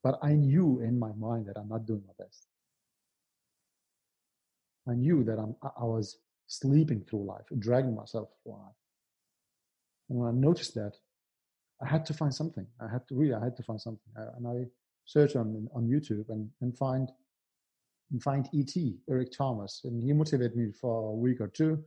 But 0.02 0.18
I 0.22 0.32
knew 0.32 0.80
in 0.80 0.98
my 0.98 1.12
mind 1.12 1.46
that 1.46 1.58
I'm 1.58 1.68
not 1.68 1.84
doing 1.84 2.02
my 2.06 2.24
best. 2.24 2.46
I 4.88 4.94
knew 4.94 5.22
that 5.24 5.38
I'm, 5.38 5.54
I 5.62 5.84
was 5.84 6.16
sleeping 6.46 7.04
through 7.04 7.26
life, 7.26 7.44
dragging 7.58 7.94
myself 7.94 8.30
through 8.42 8.52
life. 8.52 8.80
And 10.08 10.18
when 10.18 10.28
I 10.28 10.32
noticed 10.32 10.74
that, 10.74 10.94
I 11.82 11.86
had 11.86 12.06
to 12.06 12.14
find 12.14 12.34
something. 12.34 12.66
I 12.80 12.88
had 12.88 13.06
to 13.08 13.14
really, 13.14 13.34
I 13.34 13.44
had 13.44 13.56
to 13.58 13.62
find 13.62 13.80
something. 13.80 14.12
and 14.16 14.46
I 14.46 14.66
searched 15.04 15.36
on 15.36 15.68
on 15.74 15.86
YouTube 15.86 16.28
and, 16.30 16.48
and 16.62 16.76
find 16.76 17.10
and 18.10 18.22
find 18.22 18.48
ET, 18.54 18.74
Eric 19.08 19.32
Thomas, 19.36 19.82
and 19.84 20.02
he 20.02 20.12
motivated 20.12 20.56
me 20.56 20.72
for 20.72 21.10
a 21.10 21.14
week 21.14 21.40
or 21.40 21.48
two. 21.48 21.82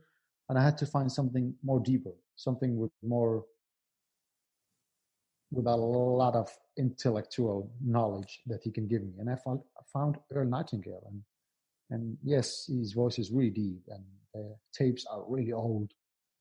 And 0.48 0.58
I 0.58 0.62
had 0.62 0.76
to 0.78 0.86
find 0.86 1.10
something 1.10 1.54
more 1.62 1.80
deeper, 1.80 2.12
something 2.36 2.76
with 2.76 2.90
more, 3.02 3.44
with 5.50 5.66
a 5.66 5.76
lot 5.76 6.34
of 6.34 6.50
intellectual 6.78 7.70
knowledge 7.82 8.40
that 8.46 8.60
he 8.62 8.70
can 8.70 8.86
give 8.86 9.02
me. 9.02 9.12
And 9.18 9.30
I 9.30 9.36
found, 9.36 9.60
I 9.78 9.82
found 9.92 10.16
Earl 10.30 10.48
Nightingale, 10.48 11.04
and 11.10 11.22
and 11.90 12.16
yes, 12.22 12.66
his 12.66 12.92
voice 12.92 13.18
is 13.18 13.30
really 13.30 13.50
deep, 13.50 13.82
and 13.88 14.04
the 14.32 14.56
tapes 14.72 15.04
are 15.10 15.22
really 15.28 15.52
old. 15.52 15.92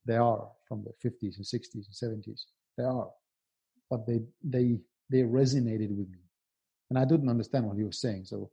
They 0.06 0.16
are 0.16 0.50
from 0.68 0.84
the 0.84 0.92
50s 1.08 1.38
and 1.38 1.46
60s 1.46 1.86
and 2.02 2.24
70s. 2.24 2.42
They 2.78 2.84
are, 2.84 3.10
but 3.90 4.06
they 4.08 4.22
they 4.44 4.80
they 5.10 5.20
resonated 5.20 5.96
with 5.96 6.10
me, 6.10 6.20
and 6.90 6.98
I 6.98 7.06
didn't 7.06 7.30
understand 7.30 7.66
what 7.66 7.78
he 7.78 7.84
was 7.84 8.02
saying. 8.02 8.26
So, 8.26 8.50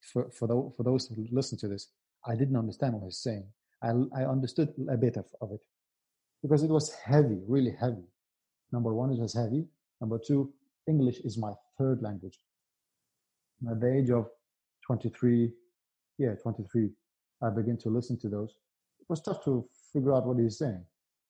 for 0.00 0.30
for 0.30 0.48
those 0.48 0.72
for 0.76 0.82
those 0.82 1.06
who 1.06 1.26
listen 1.30 1.58
to 1.58 1.68
this, 1.68 1.88
I 2.26 2.34
didn't 2.34 2.56
understand 2.56 2.94
what 2.94 3.04
he's 3.04 3.18
saying. 3.18 3.46
I 3.82 3.90
I 4.14 4.24
understood 4.24 4.72
a 4.90 4.96
bit 4.96 5.16
of, 5.16 5.26
of 5.40 5.52
it 5.52 5.60
because 6.42 6.62
it 6.62 6.70
was 6.70 6.92
heavy, 6.92 7.38
really 7.46 7.74
heavy. 7.78 8.06
Number 8.72 8.94
one, 8.94 9.12
it 9.12 9.18
was 9.18 9.34
heavy. 9.34 9.66
Number 10.00 10.18
two, 10.18 10.52
English 10.88 11.20
is 11.20 11.36
my 11.36 11.52
third 11.78 12.02
language. 12.02 12.38
At 13.70 13.80
the 13.80 13.94
age 13.94 14.10
of 14.10 14.26
23, 14.86 15.52
yeah, 16.18 16.34
23, 16.42 16.88
I 17.42 17.50
began 17.50 17.76
to 17.78 17.90
listen 17.90 18.18
to 18.20 18.28
those. 18.28 18.54
It 19.00 19.06
was 19.08 19.20
tough 19.20 19.44
to 19.44 19.68
figure 19.92 20.14
out 20.14 20.26
what 20.26 20.38
he's 20.38 20.58
saying. 20.58 20.82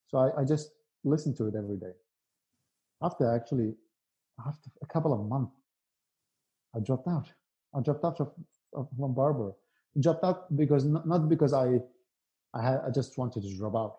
So 0.08 0.18
I, 0.18 0.42
I 0.42 0.44
just 0.44 0.70
listened 1.02 1.36
to 1.38 1.46
it 1.46 1.54
every 1.56 1.76
day. 1.76 1.92
After 3.02 3.34
actually, 3.34 3.74
after 4.46 4.70
a 4.82 4.86
couple 4.86 5.12
of 5.12 5.26
months, 5.26 5.52
I 6.74 6.80
dropped 6.80 7.08
out. 7.08 7.28
I 7.74 7.80
dropped 7.80 8.04
out 8.04 8.20
from 8.72 9.14
barber. 9.14 9.52
Dropped 9.98 10.24
out 10.24 10.56
because 10.56 10.84
not, 10.84 11.06
not 11.06 11.28
because 11.28 11.52
I, 11.52 11.80
I 12.54 12.62
had, 12.62 12.80
I 12.86 12.90
just 12.90 13.18
wanted 13.18 13.42
to 13.42 13.56
drop 13.56 13.74
out. 13.74 13.96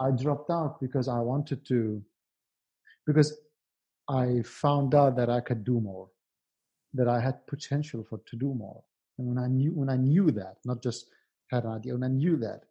I 0.00 0.10
dropped 0.10 0.50
out 0.50 0.80
because 0.80 1.08
I 1.08 1.20
wanted 1.20 1.64
to, 1.66 2.02
because 3.06 3.36
I 4.08 4.42
found 4.44 4.94
out 4.94 5.16
that 5.16 5.30
I 5.30 5.40
could 5.40 5.64
do 5.64 5.80
more, 5.80 6.08
that 6.94 7.06
I 7.06 7.20
had 7.20 7.46
potential 7.46 8.04
for 8.08 8.20
to 8.26 8.36
do 8.36 8.54
more. 8.54 8.82
And 9.18 9.28
when 9.28 9.38
I 9.38 9.46
knew 9.48 9.72
when 9.72 9.88
I 9.88 9.96
knew 9.96 10.30
that, 10.32 10.56
not 10.64 10.82
just 10.82 11.06
had 11.50 11.64
an 11.64 11.72
idea, 11.72 11.92
when 11.92 12.04
I 12.04 12.08
knew 12.08 12.36
that, 12.38 12.62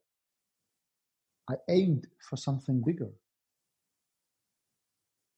I 1.49 1.55
aimed 1.69 2.07
for 2.29 2.35
something 2.35 2.81
bigger. 2.85 3.09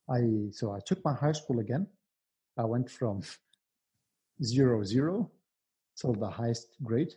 I 0.10 0.50
so 0.52 0.72
I 0.72 0.80
took 0.86 1.04
my 1.06 1.14
high 1.14 1.34
school 1.34 1.60
again. 1.60 1.88
I 2.58 2.66
went 2.66 2.90
from 2.90 3.22
zero 4.44 4.84
zero 4.84 5.30
till 6.00 6.14
the 6.14 6.30
highest 6.30 6.68
grade, 6.84 7.14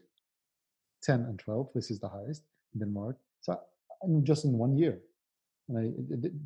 ten 1.03 1.21
and 1.21 1.39
twelve. 1.39 1.69
This 1.75 1.91
is 1.91 1.99
the 2.01 2.09
highest 2.09 2.43
in 2.75 2.81
Denmark. 2.81 3.17
So 3.41 3.59
I'm 4.03 4.25
just 4.25 4.45
in 4.45 4.53
one 4.59 4.77
year, 4.77 4.99
and 5.69 5.79
I 5.79 5.85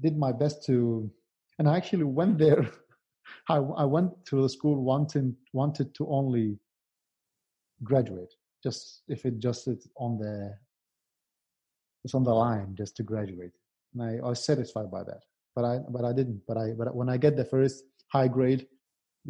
did 0.00 0.18
my 0.18 0.32
best 0.32 0.64
to. 0.66 1.10
And 1.58 1.68
I 1.68 1.76
actually 1.76 2.04
went 2.04 2.38
there. 2.38 2.70
I, 3.48 3.56
I 3.56 3.84
went 3.84 4.24
to 4.26 4.42
the 4.42 4.48
school 4.48 4.82
wanting 4.82 5.36
wanted 5.52 5.94
to 5.96 6.06
only 6.08 6.58
graduate 7.82 8.32
just 8.62 9.02
if 9.08 9.24
it 9.24 9.38
just 9.38 9.68
is 9.68 9.88
on 9.96 10.18
the 10.18 10.54
it's 12.04 12.14
on 12.14 12.24
the 12.24 12.34
line 12.34 12.74
just 12.76 12.96
to 12.96 13.02
graduate 13.02 13.52
and 13.94 14.02
I, 14.02 14.24
I 14.24 14.28
was 14.30 14.44
satisfied 14.44 14.90
by 14.90 15.04
that 15.04 15.22
but 15.54 15.64
i 15.64 15.78
but 15.90 16.04
i 16.04 16.12
didn't 16.12 16.42
but 16.46 16.56
i 16.56 16.72
but 16.76 16.94
when 16.94 17.08
i 17.08 17.16
get 17.16 17.36
the 17.36 17.44
first 17.44 17.84
high 18.12 18.28
grade 18.28 18.66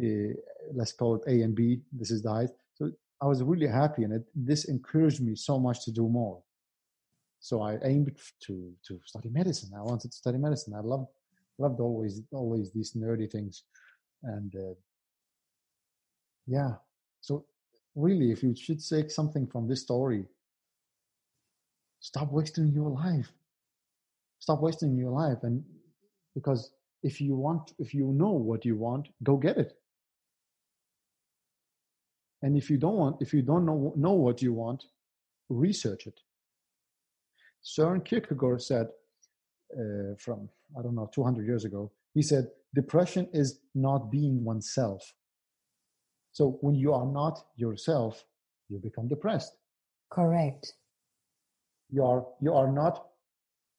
uh, 0.03 0.33
let's 0.73 0.91
call 0.91 1.15
it 1.15 1.23
a 1.27 1.41
and 1.41 1.55
b 1.55 1.81
this 1.91 2.11
is 2.11 2.21
the 2.21 2.31
highest 2.31 2.53
so 2.75 2.91
i 3.21 3.25
was 3.25 3.43
really 3.43 3.67
happy 3.67 4.03
and 4.03 4.13
it. 4.13 4.23
This 4.35 4.65
encouraged 4.65 5.21
me 5.21 5.35
so 5.35 5.59
much 5.59 5.83
to 5.85 5.91
do 5.91 6.07
more. 6.07 6.41
So 7.39 7.61
i 7.61 7.77
aimed 7.83 8.11
to 8.45 8.73
to 8.87 8.99
study 9.05 9.29
medicine. 9.29 9.71
I 9.75 9.81
wanted 9.81 10.11
to 10.11 10.17
study 10.17 10.37
medicine. 10.37 10.73
I 10.73 10.81
loved 10.81 11.07
loved 11.57 11.79
always 11.79 12.21
always 12.31 12.71
these 12.71 12.93
nerdy 12.93 13.29
things. 13.31 13.63
And 14.23 14.53
uh, 14.55 14.75
yeah. 16.47 16.73
So 17.21 17.45
really, 17.95 18.31
if 18.31 18.43
you 18.43 18.55
should 18.55 18.81
take 18.85 19.11
something 19.11 19.47
from 19.47 19.67
this 19.67 19.81
story, 19.81 20.25
stop 21.99 22.31
wasting 22.31 22.69
your 22.69 22.89
life. 22.89 23.31
Stop 24.39 24.61
wasting 24.61 24.97
your 24.97 25.11
life. 25.11 25.39
And 25.43 25.63
because 26.33 26.71
if 27.03 27.21
you 27.21 27.35
want, 27.35 27.73
if 27.79 27.93
you 27.93 28.11
know 28.11 28.31
what 28.31 28.65
you 28.65 28.75
want, 28.75 29.09
go 29.23 29.37
get 29.37 29.57
it. 29.57 29.73
And 32.41 32.57
if 32.57 32.69
you 32.69 32.77
don't 32.77 32.95
want, 32.95 33.21
if 33.21 33.33
you 33.33 33.41
don't 33.41 33.65
know, 33.65 33.93
know 33.95 34.13
what 34.13 34.41
you 34.41 34.53
want, 34.53 34.85
research 35.49 36.07
it. 36.07 36.19
Søren 37.63 38.03
Kierkegaard 38.05 38.61
said 38.61 38.87
uh, 39.77 40.15
from, 40.17 40.49
I 40.77 40.81
don't 40.81 40.95
know, 40.95 41.09
200 41.13 41.45
years 41.45 41.65
ago, 41.65 41.91
he 42.13 42.21
said, 42.21 42.47
depression 42.73 43.27
is 43.33 43.59
not 43.75 44.09
being 44.09 44.43
oneself. 44.43 45.13
So 46.31 46.57
when 46.61 46.75
you 46.75 46.93
are 46.93 47.05
not 47.05 47.43
yourself, 47.55 48.23
you 48.69 48.79
become 48.79 49.07
depressed. 49.07 49.57
Correct. 50.09 50.73
You 51.91 52.05
are 52.05 52.25
you 52.39 52.53
are 52.53 52.71
not 52.71 53.07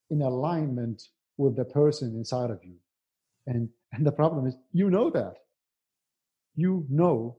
in 0.09 0.21
alignment 0.21 1.01
with 1.37 1.55
the 1.55 1.65
person 1.65 2.15
inside 2.15 2.51
of 2.51 2.63
you. 2.63 2.75
And 3.47 3.69
and 3.93 4.05
the 4.05 4.11
problem 4.11 4.47
is 4.47 4.55
you 4.71 4.89
know 4.89 5.09
that. 5.09 5.37
You 6.55 6.85
know 6.89 7.37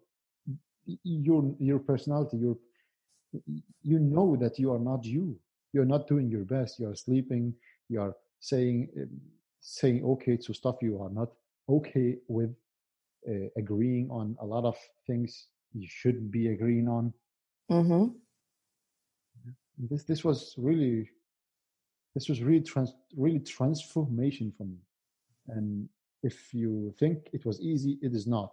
your 1.04 1.54
your 1.58 1.78
personality, 1.78 2.38
your 2.38 2.56
you 3.82 3.98
know 3.98 4.36
that 4.36 4.58
you 4.58 4.72
are 4.72 4.78
not 4.78 5.04
you. 5.04 5.38
You're 5.72 5.84
not 5.84 6.06
doing 6.06 6.28
your 6.28 6.44
best. 6.44 6.78
You're 6.78 6.94
sleeping. 6.94 7.54
You're 7.88 8.14
saying 8.40 8.88
saying 9.60 10.04
okay 10.04 10.36
to 10.36 10.52
stuff 10.52 10.76
you 10.82 11.00
are 11.00 11.10
not 11.10 11.28
okay 11.68 12.16
with 12.28 12.50
uh, 13.28 13.48
agreeing 13.56 14.10
on 14.10 14.36
a 14.40 14.44
lot 14.44 14.64
of 14.64 14.76
things 15.06 15.46
you 15.72 15.86
should 15.88 16.30
be 16.30 16.48
agreeing 16.48 16.88
on. 16.88 17.12
Mm-hmm. 17.70 18.08
This 19.78 20.04
this 20.04 20.24
was 20.24 20.54
really 20.58 21.08
this 22.14 22.28
was 22.28 22.42
really 22.42 22.60
trans 22.60 22.92
really 23.16 23.40
transformation 23.40 24.52
for 24.56 24.64
me 24.64 24.76
and 25.48 25.88
if 26.22 26.54
you 26.54 26.94
think 26.98 27.28
it 27.32 27.44
was 27.44 27.60
easy 27.60 27.98
it 28.02 28.14
is 28.14 28.26
not. 28.26 28.52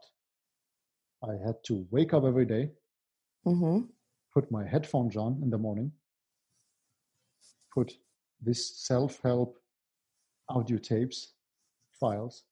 I 1.23 1.34
had 1.45 1.56
to 1.65 1.86
wake 1.91 2.13
up 2.13 2.23
every 2.23 2.45
day, 2.45 2.71
mm-hmm. 3.45 3.86
put 4.34 4.49
my 4.52 4.65
headphones 4.65 5.17
on 5.17 5.39
in 5.43 5.49
the 5.49 5.58
morning 5.58 5.91
put 7.73 7.93
this 8.41 8.78
self-help 8.88 9.58
audio 10.49 10.78
tapes 10.78 11.34
files 11.99 12.43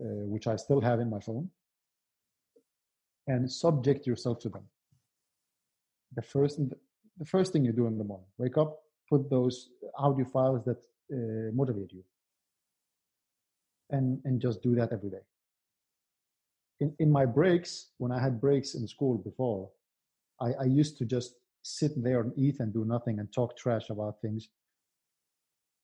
uh, 0.00 0.24
which 0.32 0.46
i 0.46 0.56
still 0.56 0.80
have 0.80 1.00
in 1.00 1.08
my 1.08 1.20
phone 1.20 1.48
and 3.26 3.50
subject 3.50 4.06
yourself 4.06 4.38
to 4.38 4.50
them. 4.50 4.64
The 6.14 6.22
first 6.22 6.60
the 7.18 7.24
first 7.24 7.52
thing 7.52 7.64
you 7.64 7.72
do 7.72 7.86
in 7.86 7.96
the 7.96 8.04
morning 8.04 8.26
wake 8.38 8.58
up 8.58 8.80
put 9.08 9.30
those 9.30 9.70
audio 9.98 10.26
files 10.26 10.62
that 10.64 10.80
uh, 11.12 11.50
motivate 11.54 11.92
you 11.92 12.04
and 13.90 14.20
and 14.24 14.40
just 14.40 14.62
do 14.62 14.74
that 14.74 14.92
every 14.92 15.10
day 15.10 15.24
in, 16.80 16.94
in 16.98 17.10
my 17.10 17.26
breaks 17.26 17.90
when 17.98 18.12
i 18.12 18.20
had 18.20 18.40
breaks 18.40 18.74
in 18.74 18.86
school 18.88 19.18
before 19.18 19.70
I, 20.40 20.52
I 20.62 20.64
used 20.64 20.98
to 20.98 21.04
just 21.04 21.34
sit 21.62 21.92
there 22.02 22.20
and 22.20 22.32
eat 22.36 22.60
and 22.60 22.72
do 22.72 22.84
nothing 22.84 23.18
and 23.18 23.32
talk 23.32 23.56
trash 23.56 23.90
about 23.90 24.20
things 24.20 24.48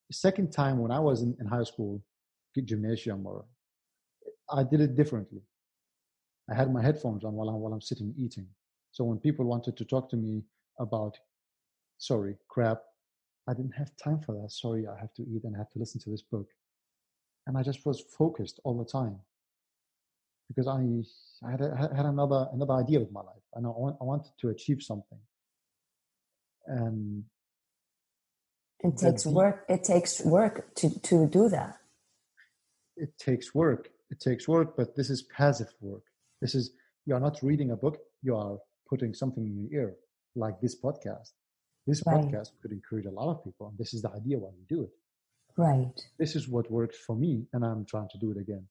the 0.09 0.15
second 0.15 0.51
time 0.51 0.79
when 0.79 0.91
i 0.91 0.99
was 0.99 1.23
in, 1.23 1.37
in 1.41 1.47
high 1.47 1.65
school 1.65 2.03
gymnasium 2.65 3.27
or 3.27 3.45
i 4.53 4.63
did 4.63 4.81
it 4.81 4.97
differently 4.97 5.41
i 6.51 6.55
had 6.55 6.73
my 6.73 6.83
headphones 6.83 7.25
on 7.25 7.35
while 7.35 7.49
i'm 7.49 7.61
while 7.61 7.73
i'm 7.73 7.81
sitting 7.81 8.13
eating 8.19 8.47
so 8.91 9.05
when 9.05 9.19
people 9.19 9.45
wanted 9.45 9.77
to 9.77 9.85
talk 9.85 10.11
to 10.11 10.17
me 10.17 10.43
about 10.79 11.17
sorry 11.99 12.35
crap 12.49 12.83
I 13.51 13.55
didn't 13.55 13.75
have 13.75 13.91
time 13.97 14.21
for 14.21 14.41
that. 14.41 14.53
Sorry, 14.53 14.87
I 14.87 14.99
have 15.01 15.13
to 15.15 15.23
eat 15.23 15.43
and 15.45 15.57
I 15.57 15.59
have 15.59 15.71
to 15.71 15.79
listen 15.79 16.01
to 16.03 16.11
this 16.11 16.23
book. 16.23 16.47
And 17.46 17.57
I 17.57 17.62
just 17.62 17.85
was 17.85 18.00
focused 18.00 18.61
all 18.64 18.79
the 18.79 18.85
time 18.85 19.18
because 20.48 20.66
I, 20.66 20.81
I 21.46 21.50
had, 21.50 21.61
a, 21.61 21.90
had 21.96 22.07
another 22.07 22.48
another 22.53 22.74
idea 22.74 23.00
with 23.00 23.12
my 23.12 23.20
life 23.20 23.42
and 23.55 23.66
I, 23.66 23.70
want, 23.70 23.96
I 24.00 24.05
wanted 24.05 24.33
to 24.40 24.48
achieve 24.48 24.83
something. 24.83 25.18
And 26.66 27.24
it 28.81 28.96
takes 28.96 29.26
work. 29.26 29.64
It 29.68 29.85
takes 29.85 30.24
work 30.24 30.74
to, 30.76 31.00
to 31.00 31.26
do 31.26 31.48
that. 31.48 31.79
It 32.96 33.18
takes 33.18 33.55
work. 33.55 33.90
It 34.11 34.20
takes 34.20 34.48
work, 34.48 34.76
but 34.76 34.96
this 34.96 35.11
is 35.11 35.22
passive 35.22 35.72
work. 35.81 36.03
This 36.40 36.55
is 36.55 36.72
you 37.07 37.14
are 37.14 37.20
not 37.20 37.38
reading 37.42 37.70
a 37.70 37.76
book. 37.76 37.98
You 38.22 38.37
are 38.37 38.59
putting 38.88 39.14
something 39.14 39.44
in 39.44 39.57
your 39.57 39.83
ear, 39.83 39.94
like 40.35 40.61
this 40.61 40.81
podcast. 40.81 41.31
This 41.87 42.03
right. 42.07 42.24
podcast 42.24 42.50
could 42.61 42.72
encourage 42.72 43.07
a 43.07 43.11
lot 43.11 43.31
of 43.31 43.44
people, 43.44 43.68
and 43.68 43.79
this 43.79 43.94
is 43.94 44.03
the 44.03 44.11
idea 44.11 44.38
why 44.38 44.50
we 44.57 44.64
do 44.68 44.83
it. 44.83 44.90
Right. 45.57 46.01
This 46.19 46.37
is 46.37 46.49
what 46.49 46.71
works 46.71 46.97
for 46.99 47.17
me, 47.17 47.47
and 47.53 47.65
I'm 47.65 47.85
trying 47.85 48.09
to 48.11 48.19
do 48.19 48.31
it 48.31 48.39
again. 48.39 48.67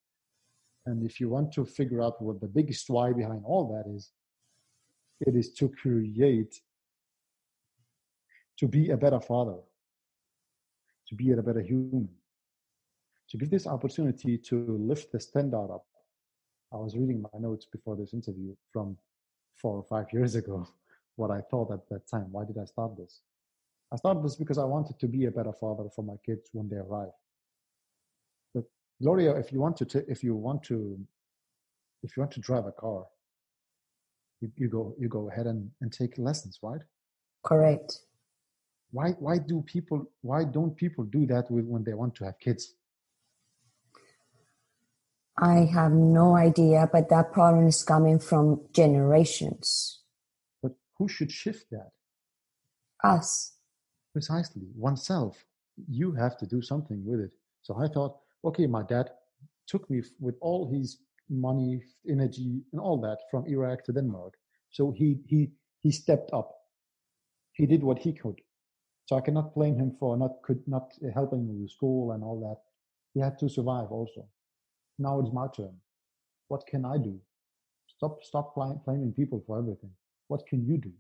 And 0.86 1.06
if 1.06 1.20
you 1.20 1.30
want 1.30 1.52
to 1.54 1.66
figure 1.66 2.02
out 2.02 2.22
what 2.22 2.42
the 2.42 2.48
biggest 2.48 2.90
why 2.90 3.14
behind 3.14 3.44
all 3.46 3.68
that 3.74 3.94
is, 3.96 4.12
it 5.22 5.36
is 5.36 5.52
to 5.54 5.70
create, 5.70 6.56
to 8.58 8.68
be 8.68 8.90
a 8.90 8.98
better 8.98 9.20
father, 9.20 9.58
to 11.10 11.16
be 11.16 11.32
a 11.32 11.42
better 11.42 11.62
human, 11.62 12.10
to 13.30 13.38
give 13.38 13.50
this 13.50 13.68
opportunity 13.68 14.38
to 14.38 14.78
lift 14.80 15.12
the 15.12 15.20
standard 15.20 15.72
up. 15.72 15.86
I 16.74 16.78
was 16.78 16.96
reading 16.96 17.22
my 17.22 17.40
notes 17.40 17.66
before 17.66 17.96
this 17.96 18.14
interview 18.14 18.56
from 18.72 18.98
four 19.58 19.76
or 19.76 19.84
five 19.84 20.12
years 20.14 20.36
ago 20.36 20.68
what 21.18 21.32
I 21.32 21.42
thought 21.52 21.72
at 21.72 21.88
that 21.90 22.08
time. 22.08 22.32
Why 22.32 22.46
did 22.46 22.58
I 22.58 22.66
start 22.66 22.98
this? 22.98 23.22
I 23.94 23.98
started 23.98 24.24
this 24.24 24.38
because 24.38 24.60
I 24.60 24.66
wanted 24.66 25.00
to 25.00 25.08
be 25.08 25.26
a 25.26 25.32
better 25.32 25.54
father 25.54 25.90
for 25.96 26.04
my 26.04 26.16
kids 26.26 26.50
when 26.54 26.70
they 26.70 26.78
arrive. 26.78 27.12
But 28.56 28.66
Gloria, 29.02 29.36
if 29.38 29.52
you 29.54 29.62
want 29.62 29.78
to, 29.78 29.86
t- 29.86 30.08
if 30.10 30.24
you 30.24 30.36
want 30.36 30.64
to, 30.66 31.00
if 32.04 32.18
you 32.18 32.22
want 32.22 32.34
to 32.34 32.42
drive 32.42 32.66
a 32.68 32.74
car, 32.74 33.06
you, 34.42 34.52
you 34.58 34.70
go 34.70 34.96
you 35.00 35.10
go 35.10 35.30
ahead 35.30 35.48
and, 35.48 35.72
and 35.82 35.92
take 35.94 36.18
lessons, 36.18 36.60
right? 36.64 36.82
Correct. 37.46 38.00
Why 38.92 39.12
why 39.20 39.40
do 39.40 39.64
people 39.68 40.06
why 40.22 40.46
don't 40.46 40.76
people 40.78 41.06
do 41.06 41.26
that 41.28 41.52
with 41.52 41.66
when 41.66 41.84
they 41.84 41.94
want 41.96 42.16
to 42.16 42.26
have 42.26 42.40
kids? 42.40 42.76
I 45.38 45.66
have 45.74 45.92
no 45.94 46.36
idea, 46.36 46.90
but 46.92 47.10
that 47.10 47.34
problem 47.34 47.68
is 47.68 47.84
coming 47.84 48.20
from 48.20 48.62
generations 48.74 50.00
But 50.64 50.74
who 50.98 51.08
should 51.10 51.32
shift 51.32 51.68
that? 51.72 51.92
Us. 53.04 53.54
Precisely, 54.20 54.68
oneself. 54.76 55.46
You 55.88 56.12
have 56.12 56.38
to 56.40 56.46
do 56.46 56.62
something 56.62 57.06
with 57.06 57.22
it. 57.22 57.32
So 57.62 57.78
I 57.78 57.88
thought, 57.88 58.18
okay, 58.44 58.68
my 58.68 58.84
dad 58.84 59.12
took 59.66 59.90
me 59.90 60.02
with 60.20 60.36
all 60.42 60.68
his 60.68 60.98
money, 61.30 61.82
energy, 62.06 62.62
and 62.74 62.82
all 62.82 63.00
that 63.00 63.20
from 63.32 63.48
Iraq 63.48 63.86
to 63.86 63.94
Denmark. 63.94 64.34
So 64.72 64.92
he 64.92 65.08
he 65.26 65.52
he 65.84 65.92
stepped 65.92 66.34
up. 66.34 66.50
He 67.54 67.66
did 67.66 67.82
what 67.82 68.00
he 68.00 68.12
could. 68.12 68.42
So 69.06 69.16
I 69.16 69.22
cannot 69.22 69.56
blame 69.56 69.78
him 69.78 69.92
for 70.00 70.18
not 70.18 70.34
could 70.44 70.68
not 70.68 70.88
uh, 71.02 71.12
helping 71.14 71.48
me 71.48 71.56
with 71.62 71.72
school 71.72 72.12
and 72.12 72.22
all 72.22 72.40
that. 72.48 72.60
He 73.14 73.22
had 73.22 73.40
to 73.40 73.48
survive 73.48 73.90
also. 73.90 74.28
Now 74.98 75.20
it's 75.22 75.32
my 75.32 75.48
turn. 75.56 75.76
What 76.50 76.68
can 76.68 76.84
I 76.84 76.98
do? 76.98 77.16
Stop 77.96 78.22
stop 78.22 78.54
blaming 78.86 79.14
people 79.14 79.42
for 79.48 79.58
everything 79.60 79.94
what 80.30 80.46
can 80.46 80.66
you 80.66 80.78
do? 80.78 80.94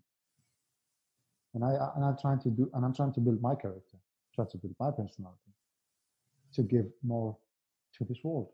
And 1.53 1.63
I 1.63 1.71
and 1.95 2.05
I'm 2.05 2.17
trying 2.17 2.39
to 2.41 2.49
do 2.49 2.69
and 2.73 2.85
I'm 2.85 2.93
trying 2.93 3.13
to 3.13 3.19
build 3.19 3.41
my 3.41 3.55
character, 3.55 3.97
try 4.35 4.45
to 4.45 4.57
build 4.57 4.75
my 4.79 4.91
personality, 4.91 5.51
to 6.53 6.63
give 6.63 6.85
more 7.03 7.37
to 7.97 8.03
this 8.03 8.19
world. 8.23 8.49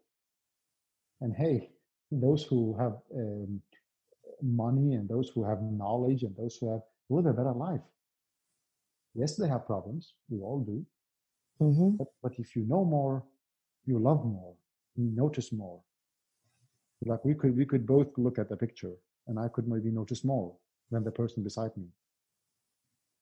And 1.22 1.36
hey, 1.36 1.72
those 2.12 2.44
who 2.44 2.76
have 2.80 2.94
um, 3.14 3.62
money 4.42 4.94
and 4.94 5.10
those 5.10 5.30
who 5.30 5.44
have 5.44 5.62
knowledge 5.62 6.24
and 6.24 6.36
those 6.36 6.58
who 6.58 6.72
have 6.72 6.82
live 7.10 7.26
a 7.26 7.34
better 7.34 7.52
life. 7.52 7.82
Yes, 9.14 9.36
they 9.36 9.48
have 9.48 9.66
problems. 9.66 10.14
We 10.30 10.40
all 10.42 10.60
do. 10.60 10.86
Mm-hmm. 11.62 11.98
But, 11.98 12.08
but 12.22 12.34
if 12.38 12.56
you 12.56 12.66
know 12.66 12.84
more, 12.84 13.24
you 13.86 14.00
love 14.00 14.26
more, 14.26 14.56
you 14.96 15.12
notice 15.16 15.54
more. 15.54 15.82
Like 17.06 17.24
we 17.24 17.34
could 17.34 17.56
we 17.56 17.66
could 17.66 17.86
both 17.86 18.08
look 18.18 18.40
at 18.40 18.50
the 18.50 18.58
picture 18.58 18.94
and 19.28 19.38
I 19.40 19.48
could 19.50 19.68
maybe 19.68 19.92
notice 19.92 20.24
more 20.24 20.56
than 20.92 21.04
the 21.04 21.12
person 21.12 21.44
beside 21.44 21.76
me 21.78 21.88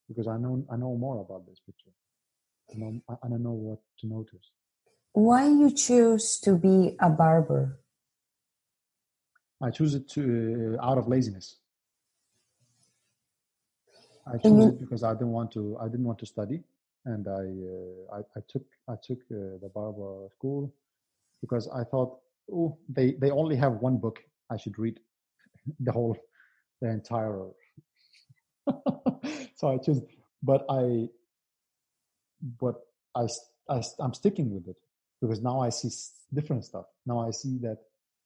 because 0.07 0.27
I 0.27 0.37
know 0.37 0.65
I 0.71 0.75
know 0.75 0.95
more 0.95 1.21
about 1.21 1.45
this 1.47 1.59
picture 1.65 1.91
I, 2.71 2.75
and 3.23 3.33
I 3.33 3.37
know 3.37 3.51
what 3.51 3.79
to 3.99 4.07
notice. 4.07 4.51
Why 5.13 5.47
you 5.47 5.71
choose 5.71 6.39
to 6.39 6.55
be 6.55 6.95
a 6.99 7.09
barber? 7.09 7.79
I 9.61 9.69
choose 9.69 9.93
it 9.93 10.09
to 10.09 10.77
uh, 10.79 10.85
out 10.85 10.97
of 10.97 11.07
laziness. 11.07 11.57
I 14.25 14.37
chose 14.37 14.65
you, 14.65 14.69
it 14.69 14.79
because 14.79 15.03
I 15.03 15.13
didn't 15.13 15.31
want 15.31 15.51
to. 15.51 15.77
I 15.79 15.87
didn't 15.87 16.05
want 16.05 16.19
to 16.19 16.25
study, 16.25 16.63
and 17.05 17.27
I 17.27 17.31
uh, 17.31 18.17
I, 18.17 18.19
I, 18.37 18.41
took 18.47 18.63
I 18.89 18.95
took 19.03 19.19
uh, 19.31 19.59
the 19.61 19.69
barber 19.73 20.27
school 20.31 20.73
because 21.41 21.67
I 21.67 21.83
thought, 21.83 22.19
oh, 22.51 22.77
they 22.89 23.11
they 23.13 23.31
only 23.31 23.55
have 23.57 23.73
one 23.73 23.97
book. 23.97 24.19
I 24.49 24.57
should 24.57 24.79
read 24.79 24.99
the 25.79 25.91
whole 25.91 26.17
the 26.81 26.89
entire 26.89 27.47
so 29.63 29.69
i 29.69 29.77
just 29.77 30.03
but 30.49 30.65
i 30.69 31.07
but 32.59 32.75
I, 33.15 33.27
I 33.69 33.81
i'm 34.03 34.13
sticking 34.13 34.53
with 34.53 34.67
it 34.67 34.75
because 35.21 35.41
now 35.41 35.61
i 35.61 35.69
see 35.69 35.89
different 36.33 36.65
stuff. 36.65 36.85
Now 37.05 37.19
i 37.27 37.31
see 37.31 37.57
that 37.59 37.77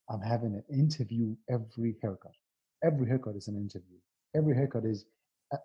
i'm 0.10 0.22
having 0.22 0.54
an 0.56 0.66
interview 0.84 1.36
every 1.50 1.92
haircut. 2.02 2.36
Every 2.84 3.08
haircut 3.08 3.36
is 3.36 3.48
an 3.48 3.58
interview. 3.66 3.98
Every 4.36 4.56
haircut 4.56 4.86
is 4.86 5.06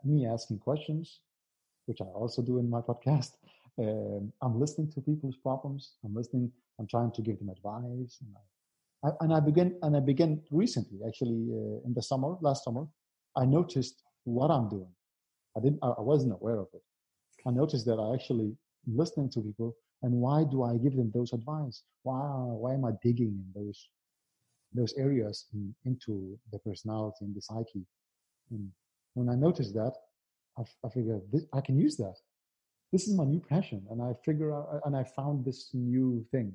me 0.05 0.27
asking 0.27 0.59
questions 0.59 1.21
which 1.87 2.01
i 2.01 2.11
also 2.23 2.41
do 2.43 2.59
in 2.59 2.69
my 2.77 2.83
podcast. 2.91 3.33
Um, 3.79 4.33
i'm 4.45 4.61
listening 4.61 4.89
to 4.93 5.01
people's 5.01 5.39
problems. 5.47 5.83
I'm 6.05 6.15
listening 6.15 6.53
i'm 6.79 6.89
trying 6.95 7.13
to 7.13 7.23
give 7.23 7.39
them 7.39 7.49
advice. 7.49 8.15
And 8.23 8.33
I, 8.41 9.09
I, 9.09 9.11
and 9.23 9.31
I 9.39 9.41
began 9.41 9.69
and 9.83 9.97
I 9.97 10.01
began 10.01 10.43
recently, 10.51 10.99
actually, 11.09 11.41
uh, 11.59 11.87
in 11.87 11.93
the 11.99 12.05
summer, 12.11 12.37
last 12.49 12.65
summer. 12.67 12.85
I 13.43 13.47
noticed 13.47 13.97
what 14.25 14.51
I'm 14.51 14.69
doing. 14.69 14.93
I 15.57 15.61
didn't. 15.61 15.81
I 15.83 16.01
wasn't 16.01 16.33
aware 16.33 16.59
of 16.59 16.69
it. 16.75 16.83
I 17.47 17.51
noticed 17.51 17.87
that 17.87 17.99
I 17.99 18.15
actually 18.15 18.57
listening 18.87 19.31
to 19.31 19.41
people, 19.41 19.75
and 20.03 20.13
why 20.13 20.45
do 20.45 20.63
I 20.63 20.77
give 20.77 20.97
them 20.97 21.11
those 21.15 21.33
advice? 21.33 21.83
Why 22.03 22.21
why 22.63 22.75
am 22.75 22.85
I 22.85 22.93
digging 23.03 23.35
in 23.43 23.49
those 23.55 23.89
those 24.75 24.95
areas 24.95 25.47
in, 25.53 25.75
into 25.85 26.39
the 26.51 26.59
personality 26.59 27.25
and 27.27 27.35
the 27.35 27.43
psyche? 27.43 27.85
And 28.51 28.71
when 29.15 29.29
I 29.29 29.35
noticed 29.35 29.75
that, 29.75 29.93
I, 30.59 30.63
I 30.85 30.89
figured 30.89 31.23
this, 31.33 31.45
I 31.53 31.61
can 31.61 31.79
use 31.79 31.97
that. 31.97 32.17
This 32.93 33.09
is 33.09 33.15
my 33.17 33.25
new 33.25 33.41
passion, 33.41 33.87
and 33.91 34.03
I 34.03 34.13
figure 34.25 34.55
out 34.55 34.81
and 34.85 34.97
I 34.97 35.05
found 35.05 35.45
this 35.45 35.71
new 35.75 36.25
thing. 36.31 36.55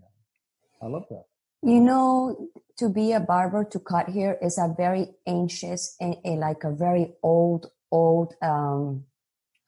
I 0.81 0.87
love 0.87 1.05
that. 1.09 1.25
You 1.63 1.81
know, 1.81 2.49
to 2.77 2.89
be 2.89 3.13
a 3.13 3.19
barber 3.19 3.63
to 3.63 3.79
cut 3.79 4.09
hair 4.09 4.37
is 4.41 4.57
a 4.59 4.73
very 4.77 5.07
anxious 5.25 5.95
and, 5.99 6.15
and 6.23 6.39
like 6.39 6.63
a 6.63 6.71
very 6.71 7.13
old, 7.23 7.71
old, 7.91 8.33
um, 8.41 9.05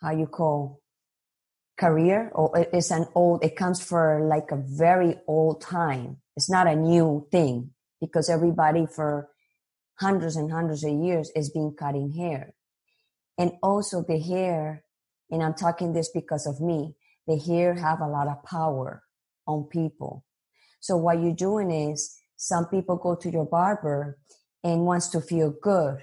how 0.02 0.12
you 0.12 0.28
call 0.28 0.82
career 1.78 2.30
or 2.36 2.52
it's 2.74 2.92
an 2.92 3.08
old 3.16 3.42
it 3.44 3.56
comes 3.56 3.82
for 3.82 4.28
like 4.28 4.52
a 4.52 4.58
very 4.58 5.16
old 5.28 5.62
time. 5.62 6.18
It's 6.36 6.50
not 6.50 6.68
a 6.68 6.76
new 6.76 7.28
thing 7.32 7.72
because 8.02 8.30
everybody 8.30 8.86
for 8.86 9.30
hundreds 10.00 10.36
and 10.36 10.52
hundreds 10.52 10.84
of 10.84 10.92
years 10.92 11.32
has 11.36 11.50
been 11.50 11.74
cutting 11.78 12.12
hair. 12.12 12.54
And 13.38 13.54
also 13.64 14.04
the 14.06 14.20
hair 14.20 14.84
and 15.32 15.42
i'm 15.42 15.54
talking 15.54 15.94
this 15.94 16.10
because 16.10 16.46
of 16.46 16.60
me 16.60 16.96
the 17.28 17.38
hair 17.38 17.76
have 17.76 18.02
a 18.02 18.08
lot 18.08 18.28
of 18.28 18.44
power 18.44 19.04
on 19.48 19.64
people. 19.66 20.26
So 20.80 20.98
what 20.98 21.22
you're 21.22 21.34
doing 21.34 21.72
is 21.72 22.18
some 22.38 22.66
people 22.66 22.98
go 22.98 23.16
to 23.16 23.30
your 23.30 23.46
barber 23.46 24.18
and 24.64 24.86
wants 24.86 25.10
to 25.10 25.22
feel 25.22 25.54
good. 25.62 26.00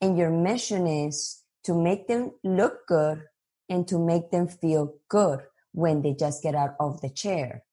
And 0.00 0.16
your 0.16 0.30
mission 0.30 0.86
is 0.86 1.41
to 1.64 1.74
make 1.74 2.08
them 2.08 2.32
look 2.42 2.86
good 2.86 3.24
and 3.68 3.86
to 3.88 3.98
make 3.98 4.30
them 4.30 4.48
feel 4.48 4.94
good 5.08 5.40
when 5.72 6.02
they 6.02 6.14
just 6.14 6.42
get 6.42 6.54
out 6.54 6.74
of 6.78 7.00
the 7.00 7.08
chair. 7.08 7.64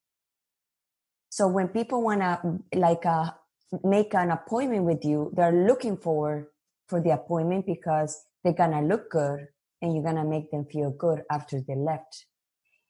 So 1.30 1.48
when 1.48 1.68
people 1.68 2.02
want 2.02 2.22
to 2.22 2.60
like 2.74 3.06
uh, 3.06 3.32
make 3.84 4.14
an 4.14 4.32
appointment 4.32 4.84
with 4.84 5.06
you, 5.06 5.32
they're 5.36 5.66
looking 5.68 5.98
forward 5.98 6.48
for 6.88 7.02
the 7.02 7.12
appointment 7.12 7.66
because 7.66 8.26
they're 8.44 8.54
gonna 8.54 8.82
look 8.82 9.12
good 9.12 9.48
and 9.82 9.94
you're 9.94 10.04
gonna 10.04 10.26
make 10.26 10.52
them 10.52 10.66
feel 10.66 10.92
good 10.92 11.24
after 11.30 11.62
they 11.62 11.76
left. 11.76 12.26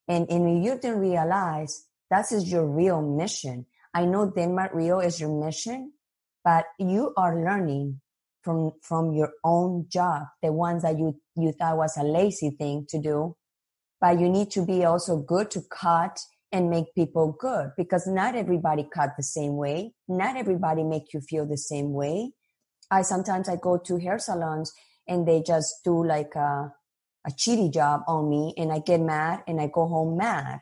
And, 0.08 0.30
and 0.30 0.64
you 0.64 0.80
didn't 0.80 1.00
realize 1.00 1.86
that 2.10 2.32
is 2.32 2.52
your 2.52 2.66
real 2.66 3.02
mission. 3.02 3.66
I 3.94 4.06
know 4.06 4.32
Denmark 4.32 4.72
Real 4.74 5.00
is 5.00 5.20
your 5.20 5.30
mission, 5.30 5.94
but 6.44 6.66
you 6.80 7.14
are 7.18 7.44
learning 7.44 8.02
from 8.42 8.72
from 8.82 9.14
your 9.14 9.32
own 9.44 9.86
job 9.90 10.24
the 10.42 10.52
ones 10.52 10.84
that 10.84 10.98
you 10.98 11.20
you 11.36 11.52
thought 11.52 11.78
was 11.78 11.98
a 11.98 12.04
lazy 12.04 12.52
thing 12.52 12.86
to 12.90 13.00
do. 13.00 13.36
But 14.02 14.20
you 14.20 14.30
need 14.30 14.50
to 14.52 14.66
be 14.66 14.86
also 14.86 15.18
good 15.18 15.52
to 15.52 15.62
cut 15.70 16.20
and 16.52 16.70
make 16.70 16.96
people 16.96 17.36
good 17.40 17.72
because 17.78 18.08
not 18.08 18.36
everybody 18.36 18.88
cut 18.94 19.12
the 19.18 19.24
same 19.24 19.56
way. 19.56 19.94
Not 20.08 20.38
everybody 20.38 20.84
make 20.84 21.14
you 21.14 21.22
feel 21.22 21.46
the 21.46 21.58
same 21.58 21.94
way. 21.94 22.32
I 22.90 23.04
sometimes 23.04 23.50
i 23.50 23.56
go 23.56 23.78
to 23.78 23.98
hair 23.98 24.18
salons 24.18 24.72
and 25.08 25.28
they 25.28 25.42
just 25.42 25.84
do 25.84 26.06
like 26.06 26.36
a 26.36 26.74
a 27.28 27.32
cheaty 27.32 27.72
job 27.72 28.02
on 28.08 28.30
me 28.30 28.54
and 28.58 28.72
i 28.72 28.80
get 28.80 29.02
mad 29.02 29.44
and 29.48 29.60
i 29.60 29.68
go 29.68 29.88
home 29.88 30.18
mad. 30.18 30.60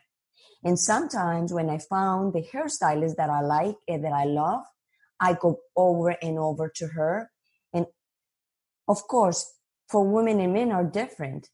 And 0.64 0.78
sometimes 0.80 1.54
when 1.54 1.70
i 1.70 1.78
found 1.78 2.34
the 2.34 2.42
hairstylist 2.42 3.16
that 3.16 3.30
i 3.30 3.42
like 3.42 3.76
and 3.88 4.04
that 4.04 4.14
i 4.14 4.26
love 4.26 4.64
i 5.20 5.34
go 5.34 5.60
over 5.76 6.10
and 6.22 6.40
over 6.40 6.72
to 6.76 6.88
her 6.88 7.30
of 8.88 9.08
course, 9.08 9.54
for 9.90 10.04
women 10.04 10.40
and 10.40 10.54
men 10.54 10.72
are 10.72 10.84
different 10.84 11.50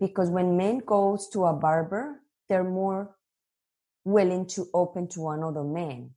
because 0.00 0.30
when 0.30 0.56
men 0.56 0.78
goes 0.78 1.28
to 1.30 1.44
a 1.44 1.52
barber, 1.52 2.20
they're 2.48 2.64
more 2.64 3.16
willing 4.04 4.46
to 4.46 4.66
open 4.72 5.08
to 5.08 5.28
another 5.28 5.64
man. 5.64 6.10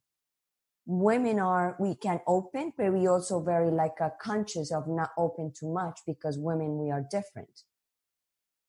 Women 0.85 1.39
are, 1.39 1.75
we 1.79 1.95
can 1.95 2.21
open, 2.27 2.73
but 2.77 2.93
we 2.93 3.07
also 3.07 3.41
very 3.41 3.69
like 3.69 3.99
a 3.99 4.11
conscious 4.21 4.71
of 4.71 4.87
not 4.87 5.11
open 5.17 5.53
too 5.57 5.71
much 5.71 5.99
because 6.07 6.37
women, 6.37 6.77
we 6.77 6.91
are 6.91 7.05
different. 7.09 7.61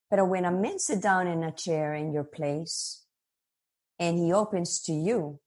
But 0.09 0.27
when 0.27 0.45
a 0.45 0.51
man 0.51 0.77
sit 0.77 1.01
down 1.01 1.27
in 1.27 1.43
a 1.43 1.51
chair 1.51 1.95
in 1.95 2.13
your 2.13 2.23
place 2.23 3.03
and 3.97 4.17
he 4.17 4.31
opens 4.31 4.79
to 4.83 4.93
you, 4.93 5.39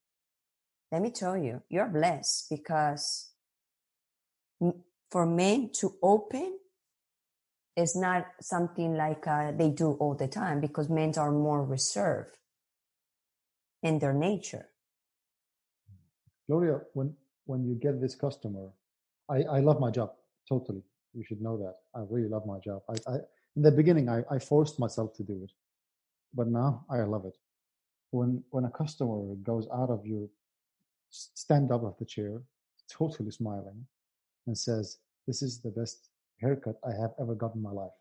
let 0.90 1.02
me 1.02 1.10
tell 1.10 1.36
you, 1.36 1.62
you're 1.68 1.88
blessed 1.88 2.46
because 2.50 3.30
for 5.10 5.26
men 5.26 5.70
to 5.74 5.94
open 6.02 6.58
is 7.76 7.94
not 7.94 8.26
something 8.40 8.96
like 8.96 9.26
uh, 9.26 9.52
they 9.52 9.70
do 9.70 9.92
all 9.92 10.14
the 10.14 10.28
time 10.28 10.60
because 10.60 10.88
men 10.88 11.12
are 11.18 11.30
more 11.30 11.62
reserved 11.64 12.36
in 13.82 13.98
their 13.98 14.14
nature. 14.14 14.66
Gloria, 16.48 16.80
when 16.94 17.14
when 17.44 17.64
you 17.64 17.74
get 17.74 18.00
this 18.00 18.14
customer, 18.14 18.70
I, 19.28 19.42
I 19.42 19.60
love 19.60 19.80
my 19.80 19.90
job 19.90 20.12
totally. 20.48 20.82
You 21.14 21.24
should 21.24 21.40
know 21.40 21.56
that. 21.58 21.76
I 21.94 22.04
really 22.08 22.28
love 22.28 22.46
my 22.46 22.58
job. 22.58 22.82
I, 22.88 22.94
I 23.12 23.14
in 23.56 23.62
the 23.62 23.70
beginning 23.70 24.08
I, 24.08 24.22
I 24.30 24.38
forced 24.38 24.78
myself 24.78 25.14
to 25.16 25.22
do 25.22 25.40
it, 25.44 25.52
but 26.34 26.48
now 26.48 26.84
I 26.90 26.98
love 27.02 27.26
it. 27.26 27.36
When 28.10 28.42
when 28.50 28.64
a 28.64 28.70
customer 28.70 29.34
goes 29.42 29.66
out 29.72 29.90
of 29.90 30.06
your 30.06 30.28
stand 31.10 31.70
up 31.70 31.84
of 31.84 31.96
the 31.98 32.04
chair, 32.04 32.42
totally 32.90 33.30
smiling, 33.30 33.86
and 34.46 34.56
says, 34.56 34.98
This 35.26 35.42
is 35.42 35.60
the 35.60 35.70
best 35.70 36.08
haircut 36.40 36.76
I 36.84 36.92
have 37.00 37.12
ever 37.20 37.34
got 37.34 37.54
in 37.54 37.62
my 37.62 37.70
life. 37.70 37.92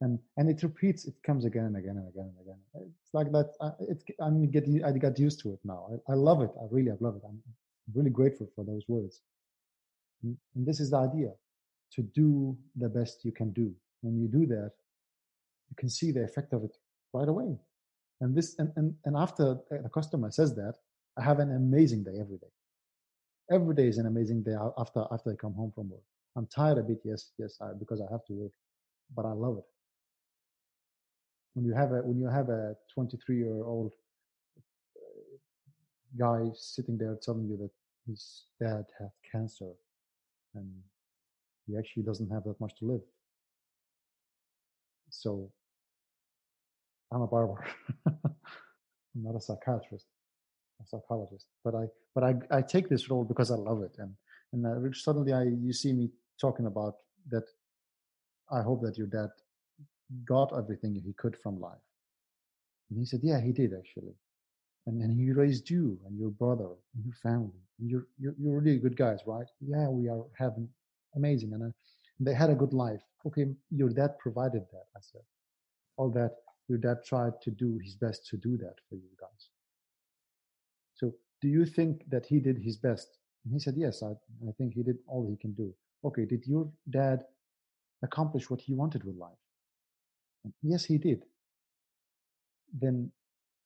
And 0.00 0.18
and 0.36 0.48
it 0.48 0.62
repeats, 0.62 1.06
it 1.06 1.14
comes 1.24 1.44
again 1.44 1.64
and 1.64 1.76
again 1.76 1.96
and 1.96 2.08
again 2.08 2.30
and 2.30 2.40
again. 2.40 2.92
It's 3.02 3.14
like 3.14 3.32
that. 3.32 3.52
I, 3.60 3.70
it, 3.80 4.02
I'm 4.20 4.48
get 4.50 4.64
I 4.84 4.92
got 4.92 5.18
used 5.18 5.40
to 5.40 5.52
it 5.52 5.58
now. 5.64 5.88
I, 6.08 6.12
I 6.12 6.14
love 6.14 6.40
it. 6.42 6.50
I 6.60 6.66
really 6.70 6.92
I 6.92 6.96
love 7.00 7.16
it. 7.16 7.22
I'm 7.26 7.42
really 7.94 8.10
grateful 8.10 8.48
for 8.54 8.64
those 8.64 8.84
words. 8.86 9.22
And, 10.22 10.36
and 10.54 10.64
this 10.64 10.78
is 10.78 10.90
the 10.90 10.98
idea: 10.98 11.32
to 11.94 12.02
do 12.02 12.56
the 12.76 12.88
best 12.88 13.24
you 13.24 13.32
can 13.32 13.52
do. 13.52 13.74
When 14.02 14.16
you 14.16 14.28
do 14.28 14.46
that, 14.46 14.72
you 15.68 15.76
can 15.76 15.88
see 15.88 16.12
the 16.12 16.22
effect 16.22 16.52
of 16.52 16.62
it 16.62 16.76
right 17.12 17.28
away. 17.28 17.58
And 18.20 18.36
this 18.36 18.56
and 18.60 18.72
and, 18.76 18.94
and 19.04 19.16
after 19.16 19.58
uh, 19.72 19.82
the 19.82 19.88
customer 19.88 20.30
says 20.30 20.54
that, 20.54 20.74
I 21.18 21.24
have 21.24 21.40
an 21.40 21.50
amazing 21.56 22.04
day 22.04 22.18
every 22.20 22.38
day 22.38 22.52
every 23.50 23.74
day 23.74 23.88
is 23.88 23.98
an 23.98 24.06
amazing 24.06 24.42
day 24.42 24.54
after 24.78 25.04
after 25.12 25.32
I 25.32 25.36
come 25.36 25.54
home 25.54 25.72
from 25.74 25.90
work. 25.90 26.02
I'm 26.36 26.46
tired 26.46 26.78
a 26.78 26.82
bit, 26.82 27.00
yes, 27.04 27.32
yes, 27.38 27.58
I, 27.60 27.72
because 27.78 28.00
I 28.00 28.10
have 28.12 28.24
to 28.26 28.32
work, 28.32 28.52
but 29.14 29.26
I 29.26 29.32
love 29.32 29.58
it. 29.58 29.64
When 31.54 31.64
you 31.66 31.74
have 31.74 31.92
a 31.92 32.02
when 32.02 32.18
you 32.18 32.28
have 32.28 32.48
a 32.48 32.76
23 32.94 33.38
year 33.38 33.64
old 33.64 33.92
uh, 34.96 35.36
guy 36.18 36.50
sitting 36.54 36.98
there 36.98 37.16
telling 37.22 37.48
you 37.48 37.56
that 37.58 37.70
his 38.06 38.44
dad 38.60 38.84
had 38.98 39.10
cancer 39.30 39.72
and 40.54 40.70
he 41.66 41.76
actually 41.78 42.04
doesn't 42.04 42.30
have 42.30 42.44
that 42.44 42.60
much 42.60 42.74
to 42.78 42.86
live. 42.86 43.02
So 45.10 45.50
I'm 47.12 47.22
a 47.22 47.26
barber. 47.26 47.64
I'm 48.06 48.36
not 49.14 49.36
a 49.36 49.40
psychiatrist 49.40 50.06
a 50.80 50.86
psychologist, 50.86 51.46
but 51.64 51.74
I 51.74 51.86
but 52.14 52.24
I, 52.24 52.34
I 52.58 52.62
take 52.62 52.88
this 52.88 53.10
role 53.10 53.24
because 53.24 53.50
I 53.50 53.56
love 53.56 53.82
it, 53.82 53.96
and 53.98 54.14
and 54.52 54.66
uh, 54.66 54.92
suddenly 54.92 55.32
I 55.32 55.44
you 55.44 55.72
see 55.72 55.92
me 55.92 56.10
talking 56.40 56.66
about 56.66 56.96
that. 57.30 57.44
I 58.50 58.62
hope 58.62 58.82
that 58.82 58.96
your 58.96 59.08
dad 59.08 59.28
got 60.24 60.56
everything 60.56 60.94
he 60.94 61.12
could 61.12 61.36
from 61.36 61.60
life, 61.60 61.86
and 62.90 62.98
he 62.98 63.04
said, 63.04 63.20
yeah, 63.22 63.40
he 63.40 63.52
did 63.52 63.72
actually, 63.74 64.14
and 64.86 65.02
and 65.02 65.12
he 65.18 65.32
raised 65.32 65.68
you 65.70 65.98
and 66.06 66.18
your 66.18 66.30
brother 66.30 66.70
and 66.94 67.04
your 67.04 67.14
family, 67.22 67.62
and 67.78 67.90
you're 67.90 68.06
you're, 68.18 68.34
you're 68.38 68.60
really 68.60 68.78
good 68.78 68.96
guys, 68.96 69.20
right? 69.26 69.46
Yeah, 69.60 69.88
we 69.88 70.08
are 70.08 70.24
having 70.36 70.68
amazing, 71.16 71.52
and, 71.52 71.62
uh, 71.64 71.70
they 72.20 72.34
had 72.34 72.50
a 72.50 72.54
good 72.54 72.72
life. 72.72 73.02
Okay, 73.26 73.46
your 73.70 73.90
dad 73.90 74.18
provided 74.18 74.62
that. 74.72 74.86
I 74.96 75.00
said, 75.00 75.22
all 75.96 76.10
that 76.10 76.32
your 76.68 76.78
dad 76.78 76.98
tried 77.04 77.40
to 77.42 77.50
do 77.50 77.78
his 77.82 77.94
best 77.94 78.26
to 78.28 78.36
do 78.36 78.56
that 78.58 78.74
for 78.88 78.96
you 78.96 79.08
guys 79.18 79.48
do 81.40 81.48
you 81.48 81.64
think 81.64 82.08
that 82.10 82.26
he 82.26 82.40
did 82.40 82.58
his 82.58 82.76
best? 82.76 83.18
And 83.44 83.52
he 83.52 83.60
said, 83.60 83.74
yes, 83.76 84.02
I, 84.02 84.10
I 84.48 84.52
think 84.56 84.74
he 84.74 84.82
did 84.82 84.98
all 85.06 85.26
he 85.28 85.36
can 85.36 85.52
do. 85.52 85.72
Okay, 86.04 86.24
did 86.24 86.46
your 86.46 86.68
dad 86.90 87.24
accomplish 88.02 88.50
what 88.50 88.60
he 88.60 88.74
wanted 88.74 89.04
with 89.04 89.16
life? 89.16 89.38
And 90.44 90.52
yes, 90.62 90.84
he 90.84 90.98
did. 90.98 91.24
Then 92.72 93.10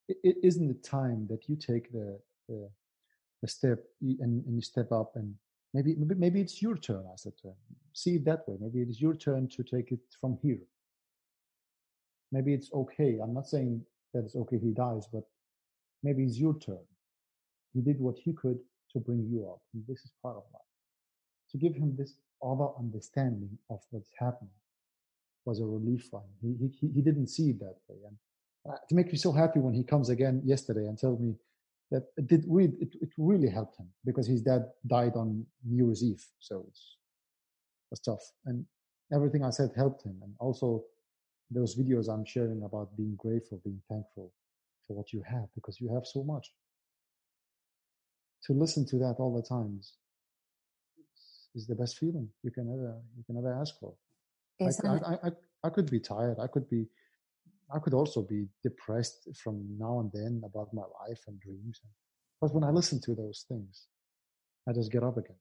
it 0.09 0.37
isn't 0.43 0.69
the 0.69 0.89
time 0.89 1.27
that 1.31 1.49
you 1.49 1.57
take 1.57 1.93
the, 1.93 2.19
the, 2.49 2.69
the 3.41 3.49
step 3.49 3.79
and, 4.01 4.45
and 4.45 4.55
you 4.55 4.63
step 4.63 4.93
up 4.93 5.13
and 5.17 5.35
maybe, 5.75 5.95
maybe 5.97 6.15
maybe 6.15 6.41
it's 6.41 6.61
your 6.61 6.77
turn 6.77 7.05
i 7.13 7.17
said 7.17 7.37
to 7.41 7.49
him 7.49 7.55
see 7.93 8.17
it 8.17 8.25
that 8.25 8.47
way 8.47 8.57
maybe 8.61 8.83
it 8.83 8.89
is 8.89 9.01
your 9.01 9.15
turn 9.15 9.49
to 9.49 9.63
take 9.63 9.93
it 9.93 10.01
from 10.21 10.39
here 10.43 10.61
maybe 12.31 12.53
it's 12.55 12.73
okay 12.73 13.19
i'm 13.23 13.35
not 13.35 13.47
saying 13.47 13.83
that 14.13 14.25
it's 14.25 14.37
okay 14.37 14.59
he 14.59 14.73
dies 14.73 15.07
but 15.13 15.25
maybe 16.03 16.25
it's 16.25 16.39
your 16.39 16.59
turn 16.59 16.85
he 17.73 17.81
did 17.81 18.01
what 18.01 18.17
he 18.19 18.33
could 18.33 18.59
to 18.93 18.99
bring 18.99 19.27
you 19.31 19.49
up. 19.49 19.61
And 19.75 19.83
this 19.89 20.01
is 20.05 20.13
part 20.23 20.37
of 20.37 20.43
life. 20.53 20.63
To 21.51 21.59
give 21.59 21.75
him 21.75 21.95
this 21.97 22.15
other 22.43 22.69
understanding 22.79 23.59
of 23.71 23.81
what's 23.91 24.11
happening 24.19 24.51
was 25.45 25.61
a 25.61 25.67
relief 25.67 26.09
for 26.11 26.21
him. 26.21 26.57
He, 26.61 26.69
he, 26.81 26.93
he 26.95 27.03
didn't 27.03 27.29
see 27.29 27.51
it 27.51 27.61
that 27.61 27.77
way. 27.89 27.99
And 28.07 28.17
uh, 28.69 28.77
to 28.89 28.95
make 28.95 29.11
me 29.11 29.19
so 29.19 29.33
happy 29.33 29.61
when 29.61 29.75
he 29.75 29.85
comes 29.85 30.09
again 30.09 30.43
yesterday 30.45 30.87
and 30.87 30.99
tells 30.99 31.21
me 31.21 31.35
that 31.91 32.05
it 32.17 32.27
did 32.27 32.45
really, 32.49 32.75
it, 32.81 32.95
it 33.01 33.11
really 33.19 33.49
helped 33.49 33.79
him 33.79 33.89
because 34.05 34.27
his 34.27 34.41
dad 34.41 34.67
died 34.87 35.15
on 35.15 35.45
New 35.65 35.87
Year's 35.87 36.03
Eve. 36.03 36.25
So 36.39 36.65
it's, 36.69 36.97
was 37.91 38.01
tough. 38.01 38.23
And 38.47 38.65
everything 39.13 39.45
I 39.45 39.51
said 39.51 39.71
helped 39.77 40.05
him. 40.05 40.19
And 40.23 40.33
also 40.39 40.85
those 41.51 41.77
videos 41.77 42.09
I'm 42.09 42.25
sharing 42.25 42.63
about 42.63 42.97
being 42.97 43.15
grateful, 43.17 43.61
being 43.63 43.83
thankful 43.91 44.33
for 44.87 44.97
what 44.97 45.13
you 45.13 45.23
have 45.29 45.47
because 45.55 45.81
you 45.81 45.93
have 45.93 46.07
so 46.07 46.25
much 46.25 46.51
to 48.47 48.53
listen 48.53 48.87
to 48.87 48.99
that 48.99 49.17
all 49.19 49.35
the 49.35 49.47
time 49.47 49.79
is, 49.79 49.93
is 51.55 51.67
the 51.67 51.75
best 51.75 51.99
feeling 51.99 52.29
you 52.43 52.51
can 52.51 52.69
ever 52.73 52.97
you 53.17 53.25
can 53.25 53.37
ever 53.37 53.53
ask 53.61 53.79
for. 53.79 53.95
I, 54.61 54.67
I, 54.87 55.29
I, 55.29 55.31
I, 55.65 55.71
could 55.71 55.91
be 55.91 55.99
tired. 55.99 56.39
I 56.41 56.47
could 56.47 56.69
be 56.69 56.87
I 57.75 57.79
could 57.79 57.95
also 57.95 58.23
be 58.23 58.47
depressed 58.63 59.29
from 59.43 59.77
now 59.79 60.01
and 60.01 60.11
then 60.13 60.43
about 60.45 60.73
my 60.73 60.83
life 60.83 61.21
and 61.27 61.41
dreams. 61.41 61.81
But 62.41 62.55
when 62.55 62.65
I 62.65 62.71
listen 62.71 63.01
to 63.03 63.15
those 63.15 63.45
things, 63.49 63.87
I 64.69 64.73
just 64.73 64.93
get 64.93 65.03
up 65.03 65.17
again. 65.17 65.37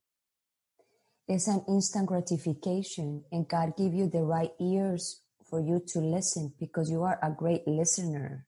It's 1.27 1.47
an 1.47 1.63
instant 1.67 2.07
gratification, 2.07 3.23
and 3.31 3.47
God 3.47 3.73
give 3.77 3.93
you 3.93 4.07
the 4.07 4.23
right 4.23 4.51
ears 4.59 5.21
for 5.49 5.59
you 5.59 5.81
to 5.87 5.99
listen 5.99 6.53
because 6.59 6.89
you 6.89 7.03
are 7.03 7.19
a 7.21 7.31
great 7.31 7.67
listener. 7.67 8.47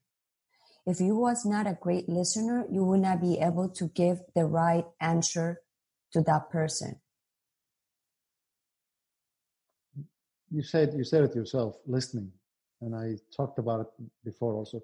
If 0.86 1.00
you 1.00 1.16
was 1.16 1.46
not 1.46 1.66
a 1.66 1.78
great 1.80 2.08
listener, 2.08 2.66
you 2.70 2.84
would 2.84 3.00
not 3.00 3.20
be 3.20 3.38
able 3.38 3.70
to 3.70 3.88
give 3.88 4.18
the 4.34 4.44
right 4.44 4.84
answer 5.00 5.62
to 6.12 6.20
that 6.22 6.50
person. 6.50 7.00
You 10.50 10.62
said 10.62 10.92
you 10.94 11.04
said 11.04 11.24
it 11.24 11.34
yourself, 11.34 11.76
listening, 11.86 12.30
and 12.82 12.94
I 12.94 13.16
talked 13.34 13.58
about 13.58 13.80
it 13.80 13.86
before 14.24 14.54
also. 14.54 14.80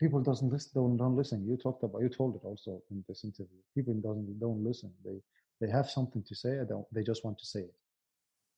People 0.00 0.20
doesn't 0.20 0.50
listen, 0.50 0.72
don't 0.74 0.96
don't 0.96 1.16
listen. 1.16 1.46
You 1.46 1.56
talked 1.56 1.84
about 1.84 2.02
you 2.02 2.08
told 2.08 2.34
it 2.36 2.44
also 2.44 2.82
in 2.90 3.04
this 3.08 3.24
interview. 3.24 3.58
People 3.74 3.94
doesn't 3.94 4.40
don't 4.40 4.64
listen. 4.64 4.90
They 5.04 5.20
they 5.60 5.70
have 5.70 5.90
something 5.90 6.24
to 6.24 6.34
say. 6.34 6.58
They 6.68 6.74
they 6.92 7.02
just 7.04 7.24
want 7.24 7.38
to 7.38 7.46
say 7.46 7.60
it, 7.60 7.74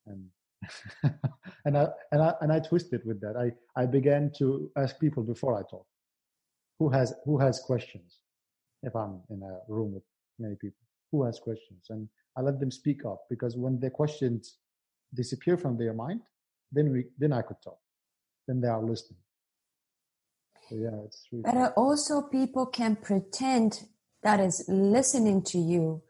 and 0.07 0.31
and 1.65 1.77
I 1.77 1.89
and 2.13 2.23
I 2.23 2.35
and 2.41 2.53
I 2.53 2.61
twisted 2.61 3.03
with 3.05 3.21
that. 3.21 3.37
I 3.37 3.53
I 3.81 3.87
began 3.87 4.33
to 4.39 4.71
ask 4.77 4.99
people 4.99 5.23
before 5.23 5.59
I 5.59 5.63
talk, 5.71 5.87
who 6.79 6.89
has 6.91 7.15
who 7.25 7.39
has 7.39 7.61
questions, 7.61 8.19
if 8.83 8.95
I'm 8.95 9.21
in 9.31 9.43
a 9.43 9.73
room 9.73 9.95
with 9.95 10.03
many 10.39 10.57
people, 10.57 10.85
who 11.13 11.25
has 11.25 11.39
questions, 11.39 11.87
and 11.91 12.09
I 12.37 12.41
let 12.41 12.61
them 12.61 12.71
speak 12.71 13.05
up 13.05 13.23
because 13.31 13.57
when 13.57 13.79
the 13.81 13.91
questions 13.91 14.57
disappear 15.15 15.57
from 15.57 15.77
their 15.79 15.95
mind, 15.95 16.21
then 16.73 16.91
we 16.91 17.07
then 17.19 17.33
I 17.33 17.43
could 17.43 17.63
talk, 17.63 17.79
then 18.47 18.61
they 18.61 18.69
are 18.69 18.83
listening. 18.83 19.21
So 20.69 20.77
yeah, 20.77 21.05
it's 21.05 21.27
really 21.31 21.45
but 21.45 21.75
also 21.77 22.23
people 22.23 22.67
can 22.67 22.97
pretend 22.97 23.85
that 24.23 24.41
is 24.41 24.65
listening 24.69 25.43
to 25.43 25.59
you, 25.59 26.03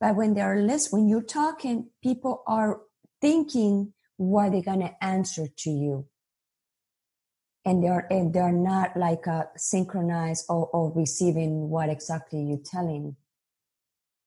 but 0.00 0.16
when 0.16 0.34
they 0.34 0.40
are 0.40 0.60
listening, 0.60 1.02
when 1.02 1.08
you're 1.08 1.22
talking, 1.22 1.90
people 2.02 2.42
are 2.46 2.80
thinking 3.20 3.92
what 4.16 4.52
they're 4.52 4.62
going 4.62 4.80
to 4.80 5.04
answer 5.04 5.46
to 5.46 5.70
you 5.70 6.06
and 7.64 7.82
they're 7.82 8.06
and 8.10 8.32
they're 8.32 8.52
not 8.52 8.96
like 8.96 9.26
uh, 9.26 9.44
synchronized 9.56 10.46
or, 10.48 10.66
or 10.68 10.92
receiving 10.94 11.68
what 11.68 11.88
exactly 11.88 12.42
you're 12.42 12.58
telling. 12.64 13.16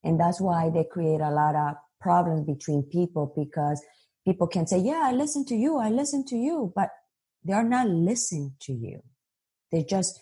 And 0.04 0.20
that's 0.20 0.42
why 0.42 0.70
they 0.70 0.84
create 0.84 1.22
a 1.22 1.32
lot 1.32 1.56
of 1.56 1.76
problems 2.02 2.46
between 2.46 2.84
people 2.84 3.34
because 3.36 3.82
people 4.26 4.46
can 4.46 4.68
say 4.68 4.78
yeah 4.78 5.04
i 5.06 5.14
listen 5.14 5.46
to 5.46 5.56
you 5.56 5.78
i 5.78 5.90
listen 5.90 6.26
to 6.26 6.36
you 6.36 6.74
but 6.76 6.90
they're 7.44 7.64
not 7.64 7.88
listening 7.90 8.56
to 8.62 8.74
you. 8.74 9.02
They're 9.72 9.84
just 9.84 10.20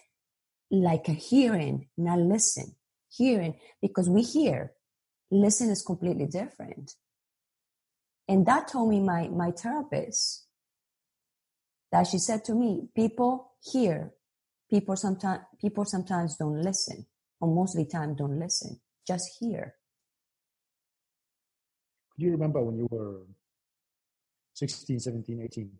like 0.70 1.08
a 1.08 1.14
hearing 1.14 1.88
not 1.98 2.20
listen 2.20 2.76
hearing 3.10 3.56
because 3.82 4.10
we 4.10 4.22
hear. 4.22 4.72
Listen 5.30 5.70
is 5.70 5.84
completely 5.84 6.26
different. 6.26 6.94
And 8.28 8.46
that 8.46 8.70
told 8.70 8.90
me 8.90 9.02
my, 9.02 9.28
my 9.28 9.52
therapist 9.52 10.46
that 11.92 12.08
she 12.08 12.18
said 12.18 12.44
to 12.46 12.54
me, 12.54 12.88
people 12.96 13.52
hear, 13.72 14.14
people 14.70 14.96
sometimes, 14.96 15.42
people 15.60 15.86
sometimes 15.86 16.38
don't 16.38 16.62
listen 16.62 17.06
or 17.40 17.54
most 17.54 17.78
of 17.78 17.84
the 17.84 17.92
time 17.92 18.16
don't 18.16 18.40
listen, 18.40 18.80
just 19.08 19.38
hear. 19.40 19.76
Do 22.18 22.26
you 22.26 22.32
remember 22.32 22.62
when 22.62 22.78
you 22.78 22.88
were 22.92 23.22
16, 24.54 25.00
17, 25.00 25.42
18, 25.42 25.72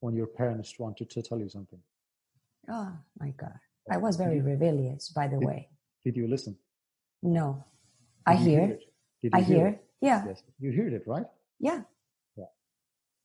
when 0.00 0.14
your 0.14 0.26
parents 0.26 0.74
wanted 0.78 1.10
to 1.10 1.22
tell 1.22 1.38
you 1.38 1.48
something? 1.48 1.78
Oh 2.70 2.92
my 3.18 3.30
God. 3.30 3.58
Oh, 3.90 3.94
I 3.94 3.98
was 3.98 4.16
very 4.16 4.40
rebellious, 4.40 5.10
by 5.10 5.28
the 5.28 5.38
did, 5.38 5.46
way. 5.46 5.68
Did 6.04 6.16
you 6.16 6.26
listen? 6.26 6.56
No. 7.22 7.64
Did 8.26 8.32
I 8.32 8.36
hear. 8.36 8.60
hear 8.60 8.70
it. 8.70 9.30
I 9.32 9.40
hear 9.40 9.66
it. 9.68 9.84
Yeah. 10.00 10.24
Yes. 10.26 10.42
You 10.58 10.72
heard 10.72 10.92
it, 10.92 11.02
right? 11.06 11.26
Yeah. 11.58 11.80
Yeah. 12.36 12.44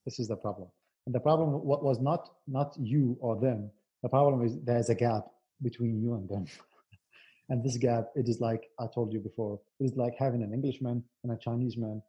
This 0.05 0.19
is 0.19 0.27
the 0.27 0.35
problem. 0.35 0.69
And 1.05 1.13
the 1.13 1.19
problem 1.19 1.49
what 1.49 1.83
was 1.83 1.99
not 1.99 2.29
not 2.47 2.75
you 2.79 3.17
or 3.19 3.39
them. 3.39 3.69
The 4.03 4.09
problem 4.09 4.45
is 4.45 4.57
there's 4.63 4.89
a 4.89 4.95
gap 4.95 5.25
between 5.61 6.01
you 6.01 6.15
and 6.15 6.27
them. 6.29 6.45
and 7.49 7.63
this 7.63 7.77
gap, 7.77 8.07
it 8.15 8.27
is 8.27 8.39
like 8.39 8.63
I 8.79 8.87
told 8.93 9.13
you 9.13 9.19
before, 9.19 9.59
it 9.79 9.85
is 9.85 9.95
like 9.95 10.15
having 10.17 10.43
an 10.43 10.53
Englishman 10.53 11.03
and 11.23 11.33
a 11.33 11.37
Chinese 11.37 11.77
man, 11.77 12.01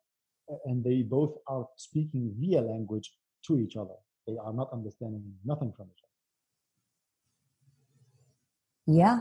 and 0.66 0.84
they 0.84 1.02
both 1.02 1.36
are 1.48 1.66
speaking 1.76 2.34
via 2.38 2.60
language 2.60 3.12
to 3.46 3.58
each 3.58 3.76
other. 3.76 3.94
They 4.26 4.36
are 4.42 4.52
not 4.52 4.72
understanding 4.72 5.34
nothing 5.44 5.72
from 5.76 5.86
each 5.86 6.02
other. 6.02 6.14
Yeah. 8.86 9.20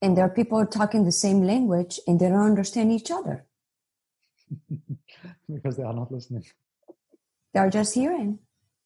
And 0.00 0.16
there 0.16 0.24
are 0.24 0.34
people 0.34 0.66
talking 0.66 1.04
the 1.04 1.12
same 1.12 1.42
language 1.42 2.00
and 2.06 2.18
they 2.18 2.28
don't 2.28 2.42
understand 2.42 2.90
each 2.90 3.10
other. 3.10 3.44
because 5.52 5.76
they 5.76 5.84
are 5.84 5.94
not 5.94 6.10
listening. 6.10 6.44
They're 7.54 7.70
just 7.70 7.94
hearing. 7.94 8.38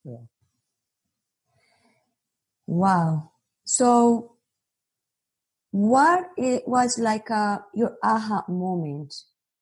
Yeah. 0.06 0.18
Wow. 2.66 3.32
So, 3.64 4.36
what 5.72 6.30
it 6.36 6.62
was 6.68 6.98
like 6.98 7.28
a, 7.30 7.34
uh, 7.34 7.58
your 7.74 7.96
aha 8.04 8.44
moment 8.48 9.14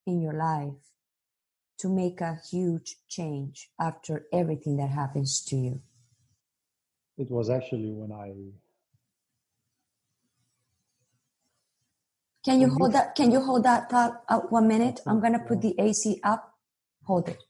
in 0.06 0.20
your 0.20 0.34
life 0.34 0.74
to 1.78 1.88
make 1.88 2.20
a 2.20 2.38
huge 2.50 2.96
change 3.08 3.70
after 3.80 4.26
everything 4.32 4.76
that 4.76 4.90
happens 4.90 5.42
to 5.46 5.56
you? 5.56 5.80
It 7.16 7.30
was 7.30 7.48
actually 7.48 7.90
when 7.90 8.12
I 8.12 8.34
Can 12.44 12.60
you 12.60 12.68
hold 12.68 12.92
that? 12.92 13.14
Can 13.14 13.30
you 13.32 13.40
hold 13.40 13.64
that 13.64 13.88
thought 13.88 14.22
up 14.28 14.52
one 14.52 14.68
minute? 14.68 15.00
I'm 15.06 15.20
gonna 15.20 15.38
put 15.38 15.62
the 15.62 15.74
AC 15.78 16.20
up. 16.22 16.52
Hold 17.04 17.30
it. 17.30 17.42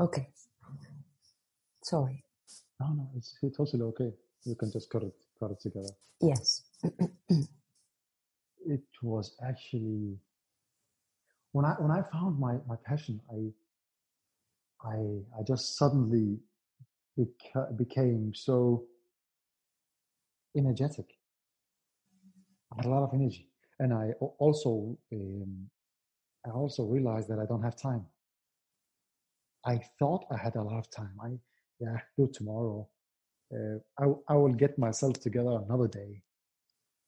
Okay. 0.00 0.28
Sorry. 1.82 2.24
No, 2.80 2.88
no, 2.94 3.08
it's, 3.16 3.36
it's 3.42 3.56
totally 3.56 3.82
okay. 3.84 4.12
You 4.44 4.54
can 4.56 4.70
just 4.72 4.90
cut 4.90 5.02
it, 5.04 5.14
cut 5.40 5.52
it 5.52 5.60
together. 5.60 5.90
Yes. 6.22 6.62
it 8.66 8.82
was 9.02 9.36
actually 9.46 10.18
when 11.52 11.64
I 11.66 11.72
when 11.78 11.90
I 11.92 12.02
found 12.12 12.38
my 12.40 12.56
my 12.68 12.76
passion, 12.86 13.20
I 13.32 13.68
I 14.88 14.96
I 15.38 15.42
just 15.46 15.76
suddenly 15.78 16.38
beca- 17.18 17.76
became 17.78 18.32
so 18.34 18.84
energetic. 20.56 21.06
I 22.72 22.76
had 22.78 22.86
a 22.86 22.90
lot 22.90 23.04
of 23.04 23.14
energy, 23.14 23.47
and 23.78 23.92
I 23.92 24.12
also 24.38 24.98
um, 25.12 25.68
I 26.46 26.50
also 26.50 26.84
realized 26.84 27.28
that 27.28 27.38
I 27.38 27.46
don't 27.46 27.62
have 27.62 27.76
time. 27.76 28.06
I 29.64 29.80
thought 29.98 30.24
I 30.30 30.36
had 30.36 30.56
a 30.56 30.62
lot 30.62 30.78
of 30.78 30.90
time. 30.90 31.14
I 31.22 31.38
yeah, 31.80 31.98
do 32.16 32.28
tomorrow. 32.32 32.88
Uh, 33.52 33.78
I 33.98 34.34
I 34.34 34.36
will 34.36 34.54
get 34.54 34.78
myself 34.78 35.20
together 35.20 35.60
another 35.64 35.88
day. 35.88 36.22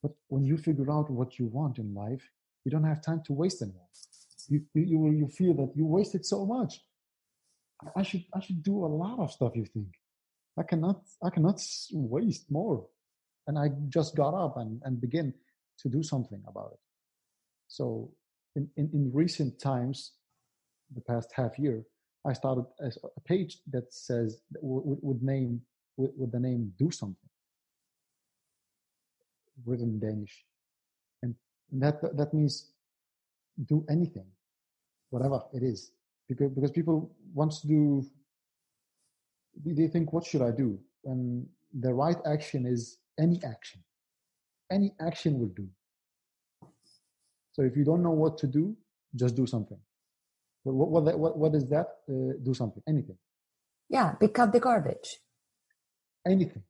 But 0.03 0.13
when 0.29 0.45
you 0.45 0.57
figure 0.57 0.91
out 0.91 1.11
what 1.11 1.39
you 1.39 1.47
want 1.47 1.79
in 1.79 1.95
life, 1.95 2.23
you 2.65 2.71
don't 2.71 2.85
have 2.85 3.03
time 3.03 3.23
to 3.27 3.33
waste 3.33 3.63
anymore. 3.63 3.89
You 4.49 4.63
you 4.75 5.11
you, 5.11 5.29
feel 5.29 5.55
that 5.55 5.73
you 5.77 5.87
wasted 5.87 6.25
so 6.25 6.47
much. 6.47 6.81
I 7.97 8.03
should 8.03 8.25
I 8.35 8.41
should 8.41 8.63
do 8.63 8.85
a 8.85 8.95
lot 9.03 9.19
of 9.19 9.33
stuff. 9.33 9.53
You 9.55 9.65
think 9.65 9.95
I 10.59 10.63
cannot 10.63 11.03
I 11.23 11.31
cannot 11.31 11.61
waste 11.93 12.51
more, 12.51 12.87
and 13.47 13.59
I 13.59 13.69
just 13.89 14.17
got 14.17 14.35
up 14.35 14.57
and 14.57 14.81
and 14.85 15.01
begin 15.01 15.35
to 15.83 15.89
do 15.89 16.03
something 16.03 16.43
about 16.47 16.71
it. 16.73 16.81
So 17.69 18.13
in 18.57 18.69
in, 18.77 18.91
in 18.93 19.11
recent 19.13 19.61
times, 19.61 20.13
the 20.95 21.01
past 21.01 21.31
half 21.35 21.59
year, 21.59 21.85
I 22.27 22.33
started 22.33 22.65
a 22.81 23.21
page 23.21 23.59
that 23.71 23.93
says 23.93 24.43
would, 24.61 25.23
name 25.23 25.63
with, 25.97 26.11
with, 26.17 26.33
the 26.33 26.41
name 26.41 26.73
"Do 26.79 26.91
Something," 26.91 27.31
written 29.65 29.91
in 29.95 30.01
Danish, 30.01 30.45
and 31.23 31.35
that 31.73 32.01
that 32.17 32.35
means 32.35 32.73
do 33.67 33.85
anything, 33.89 34.27
whatever 35.11 35.43
it 35.53 35.63
is, 35.63 35.93
because 36.29 36.51
because 36.51 36.73
people 36.73 37.15
want 37.33 37.53
to 37.53 37.67
do. 37.67 38.05
They 39.65 39.89
think, 39.89 40.13
"What 40.13 40.25
should 40.25 40.43
I 40.43 40.51
do?" 40.51 40.79
And 41.05 41.49
the 41.73 41.93
right 41.95 42.17
action 42.27 42.67
is 42.67 42.99
any 43.19 43.43
action. 43.45 43.83
Any 44.71 44.93
action 45.01 45.39
will 45.39 45.49
do. 45.49 45.69
So 47.53 47.63
if 47.63 47.77
you 47.77 47.85
don't 47.85 48.03
know 48.03 48.11
what 48.13 48.39
to 48.39 48.47
do, 48.47 48.77
just 49.17 49.35
do 49.35 49.47
something. 49.47 49.79
What, 50.63 50.91
what, 50.91 51.19
what, 51.19 51.39
what 51.39 51.55
is 51.55 51.69
that? 51.71 51.87
Uh, 52.09 52.35
do 52.43 52.55
something, 52.55 52.83
anything. 52.89 53.17
Yeah, 53.89 54.13
pick 54.13 54.39
up 54.39 54.53
the 54.53 54.61
garbage. 54.61 55.17
Anything. 56.27 56.63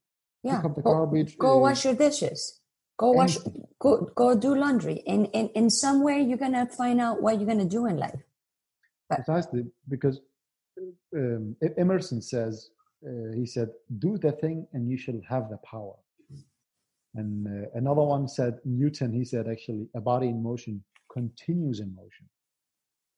Yeah, 0.42 0.56
Pick 0.56 0.64
up 0.66 0.76
the 0.76 0.82
go, 0.82 0.92
garbage. 0.92 1.36
go 1.36 1.56
uh, 1.56 1.58
wash 1.58 1.84
your 1.84 1.94
dishes. 1.94 2.60
Go 2.96 3.12
wash. 3.12 3.36
anything. 3.36 3.66
Go 3.78 4.10
go 4.14 4.34
do 4.34 4.54
laundry. 4.54 5.02
And 5.06 5.28
and 5.34 5.50
in 5.54 5.68
somewhere 5.68 6.18
you're 6.18 6.38
gonna 6.38 6.66
find 6.66 7.00
out 7.00 7.20
what 7.20 7.38
you're 7.38 7.48
gonna 7.48 7.66
do 7.66 7.86
in 7.86 7.98
life. 7.98 8.22
Precisely, 9.10 9.66
because 9.88 10.20
um, 11.14 11.56
Emerson 11.76 12.22
says, 12.22 12.70
uh, 13.06 13.32
he 13.34 13.44
said, 13.44 13.70
do 13.98 14.16
the 14.18 14.32
thing 14.32 14.66
and 14.72 14.88
you 14.88 14.96
shall 14.96 15.20
have 15.28 15.50
the 15.50 15.58
power. 15.58 15.94
And 17.14 17.46
uh, 17.46 17.68
another 17.74 18.02
one 18.02 18.28
said, 18.28 18.58
Newton, 18.64 19.12
he 19.12 19.24
said, 19.24 19.48
actually, 19.48 19.88
a 19.96 20.00
body 20.00 20.28
in 20.28 20.42
motion 20.42 20.84
continues 21.12 21.80
in 21.80 21.94
motion. 21.94 22.26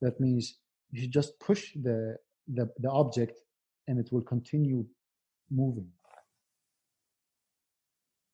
That 0.01 0.19
means 0.19 0.59
you 0.91 1.09
just 1.09 1.39
push 1.41 1.73
the, 1.75 2.17
the, 2.49 2.71
the 2.79 2.91
object 2.91 3.39
and 3.89 3.99
it 3.99 4.09
will 4.11 4.23
continue 4.23 4.85
moving. 5.51 5.89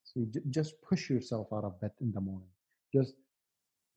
So 0.04 0.20
you 0.20 0.26
ju- 0.26 0.42
just 0.48 0.80
push 0.82 1.10
yourself 1.10 1.48
out 1.52 1.64
of 1.64 1.80
bed 1.80 1.90
in 2.00 2.12
the 2.12 2.20
morning. 2.20 2.48
Just, 2.94 3.14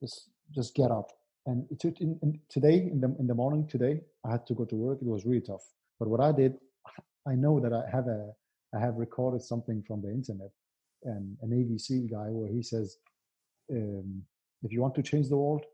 just, 0.02 0.30
just 0.54 0.76
get 0.76 0.92
up. 0.92 1.12
And 1.46 1.66
it, 1.72 1.84
in, 2.00 2.20
in, 2.22 2.40
today, 2.50 2.76
in 2.92 3.00
the 3.02 3.16
in 3.20 3.26
the 3.26 3.34
morning 3.34 3.68
today, 3.68 4.02
I 4.26 4.32
had 4.32 4.46
to 4.48 4.54
go 4.54 4.66
to 4.66 4.76
work. 4.76 5.00
It 5.02 5.08
was 5.08 5.26
really 5.26 5.42
tough. 5.42 5.64
But 6.00 6.08
what 6.08 6.22
I 6.22 6.32
did, 6.32 6.54
I 7.28 7.34
know 7.34 7.60
that 7.60 7.74
I 7.74 7.84
have 7.92 8.08
a, 8.08 8.32
I 8.76 8.80
have 8.80 8.96
recorded 8.96 9.42
something 9.42 9.84
from 9.88 10.02
the 10.02 10.10
internet, 10.10 10.52
and 11.04 11.38
a 11.42 11.48
Navy 11.48 11.78
guy 12.10 12.28
where 12.30 12.52
he 12.52 12.62
says, 12.62 12.98
um, 13.72 14.24
if 14.64 14.72
you 14.72 14.82
want 14.82 14.96
to 14.96 15.04
change 15.04 15.30
the 15.30 15.38
world, 15.38 15.66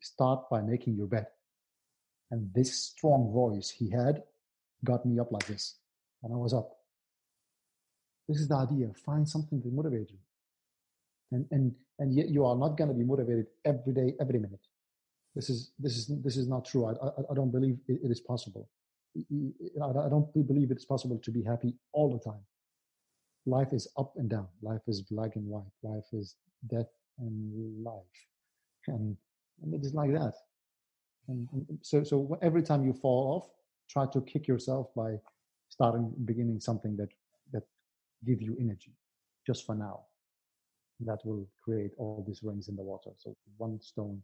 start 0.00 0.48
by 0.50 0.60
making 0.60 0.96
your 0.96 1.06
bed. 1.06 1.26
And 2.30 2.52
this 2.54 2.78
strong 2.90 3.32
voice 3.32 3.70
he 3.70 3.90
had 3.90 4.22
got 4.84 5.06
me 5.06 5.18
up 5.18 5.32
like 5.32 5.46
this, 5.46 5.76
and 6.22 6.32
I 6.32 6.36
was 6.36 6.52
up. 6.52 6.70
This 8.28 8.40
is 8.40 8.48
the 8.48 8.56
idea. 8.56 8.90
Find 9.06 9.26
something 9.26 9.62
to 9.62 9.68
motivate 9.68 10.10
you. 10.10 10.18
And 11.32 11.46
and 11.50 11.74
and 11.98 12.14
yet 12.14 12.28
you 12.28 12.44
are 12.44 12.56
not 12.56 12.76
going 12.76 12.88
to 12.88 12.94
be 12.94 13.04
motivated 13.04 13.46
every 13.64 13.94
day, 13.94 14.14
every 14.20 14.38
minute. 14.38 14.60
This 15.34 15.48
is 15.48 15.72
this 15.78 15.96
is 15.96 16.22
this 16.22 16.36
is 16.36 16.48
not 16.48 16.66
true. 16.66 16.84
I 16.86 16.92
I, 16.92 17.10
I 17.30 17.34
don't 17.34 17.50
believe 17.50 17.78
it, 17.88 18.00
it 18.04 18.10
is 18.10 18.20
possible. 18.20 18.68
I 19.16 20.08
don't 20.08 20.32
believe 20.46 20.70
it's 20.70 20.84
possible 20.84 21.18
to 21.24 21.30
be 21.30 21.42
happy 21.42 21.74
all 21.92 22.12
the 22.12 22.30
time. 22.30 22.42
Life 23.48 23.72
is 23.72 23.88
up 23.96 24.12
and 24.16 24.28
down. 24.28 24.48
Life 24.62 24.82
is 24.86 25.00
black 25.02 25.36
and 25.36 25.46
white. 25.46 25.76
Life 25.82 26.08
is 26.12 26.36
death 26.68 26.92
and 27.18 27.82
life, 27.82 28.18
and 28.86 29.16
and 29.62 29.74
it 29.74 29.84
is 29.84 29.94
like 29.94 30.12
that. 30.12 30.34
And, 31.28 31.48
and 31.52 31.78
so 31.82 32.04
so 32.04 32.38
every 32.42 32.62
time 32.62 32.84
you 32.84 32.92
fall 32.92 33.36
off, 33.36 33.46
try 33.88 34.06
to 34.12 34.20
kick 34.20 34.46
yourself 34.46 34.88
by 34.94 35.18
starting 35.68 36.12
beginning 36.24 36.60
something 36.60 36.96
that 36.96 37.08
that 37.52 37.64
give 38.26 38.42
you 38.42 38.56
energy 38.60 38.92
just 39.46 39.64
for 39.64 39.74
now 39.74 40.00
that 41.00 41.18
will 41.24 41.46
create 41.64 41.92
all 41.96 42.24
these 42.26 42.42
rings 42.42 42.68
in 42.68 42.76
the 42.76 42.82
water 42.82 43.10
so 43.16 43.36
one 43.56 43.80
stone 43.80 44.20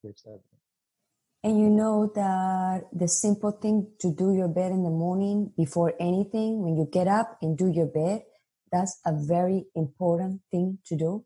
creates 0.00 0.22
everything 0.26 0.60
And 1.44 1.58
you 1.58 1.68
know 1.68 2.10
that 2.14 2.84
the 2.92 3.08
simple 3.08 3.50
thing 3.50 3.88
to 4.00 4.12
do 4.14 4.32
your 4.32 4.48
bed 4.48 4.70
in 4.70 4.84
the 4.84 4.90
morning 4.90 5.52
before 5.56 5.92
anything, 5.98 6.62
when 6.62 6.76
you 6.76 6.88
get 6.90 7.08
up 7.08 7.38
and 7.42 7.58
do 7.58 7.68
your 7.68 7.86
bed, 7.86 8.22
that's 8.70 9.00
a 9.04 9.12
very 9.12 9.66
important 9.74 10.40
thing 10.50 10.78
to 10.86 10.96
do. 10.96 11.24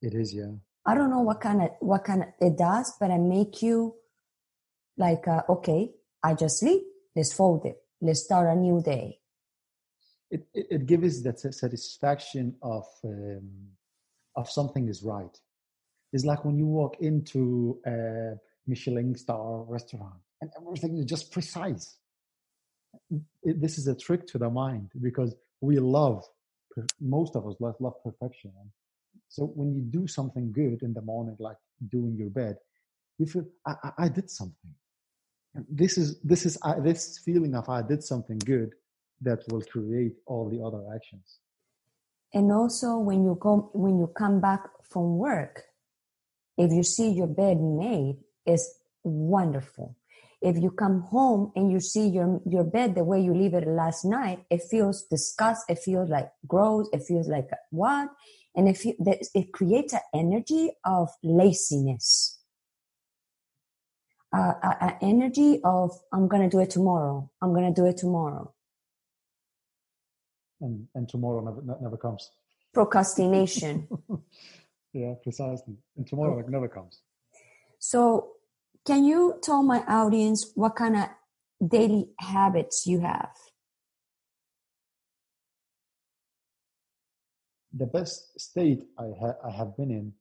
it 0.00 0.14
is 0.14 0.34
yeah 0.34 0.54
I 0.86 0.94
don't 0.94 1.10
know 1.10 1.22
what 1.22 1.40
kind 1.40 1.62
of 1.62 1.70
what 1.80 2.04
kind 2.04 2.22
of 2.22 2.28
it 2.40 2.58
does, 2.58 2.94
but 3.00 3.10
it 3.10 3.18
make 3.18 3.62
you 3.62 3.94
like 4.98 5.26
uh, 5.26 5.42
okay, 5.48 5.90
I 6.22 6.34
just 6.34 6.60
sleep. 6.60 6.82
Let's 7.16 7.32
fold 7.32 7.64
it. 7.64 7.76
Let's 8.00 8.24
start 8.24 8.54
a 8.54 8.56
new 8.56 8.82
day. 8.82 9.18
it, 10.30 10.42
it, 10.52 10.66
it 10.70 10.86
gives 10.86 11.22
that 11.22 11.40
satisfaction 11.40 12.56
of 12.62 12.84
um, 13.04 13.50
of 14.36 14.50
something 14.50 14.88
is 14.88 15.02
right 15.02 15.36
it's 16.14 16.24
like 16.24 16.46
when 16.46 16.58
you 16.58 16.66
walk 16.66 16.96
into 17.00 17.80
a 17.86 18.34
michelin 18.66 19.16
star 19.16 19.64
restaurant 19.64 20.14
and 20.40 20.50
everything 20.58 20.98
is 20.98 21.06
just 21.06 21.32
precise. 21.32 21.98
It, 23.42 23.60
this 23.60 23.78
is 23.78 23.88
a 23.88 23.96
trick 23.96 24.26
to 24.28 24.38
the 24.38 24.50
mind 24.50 24.92
because 25.02 25.34
we 25.60 25.78
love 25.78 26.24
most 27.00 27.36
of 27.36 27.46
us 27.46 27.56
love, 27.60 27.76
love 27.80 27.94
perfection. 28.04 28.52
So 29.28 29.46
when 29.46 29.74
you 29.74 29.82
do 29.82 30.06
something 30.08 30.52
good 30.52 30.82
in 30.82 30.94
the 30.94 31.02
morning 31.02 31.36
like 31.40 31.58
doing 31.90 32.16
your 32.16 32.30
bed 32.30 32.56
you 33.18 33.26
feel 33.26 33.46
i, 33.66 33.74
I, 33.84 33.90
I 34.04 34.08
did 34.08 34.30
something. 34.30 34.74
This 35.68 35.98
is 35.98 36.20
this 36.20 36.46
is 36.46 36.58
I, 36.64 36.80
this 36.80 37.18
feeling 37.24 37.54
of 37.54 37.68
i 37.68 37.82
did 37.82 38.02
something 38.02 38.38
good 38.38 38.74
that 39.22 39.40
will 39.50 39.62
create 39.62 40.16
all 40.26 40.50
the 40.50 40.62
other 40.64 40.82
actions. 40.94 41.38
And 42.34 42.52
also 42.52 42.98
when 42.98 43.24
you 43.24 43.38
go 43.40 43.70
when 43.74 43.98
you 43.98 44.08
come 44.08 44.40
back 44.40 44.62
from 44.84 45.18
work, 45.18 45.62
if 46.56 46.72
you 46.72 46.82
see 46.82 47.10
your 47.10 47.26
bed 47.26 47.60
made, 47.60 48.16
it's 48.46 48.78
wonderful. 49.02 49.96
If 50.42 50.56
you 50.56 50.70
come 50.70 51.00
home 51.00 51.52
and 51.56 51.72
you 51.72 51.80
see 51.80 52.08
your 52.08 52.40
your 52.46 52.64
bed 52.64 52.94
the 52.94 53.04
way 53.04 53.20
you 53.20 53.34
leave 53.34 53.54
it 53.54 53.66
last 53.66 54.04
night, 54.04 54.44
it 54.50 54.62
feels 54.70 55.04
disgust. 55.04 55.64
It 55.68 55.78
feels 55.78 56.10
like 56.10 56.28
gross. 56.46 56.88
It 56.92 57.02
feels 57.02 57.28
like 57.28 57.48
what? 57.70 58.10
And 58.54 58.68
if 58.68 58.84
you, 58.84 58.94
it 59.34 59.52
creates 59.52 59.94
an 59.94 60.00
energy 60.14 60.70
of 60.84 61.08
laziness, 61.22 62.38
uh, 64.32 64.52
an 64.62 64.96
energy 65.00 65.60
of 65.64 65.90
I'm 66.12 66.28
gonna 66.28 66.50
do 66.50 66.60
it 66.60 66.70
tomorrow. 66.70 67.30
I'm 67.40 67.54
gonna 67.54 67.72
do 67.74 67.86
it 67.86 67.96
tomorrow. 67.96 68.52
and 70.60 70.86
and 70.94 71.08
tomorrow 71.08 71.40
never 71.44 71.78
never 71.80 71.96
comes 71.96 72.30
Procrastination. 72.72 73.88
yeah 74.94 75.12
precisely 75.22 75.76
and 75.96 76.06
tomorrow 76.06 76.32
oh. 76.34 76.36
like 76.36 76.48
never 76.48 76.68
comes 76.68 77.02
So, 77.78 78.00
can 78.88 79.04
you 79.04 79.20
tell 79.46 79.62
my 79.62 79.80
audience 80.00 80.40
what 80.54 80.74
kind 80.76 80.96
of 80.96 81.06
daily 81.76 82.04
habits 82.18 82.86
you 82.86 83.00
have? 83.00 83.34
the 87.76 87.86
best 87.86 88.40
state 88.40 88.84
I, 88.98 89.06
ha- 89.20 89.38
I 89.44 89.50
have 89.50 89.76
been 89.76 89.90
in 89.90 90.12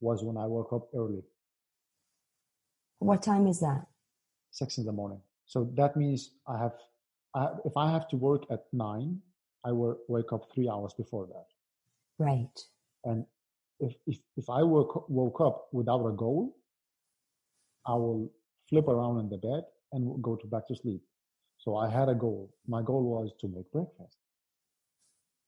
was 0.00 0.22
when 0.22 0.36
I 0.36 0.46
woke 0.46 0.72
up 0.72 0.88
early, 0.94 1.22
What 3.00 3.22
time 3.22 3.46
is 3.46 3.60
that? 3.60 3.86
six 4.52 4.78
in 4.78 4.84
the 4.84 4.92
morning. 4.92 5.20
So 5.46 5.70
that 5.74 5.96
means 5.96 6.30
I 6.46 6.58
have, 6.58 6.72
I, 7.34 7.48
if 7.64 7.76
I 7.76 7.90
have 7.90 8.08
to 8.08 8.16
work 8.16 8.42
at 8.50 8.62
nine, 8.72 9.20
I 9.64 9.72
will 9.72 9.98
wake 10.08 10.32
up 10.32 10.42
three 10.54 10.68
hours 10.68 10.94
before 10.94 11.26
that. 11.26 11.46
Right. 12.18 12.56
And 13.04 13.26
if 13.80 13.94
if, 14.06 14.18
if 14.36 14.50
I 14.50 14.62
woke 14.62 15.08
woke 15.08 15.40
up 15.40 15.68
without 15.72 16.06
a 16.06 16.12
goal, 16.12 16.56
I 17.86 17.94
will 17.94 18.32
flip 18.68 18.88
around 18.88 19.20
in 19.20 19.28
the 19.28 19.38
bed 19.38 19.64
and 19.92 20.22
go 20.22 20.36
to 20.36 20.46
back 20.46 20.68
to 20.68 20.76
sleep. 20.76 21.02
So 21.58 21.76
I 21.76 21.90
had 21.90 22.08
a 22.08 22.14
goal. 22.14 22.54
My 22.66 22.82
goal 22.82 23.02
was 23.04 23.32
to 23.40 23.48
make 23.48 23.70
breakfast. 23.72 24.16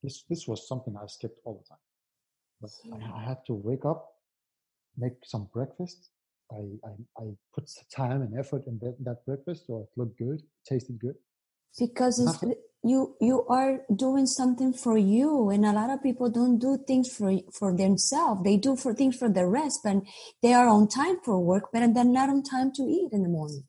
This 0.03 0.25
this 0.29 0.49
was 0.49 0.67
something 0.69 0.97
I 0.97 1.07
skipped 1.07 1.41
all 1.45 1.63
the 1.63 1.69
time. 1.69 1.85
But 2.61 2.71
I, 2.95 3.21
I 3.21 3.25
had 3.25 3.39
to 3.47 3.55
wake 3.55 3.85
up, 3.85 4.09
make 4.97 5.15
some 5.25 5.49
breakfast. 5.53 6.11
I, 6.53 6.63
I, 6.85 7.23
I 7.23 7.25
put 7.55 7.71
time 7.95 8.23
and 8.23 8.39
effort 8.39 8.67
in 8.67 8.79
that, 8.81 8.97
that 9.05 9.25
breakfast 9.25 9.67
so 9.67 9.81
it 9.81 9.89
looked 9.97 10.19
good, 10.19 10.43
tasted 10.69 10.99
good. 11.01 11.15
Because 11.79 12.21
it's, 12.21 12.59
you 12.85 13.17
you 13.21 13.47
are 13.49 13.81
doing 13.95 14.27
something 14.27 14.73
for 14.73 14.99
you, 14.99 15.51
and 15.51 15.65
a 15.65 15.73
lot 15.73 15.91
of 15.91 16.03
people 16.03 16.31
don't 16.31 16.59
do 16.59 16.79
things 16.87 17.09
for 17.15 17.33
for 17.53 17.75
themselves. 17.77 18.43
They 18.45 18.57
do 18.57 18.77
for 18.77 18.93
things 18.95 19.17
for 19.17 19.29
the 19.29 19.47
rest, 19.47 19.81
but 19.85 20.03
they 20.43 20.53
are 20.53 20.69
on 20.69 20.89
time 20.89 21.19
for 21.25 21.39
work, 21.41 21.71
but 21.73 21.95
they're 21.95 22.05
not 22.05 22.29
on 22.29 22.43
time 22.43 22.73
to 22.73 22.83
eat 22.83 23.11
in 23.13 23.23
the 23.23 23.29
morning. 23.29 23.65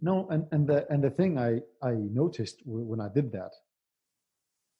No, 0.00 0.28
and, 0.28 0.46
and 0.52 0.66
the 0.68 0.86
and 0.92 1.02
the 1.02 1.10
thing 1.10 1.38
I, 1.38 1.60
I 1.82 1.92
noticed 1.92 2.62
when 2.64 3.00
I 3.00 3.08
did 3.08 3.32
that 3.32 3.52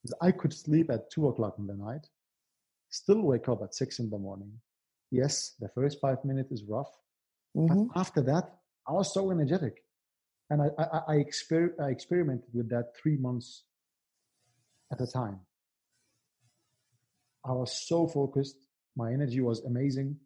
is 0.04 0.12
I 0.20 0.30
could 0.32 0.52
sleep 0.52 0.90
at 0.90 1.10
two 1.10 1.28
o'clock 1.28 1.56
in 1.58 1.66
the 1.66 1.74
night, 1.74 2.06
still 2.90 3.22
wake 3.22 3.48
up 3.48 3.62
at 3.62 3.74
six 3.74 3.98
in 3.98 4.10
the 4.10 4.18
morning. 4.18 4.52
Yes, 5.10 5.54
the 5.58 5.68
first 5.70 6.00
five 6.00 6.24
minutes 6.24 6.52
is 6.52 6.64
rough, 6.64 6.92
Mhm. 7.56 7.88
but 7.88 8.00
after 8.00 8.20
that, 8.22 8.58
I 8.86 8.92
was 8.92 9.12
so 9.12 9.30
energetic, 9.30 9.84
and 10.50 10.62
I 10.62 10.68
I, 10.78 10.98
I, 11.08 11.14
exper- 11.16 11.78
I 11.80 11.88
experimented 11.90 12.50
with 12.52 12.68
that 12.70 12.96
three 13.00 13.16
months 13.16 13.64
at 14.92 15.00
a 15.00 15.06
time. 15.06 15.40
I 17.44 17.52
was 17.52 17.86
so 17.88 18.06
focused. 18.06 18.56
My 18.96 19.12
energy 19.12 19.40
was 19.40 19.60
amazing. 19.64 20.16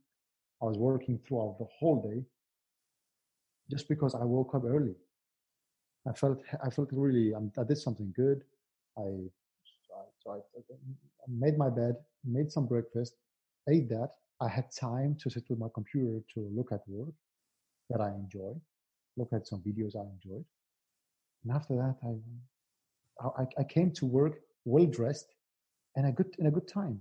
I 0.63 0.67
was 0.67 0.79
working 0.79 1.19
throughout 1.27 1.57
the 1.59 1.67
whole 1.79 2.03
day 2.03 2.25
just 3.71 3.89
because 3.89 4.15
I 4.15 4.25
woke 4.25 4.55
up 4.55 4.65
early. 4.65 4.95
I 6.09 6.13
felt 6.13 6.39
I 6.65 6.71
felt 6.71 6.89
really 6.93 7.35
um, 7.35 7.53
I 7.59 7.65
did 7.65 7.79
something 7.79 8.13
good. 8.17 8.43
I, 8.99 9.09
I, 10.29 10.35
I 10.35 11.27
made 11.29 11.57
my 11.57 11.71
bed, 11.71 11.97
made 12.25 12.51
some 12.51 12.67
breakfast, 12.67 13.15
ate 13.69 13.89
that. 13.89 14.11
I 14.41 14.49
had 14.49 14.67
time 14.73 15.17
to 15.23 15.31
sit 15.31 15.45
with 15.49 15.59
my 15.59 15.69
computer 15.75 16.21
to 16.35 16.51
look 16.55 16.73
at 16.73 16.81
work 16.89 17.15
that 17.91 18.01
I 18.01 18.09
enjoy, 18.09 18.53
look 19.17 19.29
at 19.33 19.47
some 19.47 19.61
videos 19.61 19.97
I 19.97 20.09
enjoyed. 20.11 20.45
And 21.45 21.53
after 21.53 21.75
that, 21.77 21.97
I, 22.05 23.43
I, 23.43 23.47
I 23.59 23.65
came 23.65 23.93
to 23.93 24.07
work 24.07 24.35
well 24.65 24.87
dressed 24.87 25.27
and 25.97 26.07
a 26.07 26.13
good, 26.13 26.35
in 26.39 26.47
a 26.47 26.51
good 26.51 26.69
time. 26.69 27.01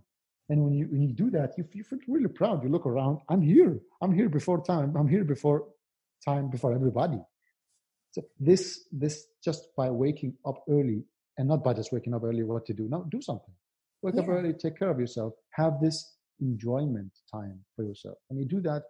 And 0.50 0.64
when 0.64 0.74
you, 0.74 0.88
when 0.88 1.02
you 1.02 1.14
do 1.14 1.30
that, 1.32 1.54
you, 1.58 1.66
you 1.74 1.84
feel 1.84 2.00
really 2.08 2.28
proud. 2.28 2.64
You 2.64 2.70
look 2.70 2.86
around, 2.86 3.20
I'm 3.30 3.42
here. 3.42 3.80
I'm 4.02 4.14
here 4.14 4.28
before 4.28 4.64
time. 4.64 4.96
I'm 4.98 5.08
here 5.08 5.24
before 5.24 5.68
time, 6.26 6.50
before 6.50 6.74
everybody. 6.74 7.20
So 8.12 8.24
this, 8.40 8.86
this 8.92 9.26
just 9.44 9.70
by 9.78 9.90
waking 9.90 10.34
up 10.46 10.64
early 10.70 11.06
and 11.38 11.48
not 11.48 11.64
by 11.64 11.74
just 11.74 11.94
waking 11.94 12.14
up 12.14 12.24
early, 12.24 12.44
what 12.44 12.66
to 12.66 12.74
do. 12.74 12.88
Now 12.90 13.06
do 13.10 13.22
something. 13.22 13.54
Wake 14.02 14.16
yeah. 14.16 14.22
up 14.22 14.30
early, 14.30 14.54
take 14.54 14.78
care 14.78 14.90
of 14.90 15.00
yourself, 15.00 15.34
have 15.52 15.80
this 15.80 16.18
enjoyment 16.42 17.12
time 17.32 17.60
for 17.76 17.86
yourself. 17.86 18.18
And 18.30 18.40
you 18.40 18.46
do 18.46 18.60
that, 18.62 18.84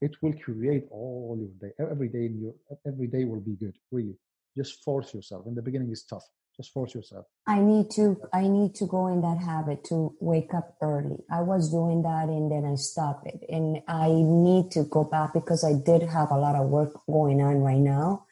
it 0.00 0.12
will 0.22 0.34
create 0.34 0.84
all 0.90 1.36
your 1.38 1.50
day. 1.60 1.74
Every 1.78 2.08
day 2.08 2.26
in 2.26 2.40
your 2.40 2.54
every 2.86 3.06
day 3.06 3.24
will 3.24 3.40
be 3.40 3.56
good. 3.56 3.76
Really, 3.90 4.16
just 4.56 4.82
force 4.84 5.14
yourself. 5.14 5.46
In 5.46 5.54
the 5.54 5.62
beginning, 5.62 5.90
is 5.90 6.04
tough. 6.04 6.24
Just 6.56 6.72
force 6.72 6.94
yourself. 6.94 7.26
I 7.48 7.60
need 7.60 7.90
to. 7.92 8.16
I 8.32 8.46
need 8.46 8.74
to 8.76 8.86
go 8.86 9.08
in 9.08 9.20
that 9.22 9.38
habit 9.38 9.84
to 9.84 10.14
wake 10.20 10.54
up 10.54 10.76
early. 10.80 11.16
I 11.30 11.42
was 11.42 11.70
doing 11.70 12.02
that, 12.02 12.28
and 12.28 12.50
then 12.50 12.64
I 12.64 12.76
stopped 12.76 13.26
it. 13.26 13.40
And 13.48 13.82
I 13.88 14.08
need 14.08 14.70
to 14.72 14.84
go 14.84 15.04
back 15.04 15.34
because 15.34 15.64
I 15.64 15.72
did 15.72 16.02
have 16.08 16.30
a 16.30 16.38
lot 16.38 16.54
of 16.54 16.68
work 16.68 16.92
going 17.06 17.42
on 17.42 17.56
right 17.58 17.78
now. 17.78 18.26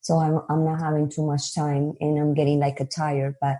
So 0.00 0.18
I'm 0.18 0.40
I'm 0.48 0.64
not 0.64 0.80
having 0.80 1.08
too 1.08 1.24
much 1.24 1.54
time, 1.54 1.92
and 2.00 2.18
I'm 2.18 2.34
getting 2.34 2.58
like 2.58 2.80
a 2.80 2.84
tired. 2.84 3.36
But 3.40 3.58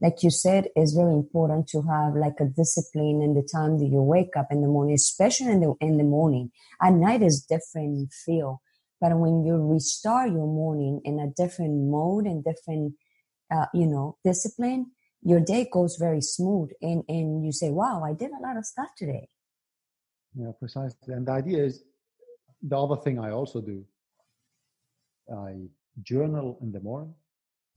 like 0.00 0.22
you 0.22 0.30
said, 0.30 0.68
it's 0.74 0.92
very 0.92 1.12
important 1.12 1.68
to 1.68 1.82
have 1.82 2.14
like 2.14 2.40
a 2.40 2.46
discipline 2.46 3.20
in 3.22 3.34
the 3.34 3.46
time 3.52 3.78
that 3.78 3.86
you 3.86 4.00
wake 4.00 4.34
up 4.36 4.46
in 4.50 4.62
the 4.62 4.68
morning, 4.68 4.94
especially 4.94 5.52
in 5.52 5.60
the 5.60 5.74
in 5.80 5.98
the 5.98 6.04
morning. 6.04 6.50
At 6.80 6.94
night 6.94 7.22
is 7.22 7.42
different 7.42 8.12
feel, 8.12 8.62
but 9.00 9.18
when 9.18 9.44
you 9.44 9.56
restart 9.56 10.30
your 10.30 10.46
morning 10.46 11.02
in 11.04 11.18
a 11.20 11.28
different 11.28 11.90
mode 11.90 12.24
and 12.24 12.42
different, 12.42 12.94
uh, 13.50 13.66
you 13.74 13.86
know, 13.86 14.16
discipline, 14.24 14.92
your 15.22 15.40
day 15.40 15.68
goes 15.70 15.96
very 15.96 16.22
smooth, 16.22 16.70
and 16.80 17.04
and 17.08 17.44
you 17.44 17.52
say, 17.52 17.70
"Wow, 17.70 18.02
I 18.02 18.14
did 18.14 18.30
a 18.30 18.42
lot 18.42 18.56
of 18.56 18.64
stuff 18.64 18.88
today." 18.96 19.28
Yeah, 20.34 20.52
precisely. 20.58 21.12
And 21.12 21.26
the 21.26 21.32
idea 21.32 21.62
is 21.62 21.82
the 22.62 22.78
other 22.78 22.96
thing 22.96 23.18
I 23.18 23.32
also 23.32 23.60
do. 23.60 23.84
I 25.30 25.68
journal 26.02 26.58
in 26.62 26.72
the 26.72 26.80
morning 26.80 27.14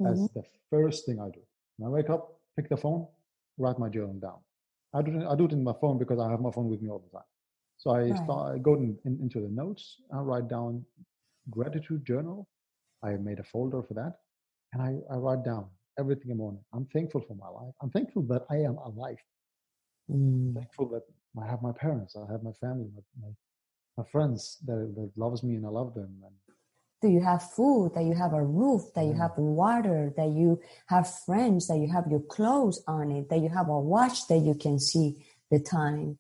mm-hmm. 0.02 0.12
as 0.12 0.30
the 0.34 0.44
first 0.70 1.06
thing 1.06 1.20
I 1.20 1.30
do 1.30 1.42
when 1.78 1.88
I 1.88 1.92
wake 1.92 2.10
up, 2.10 2.40
pick 2.56 2.70
the 2.70 2.78
phone, 2.78 3.08
write 3.58 3.80
my 3.80 3.90
journal 3.90 4.14
down. 4.14 4.40
I 4.94 5.02
do 5.02 5.20
it, 5.20 5.26
I 5.26 5.36
do 5.36 5.46
it 5.46 5.52
in 5.52 5.64
my 5.64 5.74
phone 5.82 5.98
because 5.98 6.20
I 6.20 6.30
have 6.30 6.40
my 6.40 6.52
phone 6.52 6.70
with 6.70 6.82
me 6.82 6.90
all 6.90 7.00
the 7.00 7.18
time. 7.18 7.28
So 7.78 7.92
I 7.92 8.10
right. 8.10 8.18
start 8.18 8.56
I 8.56 8.58
go 8.60 8.76
in, 8.76 8.98
in, 9.06 9.20
into 9.22 9.42
the 9.42 9.50
notes. 9.50 9.98
I 10.14 10.20
write 10.20 10.48
down 10.48 10.86
gratitude 11.50 12.06
journal. 12.06 12.48
I 13.04 13.12
made 13.18 13.40
a 13.40 13.44
folder 13.44 13.82
for 13.84 13.96
that, 13.96 14.14
and 14.72 14.82
I, 14.82 15.14
I 15.14 15.18
write 15.18 15.44
down 15.44 15.66
everything 16.00 16.24
in 16.26 16.30
the 16.30 16.36
morning. 16.36 16.62
I'm 16.74 16.86
thankful 16.94 17.22
for 17.22 17.36
my 17.36 17.50
life. 17.50 17.74
I'm 17.82 17.90
thankful 17.90 18.24
that 18.24 18.44
I 18.50 18.58
am 18.58 18.78
alive. 18.78 19.18
Mm. 20.12 20.54
thankful 20.54 20.90
that 20.90 21.04
I 21.42 21.50
have 21.50 21.62
my 21.62 21.72
parents. 21.72 22.16
I 22.16 22.32
have 22.32 22.44
my 22.44 22.52
family, 22.54 22.88
my, 22.94 23.02
my, 23.22 23.34
my 23.98 24.04
friends 24.12 24.58
that, 24.66 24.94
that 24.96 25.12
loves 25.16 25.44
me 25.44 25.56
and 25.56 25.66
I 25.66 25.70
love 25.70 25.94
them. 25.94 26.12
And 26.24 26.53
that 27.04 27.12
you 27.12 27.22
have 27.22 27.43
food, 27.51 27.91
that 27.93 28.04
you 28.04 28.16
have 28.16 28.34
a 28.34 28.43
roof, 28.43 28.82
that 28.95 29.06
you 29.06 29.14
mm. 29.14 29.22
have 29.22 29.38
water, 29.38 30.12
that 30.18 30.30
you 30.30 30.60
have 30.88 31.08
friends, 31.26 31.68
that 31.68 31.78
you 31.78 31.91
have 31.93 32.06
your 32.10 32.22
clothes 32.22 32.84
on 32.88 33.12
it, 33.12 33.30
that 33.30 33.39
you 33.39 33.49
have 33.49 33.70
a 33.70 33.80
watch 33.80 34.28
that 34.28 34.39
you 34.39 34.56
can 34.56 34.80
see 34.80 35.24
the 35.51 35.60
time. 35.60 36.18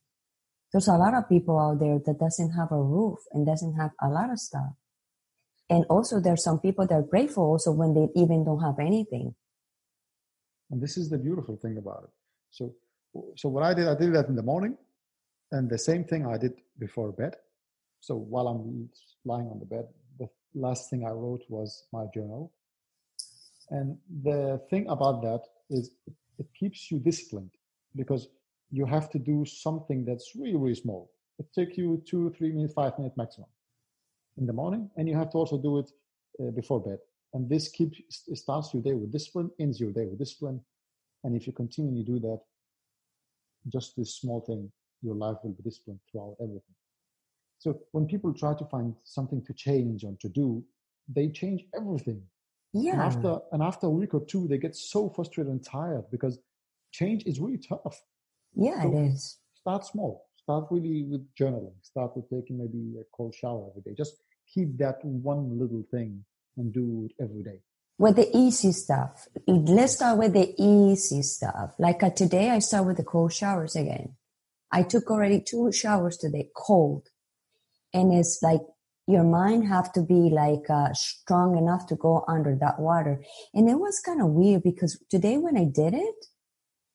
There's 0.71 0.87
a 0.87 0.93
lot 0.93 1.15
of 1.15 1.27
people 1.27 1.59
out 1.59 1.79
there 1.79 1.99
that 2.05 2.19
doesn't 2.19 2.51
have 2.51 2.71
a 2.71 2.81
roof 2.81 3.19
and 3.31 3.45
doesn't 3.45 3.75
have 3.75 3.91
a 4.01 4.09
lot 4.09 4.31
of 4.31 4.37
stuff. 4.39 4.73
And 5.69 5.85
also 5.89 6.19
there's 6.19 6.43
some 6.43 6.59
people 6.59 6.85
that 6.85 6.93
are 6.93 7.01
grateful 7.01 7.43
also 7.43 7.71
when 7.71 7.95
they 7.95 8.07
even 8.21 8.45
don't 8.45 8.61
have 8.61 8.79
anything. 8.79 9.33
And 10.69 10.81
this 10.81 10.97
is 10.97 11.09
the 11.09 11.17
beautiful 11.17 11.57
thing 11.57 11.77
about 11.77 12.03
it. 12.03 12.09
So 12.51 12.75
so 13.35 13.49
what 13.49 13.63
I 13.63 13.73
did, 13.73 13.87
I 13.87 13.95
did 13.95 14.13
that 14.15 14.27
in 14.27 14.35
the 14.35 14.43
morning, 14.43 14.77
and 15.51 15.69
the 15.69 15.77
same 15.77 16.03
thing 16.03 16.25
I 16.25 16.37
did 16.37 16.53
before 16.79 17.11
bed. 17.11 17.35
So 17.99 18.15
while 18.15 18.47
I'm 18.47 18.89
lying 19.23 19.47
on 19.47 19.59
the 19.59 19.65
bed, 19.65 19.85
last 20.55 20.89
thing 20.89 21.05
I 21.05 21.11
wrote 21.11 21.43
was 21.49 21.85
my 21.91 22.05
journal. 22.13 22.51
And 23.69 23.97
the 24.23 24.61
thing 24.69 24.87
about 24.89 25.21
that 25.21 25.41
is 25.69 25.91
it 26.37 26.47
keeps 26.59 26.91
you 26.91 26.99
disciplined 26.99 27.51
because 27.95 28.27
you 28.71 28.85
have 28.85 29.09
to 29.11 29.19
do 29.19 29.45
something 29.45 30.05
that's 30.05 30.35
really, 30.35 30.55
really 30.55 30.75
small. 30.75 31.11
It 31.39 31.47
takes 31.53 31.77
you 31.77 32.03
two, 32.05 32.33
three 32.37 32.51
minutes, 32.51 32.73
five 32.73 32.97
minutes 32.97 33.17
maximum 33.17 33.49
in 34.37 34.45
the 34.45 34.53
morning, 34.53 34.89
and 34.97 35.07
you 35.07 35.15
have 35.15 35.31
to 35.31 35.37
also 35.37 35.57
do 35.57 35.79
it 35.79 35.89
uh, 36.39 36.51
before 36.51 36.81
bed. 36.81 36.99
And 37.33 37.49
this 37.49 37.69
keeps 37.69 37.99
starts 38.33 38.73
your 38.73 38.83
day 38.83 38.93
with 38.93 39.11
discipline, 39.11 39.49
ends 39.59 39.79
your 39.79 39.91
day 39.91 40.05
with 40.05 40.19
discipline. 40.19 40.61
And 41.23 41.35
if 41.35 41.47
you 41.47 41.53
continue 41.53 42.03
to 42.03 42.11
do 42.11 42.19
that, 42.19 42.39
just 43.69 43.95
this 43.95 44.15
small 44.15 44.41
thing, 44.41 44.71
your 45.01 45.15
life 45.15 45.37
will 45.43 45.51
be 45.51 45.63
disciplined 45.63 45.99
throughout 46.11 46.35
everything. 46.39 46.75
So 47.63 47.79
when 47.93 48.07
people 48.07 48.33
try 48.33 48.53
to 48.55 48.65
find 48.65 48.93
something 49.05 49.41
to 49.45 49.53
change 49.53 50.03
or 50.03 50.13
to 50.19 50.27
do, 50.27 50.65
they 51.07 51.29
change 51.29 51.63
everything. 51.73 52.21
Yeah. 52.73 52.91
And 52.93 53.01
after 53.01 53.37
and 53.53 53.63
after 53.63 53.87
a 53.87 53.89
week 53.89 54.13
or 54.13 54.25
two, 54.25 54.49
they 54.49 54.57
get 54.57 54.75
so 54.75 55.09
frustrated 55.09 55.49
and 55.49 55.63
tired 55.63 56.03
because 56.11 56.39
change 56.91 57.23
is 57.25 57.39
really 57.39 57.59
tough. 57.59 58.01
Yeah, 58.53 58.81
so 58.81 58.87
it 58.89 58.95
is. 59.05 59.37
Start 59.55 59.85
small. 59.85 60.25
Start 60.35 60.65
really 60.71 61.03
with 61.03 61.23
journaling. 61.39 61.77
Start 61.83 62.17
with 62.17 62.29
taking 62.29 62.57
maybe 62.57 62.95
a 62.99 63.05
cold 63.15 63.33
shower 63.33 63.69
every 63.69 63.81
day. 63.81 63.95
Just 63.95 64.15
keep 64.53 64.77
that 64.79 64.97
one 65.05 65.57
little 65.57 65.85
thing 65.89 66.25
and 66.57 66.73
do 66.73 67.07
it 67.07 67.23
every 67.23 67.43
day. 67.43 67.59
With 67.97 68.17
the 68.17 68.29
easy 68.35 68.73
stuff. 68.73 69.29
Let's 69.47 69.93
start 69.93 70.17
with 70.17 70.33
the 70.33 70.53
easy 70.57 71.21
stuff. 71.21 71.75
Like 71.79 72.03
uh, 72.03 72.09
today, 72.09 72.49
I 72.49 72.59
start 72.59 72.87
with 72.87 72.97
the 72.97 73.03
cold 73.03 73.31
showers 73.31 73.77
again. 73.77 74.15
I 74.69 74.83
took 74.83 75.09
already 75.09 75.39
two 75.39 75.71
showers 75.71 76.17
today, 76.17 76.49
cold 76.53 77.07
and 77.93 78.13
it's 78.13 78.39
like 78.41 78.61
your 79.07 79.23
mind 79.23 79.67
have 79.67 79.91
to 79.93 80.01
be 80.01 80.29
like 80.29 80.69
uh, 80.69 80.93
strong 80.93 81.57
enough 81.57 81.85
to 81.87 81.95
go 81.95 82.23
under 82.27 82.55
that 82.59 82.79
water. 82.79 83.21
And 83.53 83.69
it 83.69 83.75
was 83.75 83.99
kind 83.99 84.21
of 84.21 84.27
weird 84.27 84.63
because 84.63 85.01
today 85.09 85.37
when 85.37 85.57
i 85.57 85.65
did 85.65 85.93
it 85.93 86.15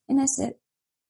and 0.09 0.21
i 0.21 0.27
said 0.27 0.55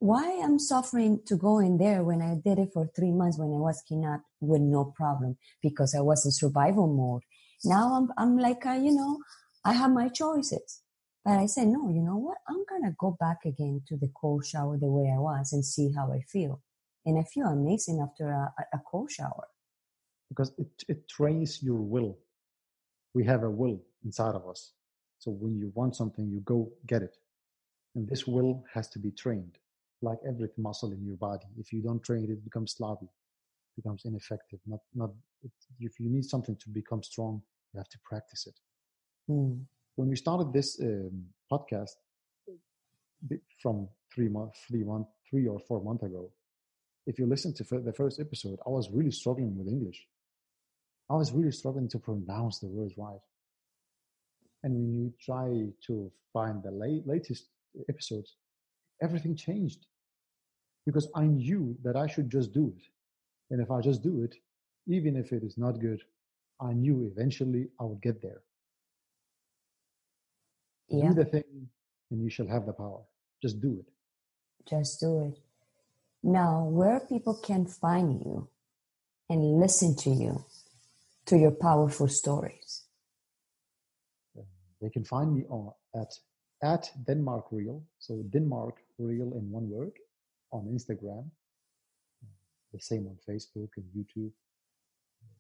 why 0.01 0.41
i'm 0.43 0.59
suffering 0.59 1.21
to 1.27 1.37
go 1.37 1.59
in 1.59 1.79
there 1.79 2.03
when 2.05 2.23
i 2.23 2.35
did 2.45 2.59
it 2.59 2.71
for 2.73 2.91
three 2.95 3.11
months 3.13 3.39
when 3.39 3.49
i 3.49 3.61
was 3.61 3.83
kidnapped 3.89 4.25
with 4.41 4.61
no 4.61 4.93
problem 4.97 5.37
because 5.63 5.95
i 5.95 6.01
was 6.01 6.25
in 6.25 6.33
survival 6.33 6.87
mode. 6.87 7.23
Now 7.65 7.95
i'm, 7.95 8.09
I'm 8.17 8.39
like 8.39 8.65
uh, 8.67 8.73
you 8.73 8.93
know 8.93 9.19
i 9.65 9.73
have 9.73 9.93
my 9.93 10.09
choices. 10.09 10.83
But 11.25 11.39
i 11.39 11.47
said 11.47 11.69
no 11.69 11.91
you 11.91 12.03
know 12.03 12.17
what? 12.17 12.39
I'm 12.49 12.65
gonna 12.69 12.95
go 12.99 13.17
back 13.19 13.39
again 13.45 13.83
to 13.89 13.97
the 13.97 14.11
cold 14.21 14.45
shower 14.45 14.79
the 14.79 14.91
way 14.91 15.13
i 15.15 15.19
was 15.19 15.53
and 15.53 15.65
see 15.65 15.93
how 15.97 16.13
i 16.13 16.21
feel. 16.23 16.61
And 17.07 17.19
i 17.19 17.23
feel 17.23 17.47
amazing 17.47 18.01
after 18.01 18.31
a, 18.31 18.53
a 18.73 18.81
cold 18.91 19.11
shower 19.13 19.47
because 20.29 20.53
it, 20.59 20.69
it 20.89 21.09
trains 21.09 21.63
your 21.63 21.81
will. 21.81 22.19
We 23.15 23.25
have 23.25 23.43
a 23.43 23.51
will 23.51 23.81
inside 24.05 24.35
of 24.35 24.47
us. 24.47 24.73
So 25.19 25.31
when 25.31 25.57
you 25.57 25.73
want 25.75 25.97
something, 25.97 26.29
you 26.29 26.41
go 26.41 26.71
get 26.87 27.03
it. 27.03 27.17
And 27.95 28.09
this 28.09 28.27
will 28.27 28.65
has 28.73 28.89
to 28.91 28.99
be 28.99 29.11
trained, 29.11 29.59
like 30.03 30.19
every 30.27 30.49
muscle 30.57 30.93
in 30.93 31.05
your 31.05 31.17
body. 31.17 31.47
If 31.59 31.73
you 31.73 31.83
don't 31.83 32.03
train 32.03 32.25
it, 32.25 32.31
it 32.31 32.45
becomes 32.45 32.75
sloppy, 32.77 33.09
becomes 33.77 34.05
ineffective. 34.05 34.61
Not, 34.67 34.81
not, 34.95 35.11
if 35.81 35.99
you 35.99 36.09
need 36.09 36.25
something 36.25 36.57
to 36.57 36.69
become 36.69 37.03
strong, 37.03 37.43
you 37.73 37.79
have 37.79 37.89
to 37.89 37.99
practice 38.05 38.47
it. 38.47 38.59
Mm. 39.33 39.65
When 39.97 40.09
we 40.09 40.17
started 40.17 40.53
this 40.53 40.81
um, 40.81 41.25
podcast 41.51 41.97
from 43.61 43.89
three 44.15 44.29
months, 44.29 44.61
three 44.69 44.85
month, 44.85 45.09
three 45.29 45.49
or 45.49 45.59
four 45.59 45.83
months 45.83 46.05
ago, 46.05 46.31
if 47.07 47.19
you 47.19 47.27
listen 47.27 47.53
to 47.55 47.65
the 47.65 47.93
first 47.93 48.21
episode, 48.21 48.61
I 48.65 48.71
was 48.71 48.91
really 48.91 49.11
struggling 49.11 49.57
with 49.57 49.67
English. 49.67 50.07
I 51.11 51.15
was 51.15 51.33
really 51.33 51.53
struggling 51.53 51.89
to 51.89 51.99
pronounce 51.99 52.59
the 52.59 52.67
words 52.67 52.95
right. 52.99 53.21
And 54.63 54.75
when 54.75 54.95
you 54.95 55.13
try 55.21 55.73
to 55.87 56.11
find 56.33 56.63
the 56.63 56.71
late, 56.71 57.07
latest 57.07 57.47
episodes, 57.89 58.37
everything 59.03 59.37
changed 59.37 59.87
because 60.85 61.09
I 61.15 61.25
knew 61.25 61.77
that 61.85 61.97
I 61.97 62.07
should 62.07 62.31
just 62.31 62.53
do 62.53 62.73
it. 62.77 62.83
And 63.51 63.61
if 63.63 63.71
I 63.71 63.81
just 63.81 64.03
do 64.03 64.23
it, 64.23 64.35
even 64.87 65.17
if 65.17 65.33
it 65.33 65.43
is 65.43 65.57
not 65.57 65.81
good, 65.81 66.03
I 66.61 66.73
knew 66.73 67.11
eventually 67.13 67.69
I 67.81 67.85
would 67.85 68.03
get 68.03 68.21
there. 68.21 68.43
Yeah. 70.89 71.09
Do 71.09 71.15
the 71.15 71.25
thing 71.25 71.69
and 72.11 72.23
you 72.23 72.31
shall 72.31 72.47
have 72.47 72.67
the 72.67 72.73
power. 72.73 73.01
Just 73.43 73.61
do 73.61 73.79
it. 73.81 73.93
Just 74.69 75.01
do 75.01 75.27
it. 75.27 75.39
Now, 76.23 76.65
where 76.65 77.01
people 77.01 77.35
can 77.35 77.67
find 77.67 78.21
you 78.25 78.49
and 79.31 79.61
listen 79.61 79.95
to 79.97 80.11
you 80.11 80.45
to 81.29 81.37
your 81.37 81.53
powerful 81.53 82.09
stories? 82.09 82.85
They 84.81 84.91
can 84.91 85.05
find 85.05 85.35
me 85.35 85.45
on, 85.49 85.73
at 85.95 86.13
at 86.63 86.91
Denmark 87.07 87.47
Real. 87.51 87.83
So 87.99 88.23
Denmark 88.33 88.77
Real 88.99 89.33
in 89.35 89.51
one 89.51 89.69
word 89.71 89.93
on 90.53 90.67
Instagram. 90.67 91.31
The 92.73 92.81
same 92.81 93.07
on 93.07 93.17
Facebook 93.29 93.71
and 93.77 93.87
YouTube. 93.97 94.33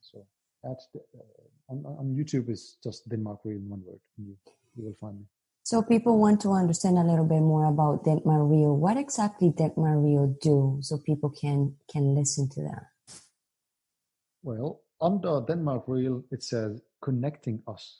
So 0.00 0.26
at 0.64 0.78
the, 0.92 1.00
uh, 1.18 1.72
on, 1.72 1.84
on 1.84 2.16
YouTube 2.16 2.50
is 2.50 2.78
just 2.82 3.08
Denmark 3.08 3.40
Real 3.44 3.58
in 3.58 3.68
one 3.68 3.82
word. 3.84 4.00
You, 4.16 4.36
you 4.76 4.84
will 4.84 4.96
find 5.00 5.18
me. 5.18 5.26
So 5.64 5.82
people 5.82 6.18
want 6.18 6.40
to 6.42 6.52
understand 6.52 6.98
a 6.98 7.04
little 7.04 7.26
bit 7.26 7.42
more 7.42 7.66
about 7.66 8.04
Denmark 8.04 8.50
Real. 8.50 8.74
What 8.76 8.96
exactly 8.96 9.50
Denmark 9.50 9.98
Real 10.02 10.34
do 10.40 10.78
so 10.80 10.98
people 10.98 11.30
can 11.30 11.76
can 11.92 12.14
listen 12.14 12.48
to 12.50 12.62
that? 12.62 12.84
Well, 14.42 14.80
under 15.00 15.40
Denmark 15.46 15.84
Real, 15.86 16.24
it 16.30 16.42
says 16.42 16.80
connecting 17.02 17.62
us. 17.66 17.98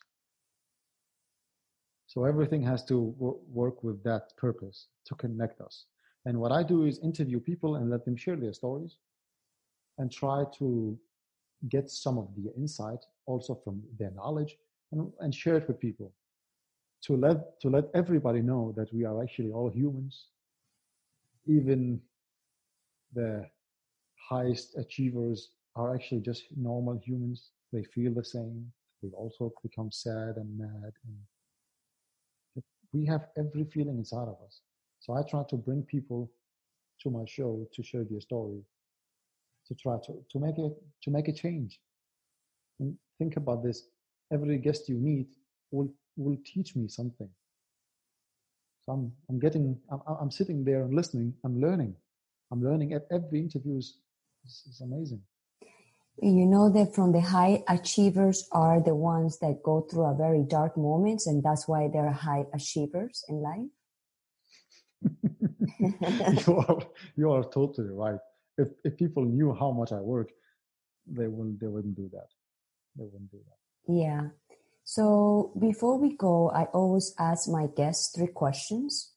So 2.07 2.25
everything 2.25 2.63
has 2.63 2.85
to 2.87 3.15
w- 3.19 3.39
work 3.53 3.85
with 3.85 4.03
that 4.05 4.37
purpose 4.37 4.89
to 5.07 5.15
connect 5.15 5.61
us. 5.61 5.85
And 6.25 6.41
what 6.41 6.53
I 6.53 6.63
do 6.63 6.85
is 6.85 6.99
interview 7.01 7.41
people 7.41 7.77
and 7.77 7.91
let 7.91 8.05
them 8.05 8.17
share 8.17 8.37
their 8.37 8.53
stories 8.53 8.97
and 9.99 10.11
try 10.11 10.45
to 10.59 10.99
get 11.69 11.91
some 11.91 12.19
of 12.19 12.29
the 12.37 12.53
insight 12.57 13.05
also 13.27 13.55
from 13.55 13.83
their 13.99 14.11
knowledge 14.13 14.57
and, 14.93 15.13
and 15.21 15.35
share 15.35 15.57
it 15.57 15.69
with 15.69 15.81
people 15.81 16.13
to 17.03 17.17
let 17.17 17.61
to 17.61 17.69
let 17.69 17.85
everybody 17.95 18.41
know 18.41 18.73
that 18.77 18.93
we 18.93 19.05
are 19.05 19.23
actually 19.23 19.51
all 19.51 19.71
humans 19.71 20.27
even 21.47 22.01
the 23.15 23.45
highest 24.29 24.77
achievers 24.77 25.51
are 25.79 25.95
actually 25.95 26.21
just 26.21 26.45
normal 26.57 27.01
humans. 27.05 27.51
They 27.73 27.85
feel 27.85 28.13
the 28.13 28.25
same. 28.25 28.73
They 29.03 29.11
also 29.11 29.53
become 29.63 29.91
sad 29.93 30.37
and 30.37 30.59
mad 30.59 30.93
and 31.05 31.17
we 32.93 33.05
have 33.07 33.27
every 33.37 33.65
feeling 33.65 33.99
inside 33.99 34.29
of 34.29 34.37
us. 34.45 34.61
So 35.01 35.13
i 35.15 35.23
try 35.23 35.45
to 35.51 35.57
bring 35.57 35.83
people 35.83 36.31
to 37.03 37.11
my 37.11 37.25
show 37.27 37.67
to 37.75 37.83
share 37.83 38.05
their 38.05 38.21
story 38.21 38.63
to 39.69 39.75
try 39.75 39.99
to, 40.07 40.25
to 40.31 40.39
make 40.41 40.59
it 40.59 40.73
to 41.03 41.11
make 41.11 41.29
a 41.29 41.33
change. 41.33 41.81
And 42.81 42.97
think 43.19 43.37
about 43.37 43.63
this. 43.63 43.83
Every 44.33 44.59
guest 44.59 44.89
you 44.89 44.97
meet 44.97 45.29
will 45.71 45.93
will 46.17 46.39
teach 46.45 46.75
me 46.75 46.89
something. 46.89 47.29
So 48.85 48.93
i'm 48.93 49.13
i'm 49.29 49.39
getting 49.39 49.79
i'm, 49.91 50.01
I'm 50.23 50.31
sitting 50.31 50.65
there 50.65 50.83
and 50.83 50.95
listening. 50.95 51.35
I'm 51.45 51.61
learning. 51.61 51.95
I'm 52.51 52.63
learning. 52.65 52.95
At 52.95 53.07
every 53.13 53.41
interview 53.41 53.77
is, 53.77 53.99
is 54.47 54.81
amazing 54.81 55.23
you 56.21 56.47
know 56.47 56.71
that 56.71 56.95
from 56.95 57.13
the 57.13 57.21
high 57.21 57.63
achievers 57.69 58.49
are 58.53 58.81
the 58.81 58.95
ones 58.95 59.39
that 59.39 59.63
go 59.63 59.87
through 59.91 60.05
a 60.05 60.17
very 60.17 60.43
dark 60.43 60.77
moments 60.77 61.27
and 61.27 61.43
that's 61.43 61.69
why 61.69 61.89
they're 61.93 62.11
high 62.13 62.45
achievers 62.55 63.25
in 63.29 63.37
life 63.37 63.71
you 66.47 66.57
are 66.57 66.79
you 67.17 67.31
are 67.31 67.45
totally 67.45 67.91
right 67.91 68.19
if 68.59 68.69
if 68.85 68.97
people 68.99 69.25
knew 69.25 69.55
how 69.55 69.71
much 69.71 69.93
I 69.93 70.01
work, 70.01 70.31
they 71.07 71.29
wouldn't 71.29 71.61
they 71.61 71.69
wouldn't 71.69 71.95
do 71.95 72.11
that. 72.13 72.29
They 72.97 73.05
wouldn't 73.05 73.31
do 73.31 73.39
that. 73.49 73.93
Yeah. 73.93 74.23
So 74.85 75.53
before 75.59 75.99
we 75.99 76.17
go, 76.17 76.51
I 76.51 76.65
always 76.65 77.15
ask 77.19 77.49
my 77.49 77.67
guests 77.75 78.15
three 78.15 78.33
questions. 78.35 79.13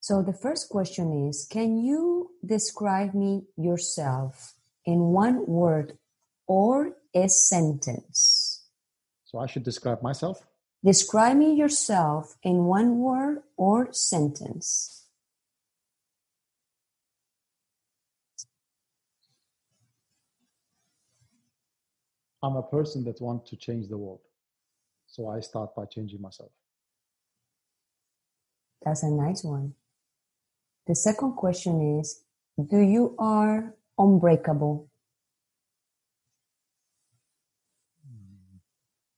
So 0.00 0.22
the 0.22 0.32
first 0.32 0.68
question 0.70 1.28
is 1.28 1.46
Can 1.48 1.78
you 1.78 2.30
describe 2.44 3.14
me 3.14 3.44
yourself 3.56 4.54
in 4.86 5.00
one 5.00 5.46
word 5.46 5.98
or 6.46 6.96
a 7.14 7.28
sentence? 7.28 8.64
So 9.24 9.38
I 9.38 9.46
should 9.46 9.64
describe 9.64 10.02
myself? 10.02 10.46
Describe 10.84 11.36
me 11.36 11.54
yourself 11.54 12.36
in 12.42 12.64
one 12.64 12.98
word 12.98 13.42
or 13.56 13.92
sentence. 13.92 15.06
I'm 22.42 22.56
a 22.56 22.62
person 22.62 23.04
that 23.04 23.22
wants 23.22 23.48
to 23.50 23.56
change 23.56 23.88
the 23.88 23.96
world. 23.96 24.20
So 25.06 25.28
I 25.28 25.40
start 25.40 25.74
by 25.74 25.86
changing 25.86 26.20
myself. 26.20 26.50
That's 28.84 29.02
a 29.02 29.10
nice 29.10 29.42
one. 29.42 29.72
The 30.86 30.94
second 30.94 31.32
question 31.36 31.98
is 31.98 32.22
Do 32.68 32.78
you 32.80 33.14
are 33.18 33.74
unbreakable? 33.98 34.88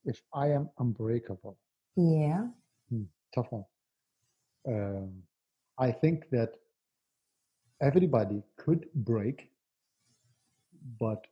If 0.05 0.23
I 0.33 0.49
am 0.53 0.71
unbreakable. 0.79 1.57
Yeah. 1.97 2.47
Hmm, 2.91 3.03
tough 3.35 3.51
one. 3.51 3.65
Um, 4.69 5.11
I 5.79 5.91
think 5.91 6.31
that 6.31 6.51
everybody 7.81 8.43
could 8.57 8.87
break, 8.95 9.51
but 11.01 11.27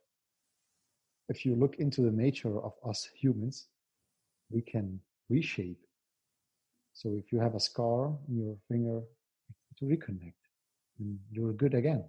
if 1.29 1.45
you 1.45 1.55
look 1.55 1.75
into 1.77 2.01
the 2.01 2.11
nature 2.11 2.61
of 2.61 2.73
us 2.87 3.09
humans, 3.15 3.67
we 4.51 4.61
can 4.61 4.99
reshape. 5.29 5.79
So 6.93 7.15
if 7.17 7.31
you 7.31 7.39
have 7.39 7.55
a 7.55 7.59
scar 7.59 8.07
on 8.07 8.17
your 8.29 8.55
finger, 8.69 9.01
to 9.79 9.85
reconnect, 9.85 10.33
and 10.99 11.19
you're 11.31 11.53
good 11.53 11.73
again. 11.73 12.05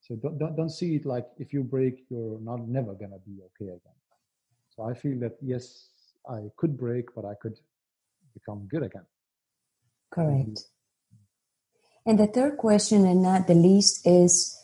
So 0.00 0.16
don't, 0.16 0.38
don't, 0.38 0.56
don't 0.56 0.70
see 0.70 0.96
it 0.96 1.06
like 1.06 1.26
if 1.38 1.52
you 1.52 1.62
break, 1.62 2.04
you're 2.08 2.40
not 2.40 2.66
never 2.68 2.94
gonna 2.94 3.18
be 3.26 3.38
okay 3.48 3.70
again. 3.70 3.98
So 4.74 4.84
I 4.84 4.94
feel 4.94 5.18
that 5.20 5.36
yes, 5.42 5.88
I 6.28 6.50
could 6.56 6.78
break, 6.78 7.14
but 7.14 7.24
I 7.24 7.34
could 7.40 7.58
become 8.34 8.66
good 8.68 8.82
again. 8.82 9.06
Correct. 10.10 10.64
And 12.06 12.18
the 12.18 12.26
third 12.26 12.56
question, 12.56 13.06
and 13.06 13.22
not 13.22 13.46
the 13.46 13.54
least, 13.54 14.06
is 14.06 14.58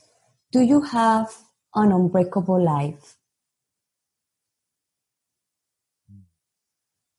do 0.53 0.61
you 0.62 0.80
have 0.80 1.28
an 1.74 1.93
unbreakable 1.93 2.62
life? 2.62 3.16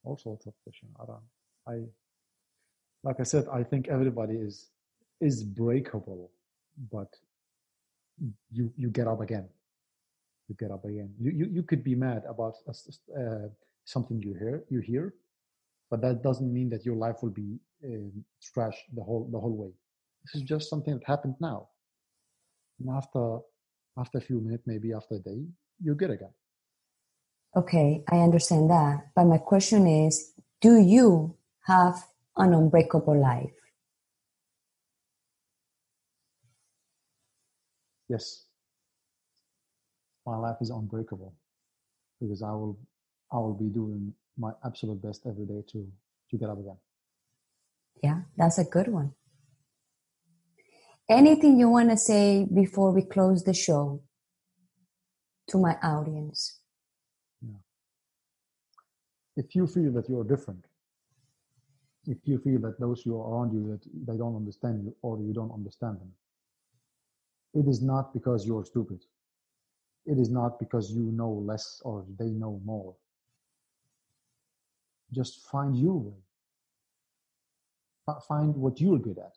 all 0.08 0.18
sorts 0.18 0.46
of 0.48 0.54
question. 0.64 0.88
I 1.02 1.06
don't. 1.06 1.28
I 1.68 1.76
like 3.04 3.20
I 3.20 3.24
said, 3.24 3.46
I 3.52 3.64
think 3.64 3.88
everybody 3.90 4.36
is 4.36 4.70
is 5.20 5.44
breakable, 5.44 6.32
but 6.92 7.10
you 8.52 8.72
you 8.76 8.90
get 8.90 9.08
up 9.08 9.22
again. 9.22 9.48
You 10.48 10.56
get 10.60 10.72
up 10.72 10.86
again. 10.86 11.14
You 11.20 11.32
you, 11.32 11.46
you 11.52 11.64
could 11.64 11.84
be 11.84 11.96
mad 11.96 12.24
about 12.28 12.56
uh, 12.68 13.48
something 13.86 14.22
you 14.22 14.34
hear 14.34 14.64
you 14.70 14.80
hear, 14.80 15.14
but 15.90 16.02
that 16.02 16.24
doesn't 16.24 16.52
mean 16.52 16.70
that 16.70 16.86
your 16.86 16.96
life 16.96 17.18
will 17.22 17.32
be 17.32 17.60
uh, 17.84 18.10
trash 18.54 18.78
the 18.94 19.04
whole 19.04 19.30
the 19.32 19.40
whole 19.40 19.56
way. 19.56 19.72
This 20.24 20.42
is 20.42 20.48
just 20.48 20.70
something 20.70 20.94
that 20.94 21.04
happened 21.06 21.36
now. 21.40 21.70
And 22.80 22.90
after 22.90 23.40
after 23.98 24.18
a 24.18 24.22
few 24.22 24.40
minutes, 24.40 24.64
maybe 24.66 24.94
after 24.94 25.16
a 25.16 25.20
day, 25.20 25.46
you're 25.82 25.96
good 25.96 26.12
again. 26.12 26.34
Okay, 27.56 28.04
I 28.12 28.18
understand 28.20 28.70
that. 28.70 29.08
But 29.16 29.26
my 29.26 29.38
question 29.38 29.88
is 29.88 30.34
do 30.62 30.78
you 30.78 31.36
have 31.66 32.06
an 32.36 32.54
unbreakable 32.54 33.20
life? 33.20 33.52
Yes. 38.10 38.46
My 40.26 40.38
life 40.38 40.58
is 40.62 40.70
unbreakable 40.70 41.34
because 42.20 42.42
I 42.42 42.52
will 42.52 42.78
I 43.32 43.38
will 43.38 43.54
be 43.54 43.70
doing 43.70 44.14
my 44.38 44.52
absolute 44.66 45.02
best 45.02 45.22
every 45.26 45.46
day 45.46 45.64
to 45.72 45.88
to 46.32 46.38
get 46.38 46.50
up 46.50 46.60
again. 46.60 46.78
Yeah, 48.04 48.22
that's 48.36 48.58
a 48.58 48.66
good 48.66 48.88
one. 48.90 49.14
Anything 51.10 51.58
you 51.60 51.70
want 51.70 51.90
to 51.90 51.98
say 51.98 52.46
before 52.54 52.92
we 52.92 53.02
close 53.02 53.44
the 53.44 53.54
show 53.54 54.02
to 55.48 55.58
my 55.58 55.78
audience? 55.82 56.60
if 59.38 59.56
you 59.56 59.68
feel 59.68 59.92
that 59.92 60.10
you're 60.10 60.24
different, 60.24 60.66
if 62.08 62.18
you 62.26 62.40
feel 62.40 62.60
that 62.62 62.80
those 62.80 63.04
who 63.04 63.16
are 63.20 63.30
around 63.30 63.54
you 63.54 63.68
that 63.72 64.12
they 64.12 64.18
don't 64.18 64.36
understand 64.36 64.84
you 64.84 64.96
or 65.02 65.20
you 65.20 65.34
don't 65.34 65.52
understand 65.52 66.00
them, 66.00 66.12
it 67.58 67.68
is 67.68 67.82
not 67.82 68.14
because 68.14 68.46
you're 68.46 68.66
stupid. 68.66 69.04
It 70.06 70.18
is 70.18 70.30
not 70.30 70.60
because 70.60 70.92
you 70.92 71.12
know 71.12 71.32
less 71.32 71.82
or 71.84 72.06
they 72.18 72.30
know 72.30 72.62
more. 72.64 72.96
Just 75.14 75.48
find 75.52 75.76
your 75.76 75.98
way. 75.98 76.20
Find 78.28 78.56
what 78.56 78.80
you're 78.80 79.00
good 79.00 79.18
at. 79.18 79.36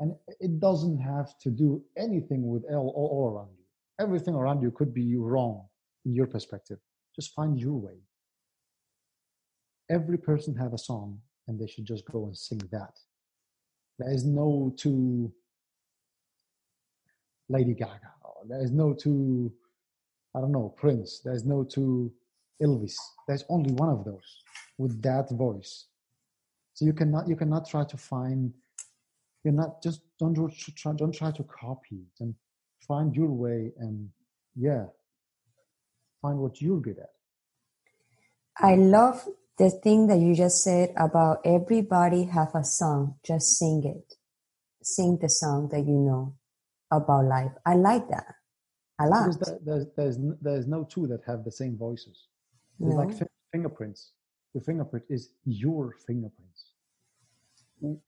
And 0.00 0.14
it 0.40 0.60
doesn't 0.60 0.98
have 0.98 1.38
to 1.40 1.50
do 1.50 1.82
anything 1.96 2.48
with 2.48 2.64
all, 2.70 2.92
all 2.96 3.34
around 3.34 3.50
you. 3.58 3.64
Everything 4.00 4.34
around 4.34 4.62
you 4.62 4.70
could 4.70 4.94
be 4.94 5.16
wrong 5.16 5.66
in 6.06 6.14
your 6.14 6.26
perspective. 6.26 6.78
Just 7.14 7.34
find 7.34 7.58
your 7.58 7.74
way 7.74 7.98
every 9.92 10.16
person 10.16 10.54
have 10.56 10.72
a 10.72 10.78
song 10.78 11.18
and 11.46 11.60
they 11.60 11.66
should 11.66 11.84
just 11.84 12.04
go 12.10 12.24
and 12.24 12.36
sing 12.36 12.60
that. 12.70 12.98
There 13.98 14.12
is 14.12 14.24
no 14.24 14.74
to 14.78 15.32
Lady 17.52 17.74
Gaga. 17.74 18.10
There 18.48 18.62
is 18.62 18.70
no 18.70 18.94
two, 18.94 19.52
I 20.34 20.40
don't 20.40 20.52
know, 20.52 20.74
Prince. 20.76 21.20
There's 21.24 21.44
no 21.44 21.62
two 21.64 22.10
Elvis. 22.62 22.94
There's 23.28 23.44
only 23.48 23.72
one 23.72 23.90
of 23.90 24.04
those 24.04 24.42
with 24.78 25.00
that 25.02 25.30
voice. 25.30 25.86
So 26.74 26.86
you 26.86 26.94
cannot 26.94 27.28
you 27.28 27.36
cannot 27.36 27.68
try 27.68 27.84
to 27.84 27.96
find. 27.96 28.52
You're 29.44 29.54
not 29.54 29.82
just 29.82 30.00
don't 30.18 30.34
try 30.76 30.92
don't 30.94 31.14
try 31.14 31.30
to 31.30 31.44
copy 31.44 31.96
it 32.06 32.20
and 32.20 32.34
find 32.88 33.14
your 33.14 33.30
way 33.30 33.72
and 33.78 34.08
yeah, 34.56 34.86
find 36.22 36.38
what 36.38 36.60
you're 36.60 36.80
good 36.80 36.98
at. 36.98 37.12
I 38.58 38.76
love 38.76 39.28
the 39.58 39.70
thing 39.70 40.06
that 40.06 40.18
you 40.18 40.34
just 40.34 40.62
said 40.64 40.92
about 40.96 41.40
everybody 41.44 42.24
have 42.24 42.54
a 42.54 42.64
song. 42.64 43.16
Just 43.24 43.58
sing 43.58 43.82
it. 43.84 44.14
Sing 44.82 45.18
the 45.20 45.28
song 45.28 45.68
that 45.70 45.80
you 45.86 45.98
know 46.08 46.34
about 46.92 47.24
life. 47.24 47.50
I 47.66 47.74
like 47.74 48.08
that 48.10 48.26
a 49.00 49.06
lot. 49.06 49.26
Because 49.26 49.58
there's, 49.64 49.86
there's, 49.96 50.18
there's 50.40 50.66
no 50.66 50.84
two 50.84 51.06
that 51.08 51.20
have 51.26 51.44
the 51.44 51.50
same 51.50 51.76
voices. 51.76 52.28
No. 52.78 52.96
like 52.96 53.10
fingerprints. 53.52 54.12
The 54.54 54.60
fingerprint 54.60 55.04
is 55.08 55.30
your 55.44 55.94
fingerprints. 56.06 56.66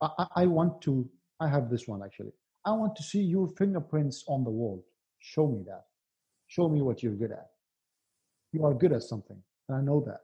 I, 0.01 0.27
I 0.35 0.45
want 0.45 0.81
to, 0.83 1.09
I 1.39 1.47
have 1.47 1.69
this 1.69 1.87
one 1.87 2.01
actually. 2.03 2.31
I 2.65 2.71
want 2.71 2.95
to 2.95 3.03
see 3.03 3.21
your 3.21 3.49
fingerprints 3.57 4.23
on 4.27 4.43
the 4.43 4.49
wall. 4.49 4.85
Show 5.19 5.47
me 5.47 5.63
that. 5.67 5.85
Show 6.47 6.69
me 6.69 6.81
what 6.81 7.03
you're 7.03 7.13
good 7.13 7.31
at. 7.31 7.49
You 8.53 8.63
are 8.65 8.73
good 8.73 8.93
at 8.93 9.03
something, 9.03 9.37
and 9.67 9.77
I 9.77 9.81
know 9.81 10.01
that. 10.05 10.21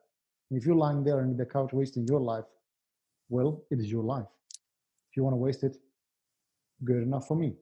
And 0.49 0.59
if 0.59 0.65
you're 0.65 0.75
lying 0.75 1.03
there 1.03 1.19
on 1.19 1.35
the 1.35 1.45
couch 1.45 1.71
wasting 1.73 2.07
your 2.07 2.21
life, 2.21 2.45
well, 3.29 3.63
it 3.69 3.79
is 3.79 3.91
your 3.91 4.03
life. 4.03 4.27
If 5.09 5.17
you 5.17 5.23
want 5.23 5.33
to 5.33 5.37
waste 5.37 5.63
it, 5.63 5.77
good 6.83 7.03
enough 7.03 7.27
for 7.27 7.35
me 7.35 7.55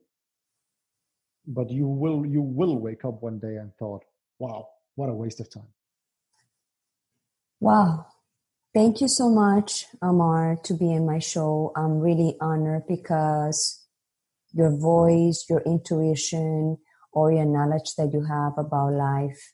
but 1.49 1.69
you 1.71 1.87
will 1.87 2.25
you 2.25 2.41
will 2.41 2.77
wake 2.77 3.03
up 3.03 3.21
one 3.21 3.39
day 3.39 3.55
and 3.55 3.73
thought 3.77 4.03
wow 4.37 4.67
what 4.95 5.09
a 5.09 5.13
waste 5.13 5.39
of 5.39 5.49
time. 5.49 5.71
Wow. 7.59 8.05
Thank 8.73 9.01
you 9.01 9.07
so 9.07 9.29
much 9.29 9.85
amar 10.01 10.57
to 10.63 10.73
be 10.73 10.91
in 10.91 11.05
my 11.05 11.19
show. 11.19 11.71
I'm 11.75 11.99
really 11.99 12.35
honored 12.39 12.83
because 12.87 13.85
your 14.53 14.75
voice 14.75 15.45
your 15.49 15.61
intuition 15.61 16.77
or 17.11 17.31
your 17.31 17.45
knowledge 17.45 17.95
that 17.97 18.11
you 18.13 18.23
have 18.25 18.53
about 18.57 18.93
life 18.93 19.53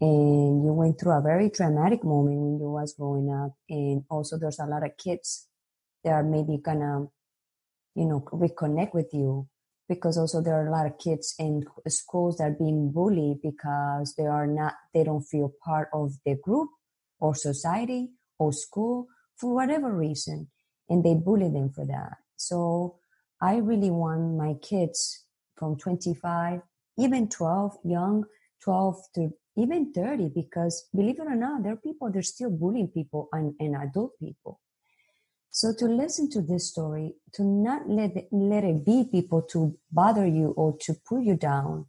and 0.00 0.64
you 0.64 0.72
went 0.72 0.98
through 0.98 1.12
a 1.12 1.22
very 1.22 1.50
traumatic 1.50 2.02
moment 2.04 2.38
when 2.40 2.58
you 2.58 2.70
was 2.70 2.94
growing 2.94 3.30
up 3.30 3.52
and 3.68 4.02
also 4.10 4.38
there's 4.38 4.58
a 4.58 4.66
lot 4.66 4.84
of 4.84 4.96
kids 4.96 5.48
that 6.04 6.12
are 6.12 6.22
maybe 6.22 6.58
gonna 6.62 7.06
you 7.94 8.06
know 8.06 8.20
reconnect 8.32 8.94
with 8.94 9.12
you 9.12 9.46
because 9.90 10.16
also 10.16 10.40
there 10.40 10.54
are 10.54 10.68
a 10.68 10.70
lot 10.70 10.86
of 10.86 10.96
kids 10.98 11.34
in 11.40 11.64
schools 11.88 12.36
that 12.36 12.44
are 12.44 12.56
being 12.58 12.92
bullied 12.92 13.42
because 13.42 14.14
they 14.16 14.24
are 14.24 14.46
not 14.46 14.74
they 14.94 15.02
don't 15.02 15.24
feel 15.24 15.52
part 15.64 15.88
of 15.92 16.12
the 16.24 16.36
group 16.36 16.70
or 17.18 17.34
society 17.34 18.10
or 18.38 18.52
school 18.52 19.08
for 19.36 19.52
whatever 19.52 19.92
reason 19.92 20.48
and 20.88 21.04
they 21.04 21.14
bully 21.14 21.50
them 21.50 21.70
for 21.74 21.84
that. 21.84 22.18
So 22.36 23.00
i 23.42 23.56
really 23.56 23.90
want 23.90 24.36
my 24.36 24.54
kids 24.62 25.24
from 25.56 25.76
25 25.76 26.60
even 26.98 27.28
12 27.28 27.78
young 27.84 28.24
12 28.62 28.96
to 29.14 29.30
even 29.56 29.92
30 29.92 30.30
because 30.34 30.88
believe 30.94 31.18
it 31.18 31.26
or 31.26 31.34
not 31.34 31.62
there 31.62 31.72
are 31.72 31.84
people 31.88 32.10
they're 32.10 32.22
still 32.22 32.50
bullying 32.50 32.88
people 32.88 33.28
and, 33.32 33.54
and 33.58 33.74
adult 33.76 34.12
people 34.20 34.60
so 35.50 35.72
to 35.78 35.86
listen 35.86 36.30
to 36.30 36.40
this 36.40 36.70
story, 36.70 37.14
to 37.34 37.42
not 37.42 37.88
let 37.88 38.16
it, 38.16 38.28
let 38.30 38.64
it 38.64 38.84
be 38.84 39.04
people 39.10 39.42
to 39.50 39.76
bother 39.90 40.26
you 40.26 40.50
or 40.56 40.76
to 40.82 40.94
pull 41.08 41.20
you 41.20 41.36
down 41.36 41.86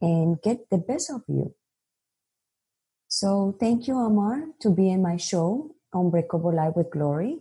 and 0.00 0.40
get 0.42 0.68
the 0.70 0.78
best 0.78 1.10
of 1.10 1.22
you. 1.28 1.54
So 3.08 3.56
thank 3.58 3.88
you, 3.88 3.96
Amar, 3.98 4.44
to 4.60 4.70
be 4.70 4.90
in 4.90 5.02
my 5.02 5.16
show, 5.16 5.74
Unbreakable 5.92 6.54
Life 6.54 6.74
with 6.76 6.90
Glory. 6.90 7.40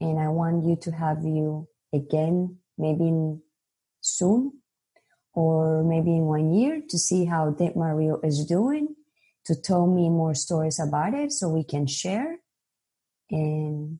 And 0.00 0.18
I 0.18 0.28
want 0.28 0.64
you 0.64 0.76
to 0.76 0.90
have 0.92 1.24
you 1.24 1.68
again, 1.92 2.58
maybe 2.78 3.38
soon 4.00 4.52
or 5.34 5.82
maybe 5.82 6.10
in 6.16 6.24
one 6.24 6.52
year 6.54 6.80
to 6.88 6.98
see 6.98 7.24
how 7.24 7.50
Denmark 7.50 7.96
Real 7.96 8.20
is 8.22 8.44
doing, 8.46 8.94
to 9.46 9.54
tell 9.54 9.86
me 9.86 10.08
more 10.08 10.34
stories 10.34 10.78
about 10.78 11.14
it 11.14 11.32
so 11.32 11.48
we 11.48 11.64
can 11.64 11.86
share. 11.86 12.38
And 13.30 13.98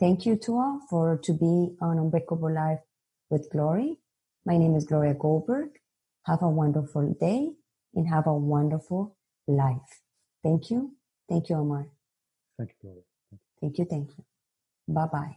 Thank 0.00 0.24
you, 0.24 0.36
Tua, 0.36 0.80
for 0.88 1.18
to 1.24 1.32
be 1.34 1.76
on 1.82 1.98
Unbreakable 1.98 2.50
Life 2.54 2.80
with 3.28 3.50
Glory. 3.52 3.98
My 4.46 4.56
name 4.56 4.74
is 4.74 4.86
Gloria 4.86 5.12
Goldberg. 5.12 5.78
Have 6.24 6.40
a 6.40 6.48
wonderful 6.48 7.14
day 7.20 7.50
and 7.94 8.08
have 8.08 8.26
a 8.26 8.34
wonderful 8.34 9.14
life. 9.46 10.00
Thank 10.42 10.70
you. 10.70 10.96
Thank 11.28 11.50
you, 11.50 11.56
Omar. 11.56 11.88
Thank 12.56 12.70
you, 12.70 12.76
Gloria. 12.80 13.02
Thank 13.60 13.78
you. 13.78 13.84
Thank 13.84 14.10
you. 14.16 14.24
Bye 14.88 15.06
bye. 15.12 15.36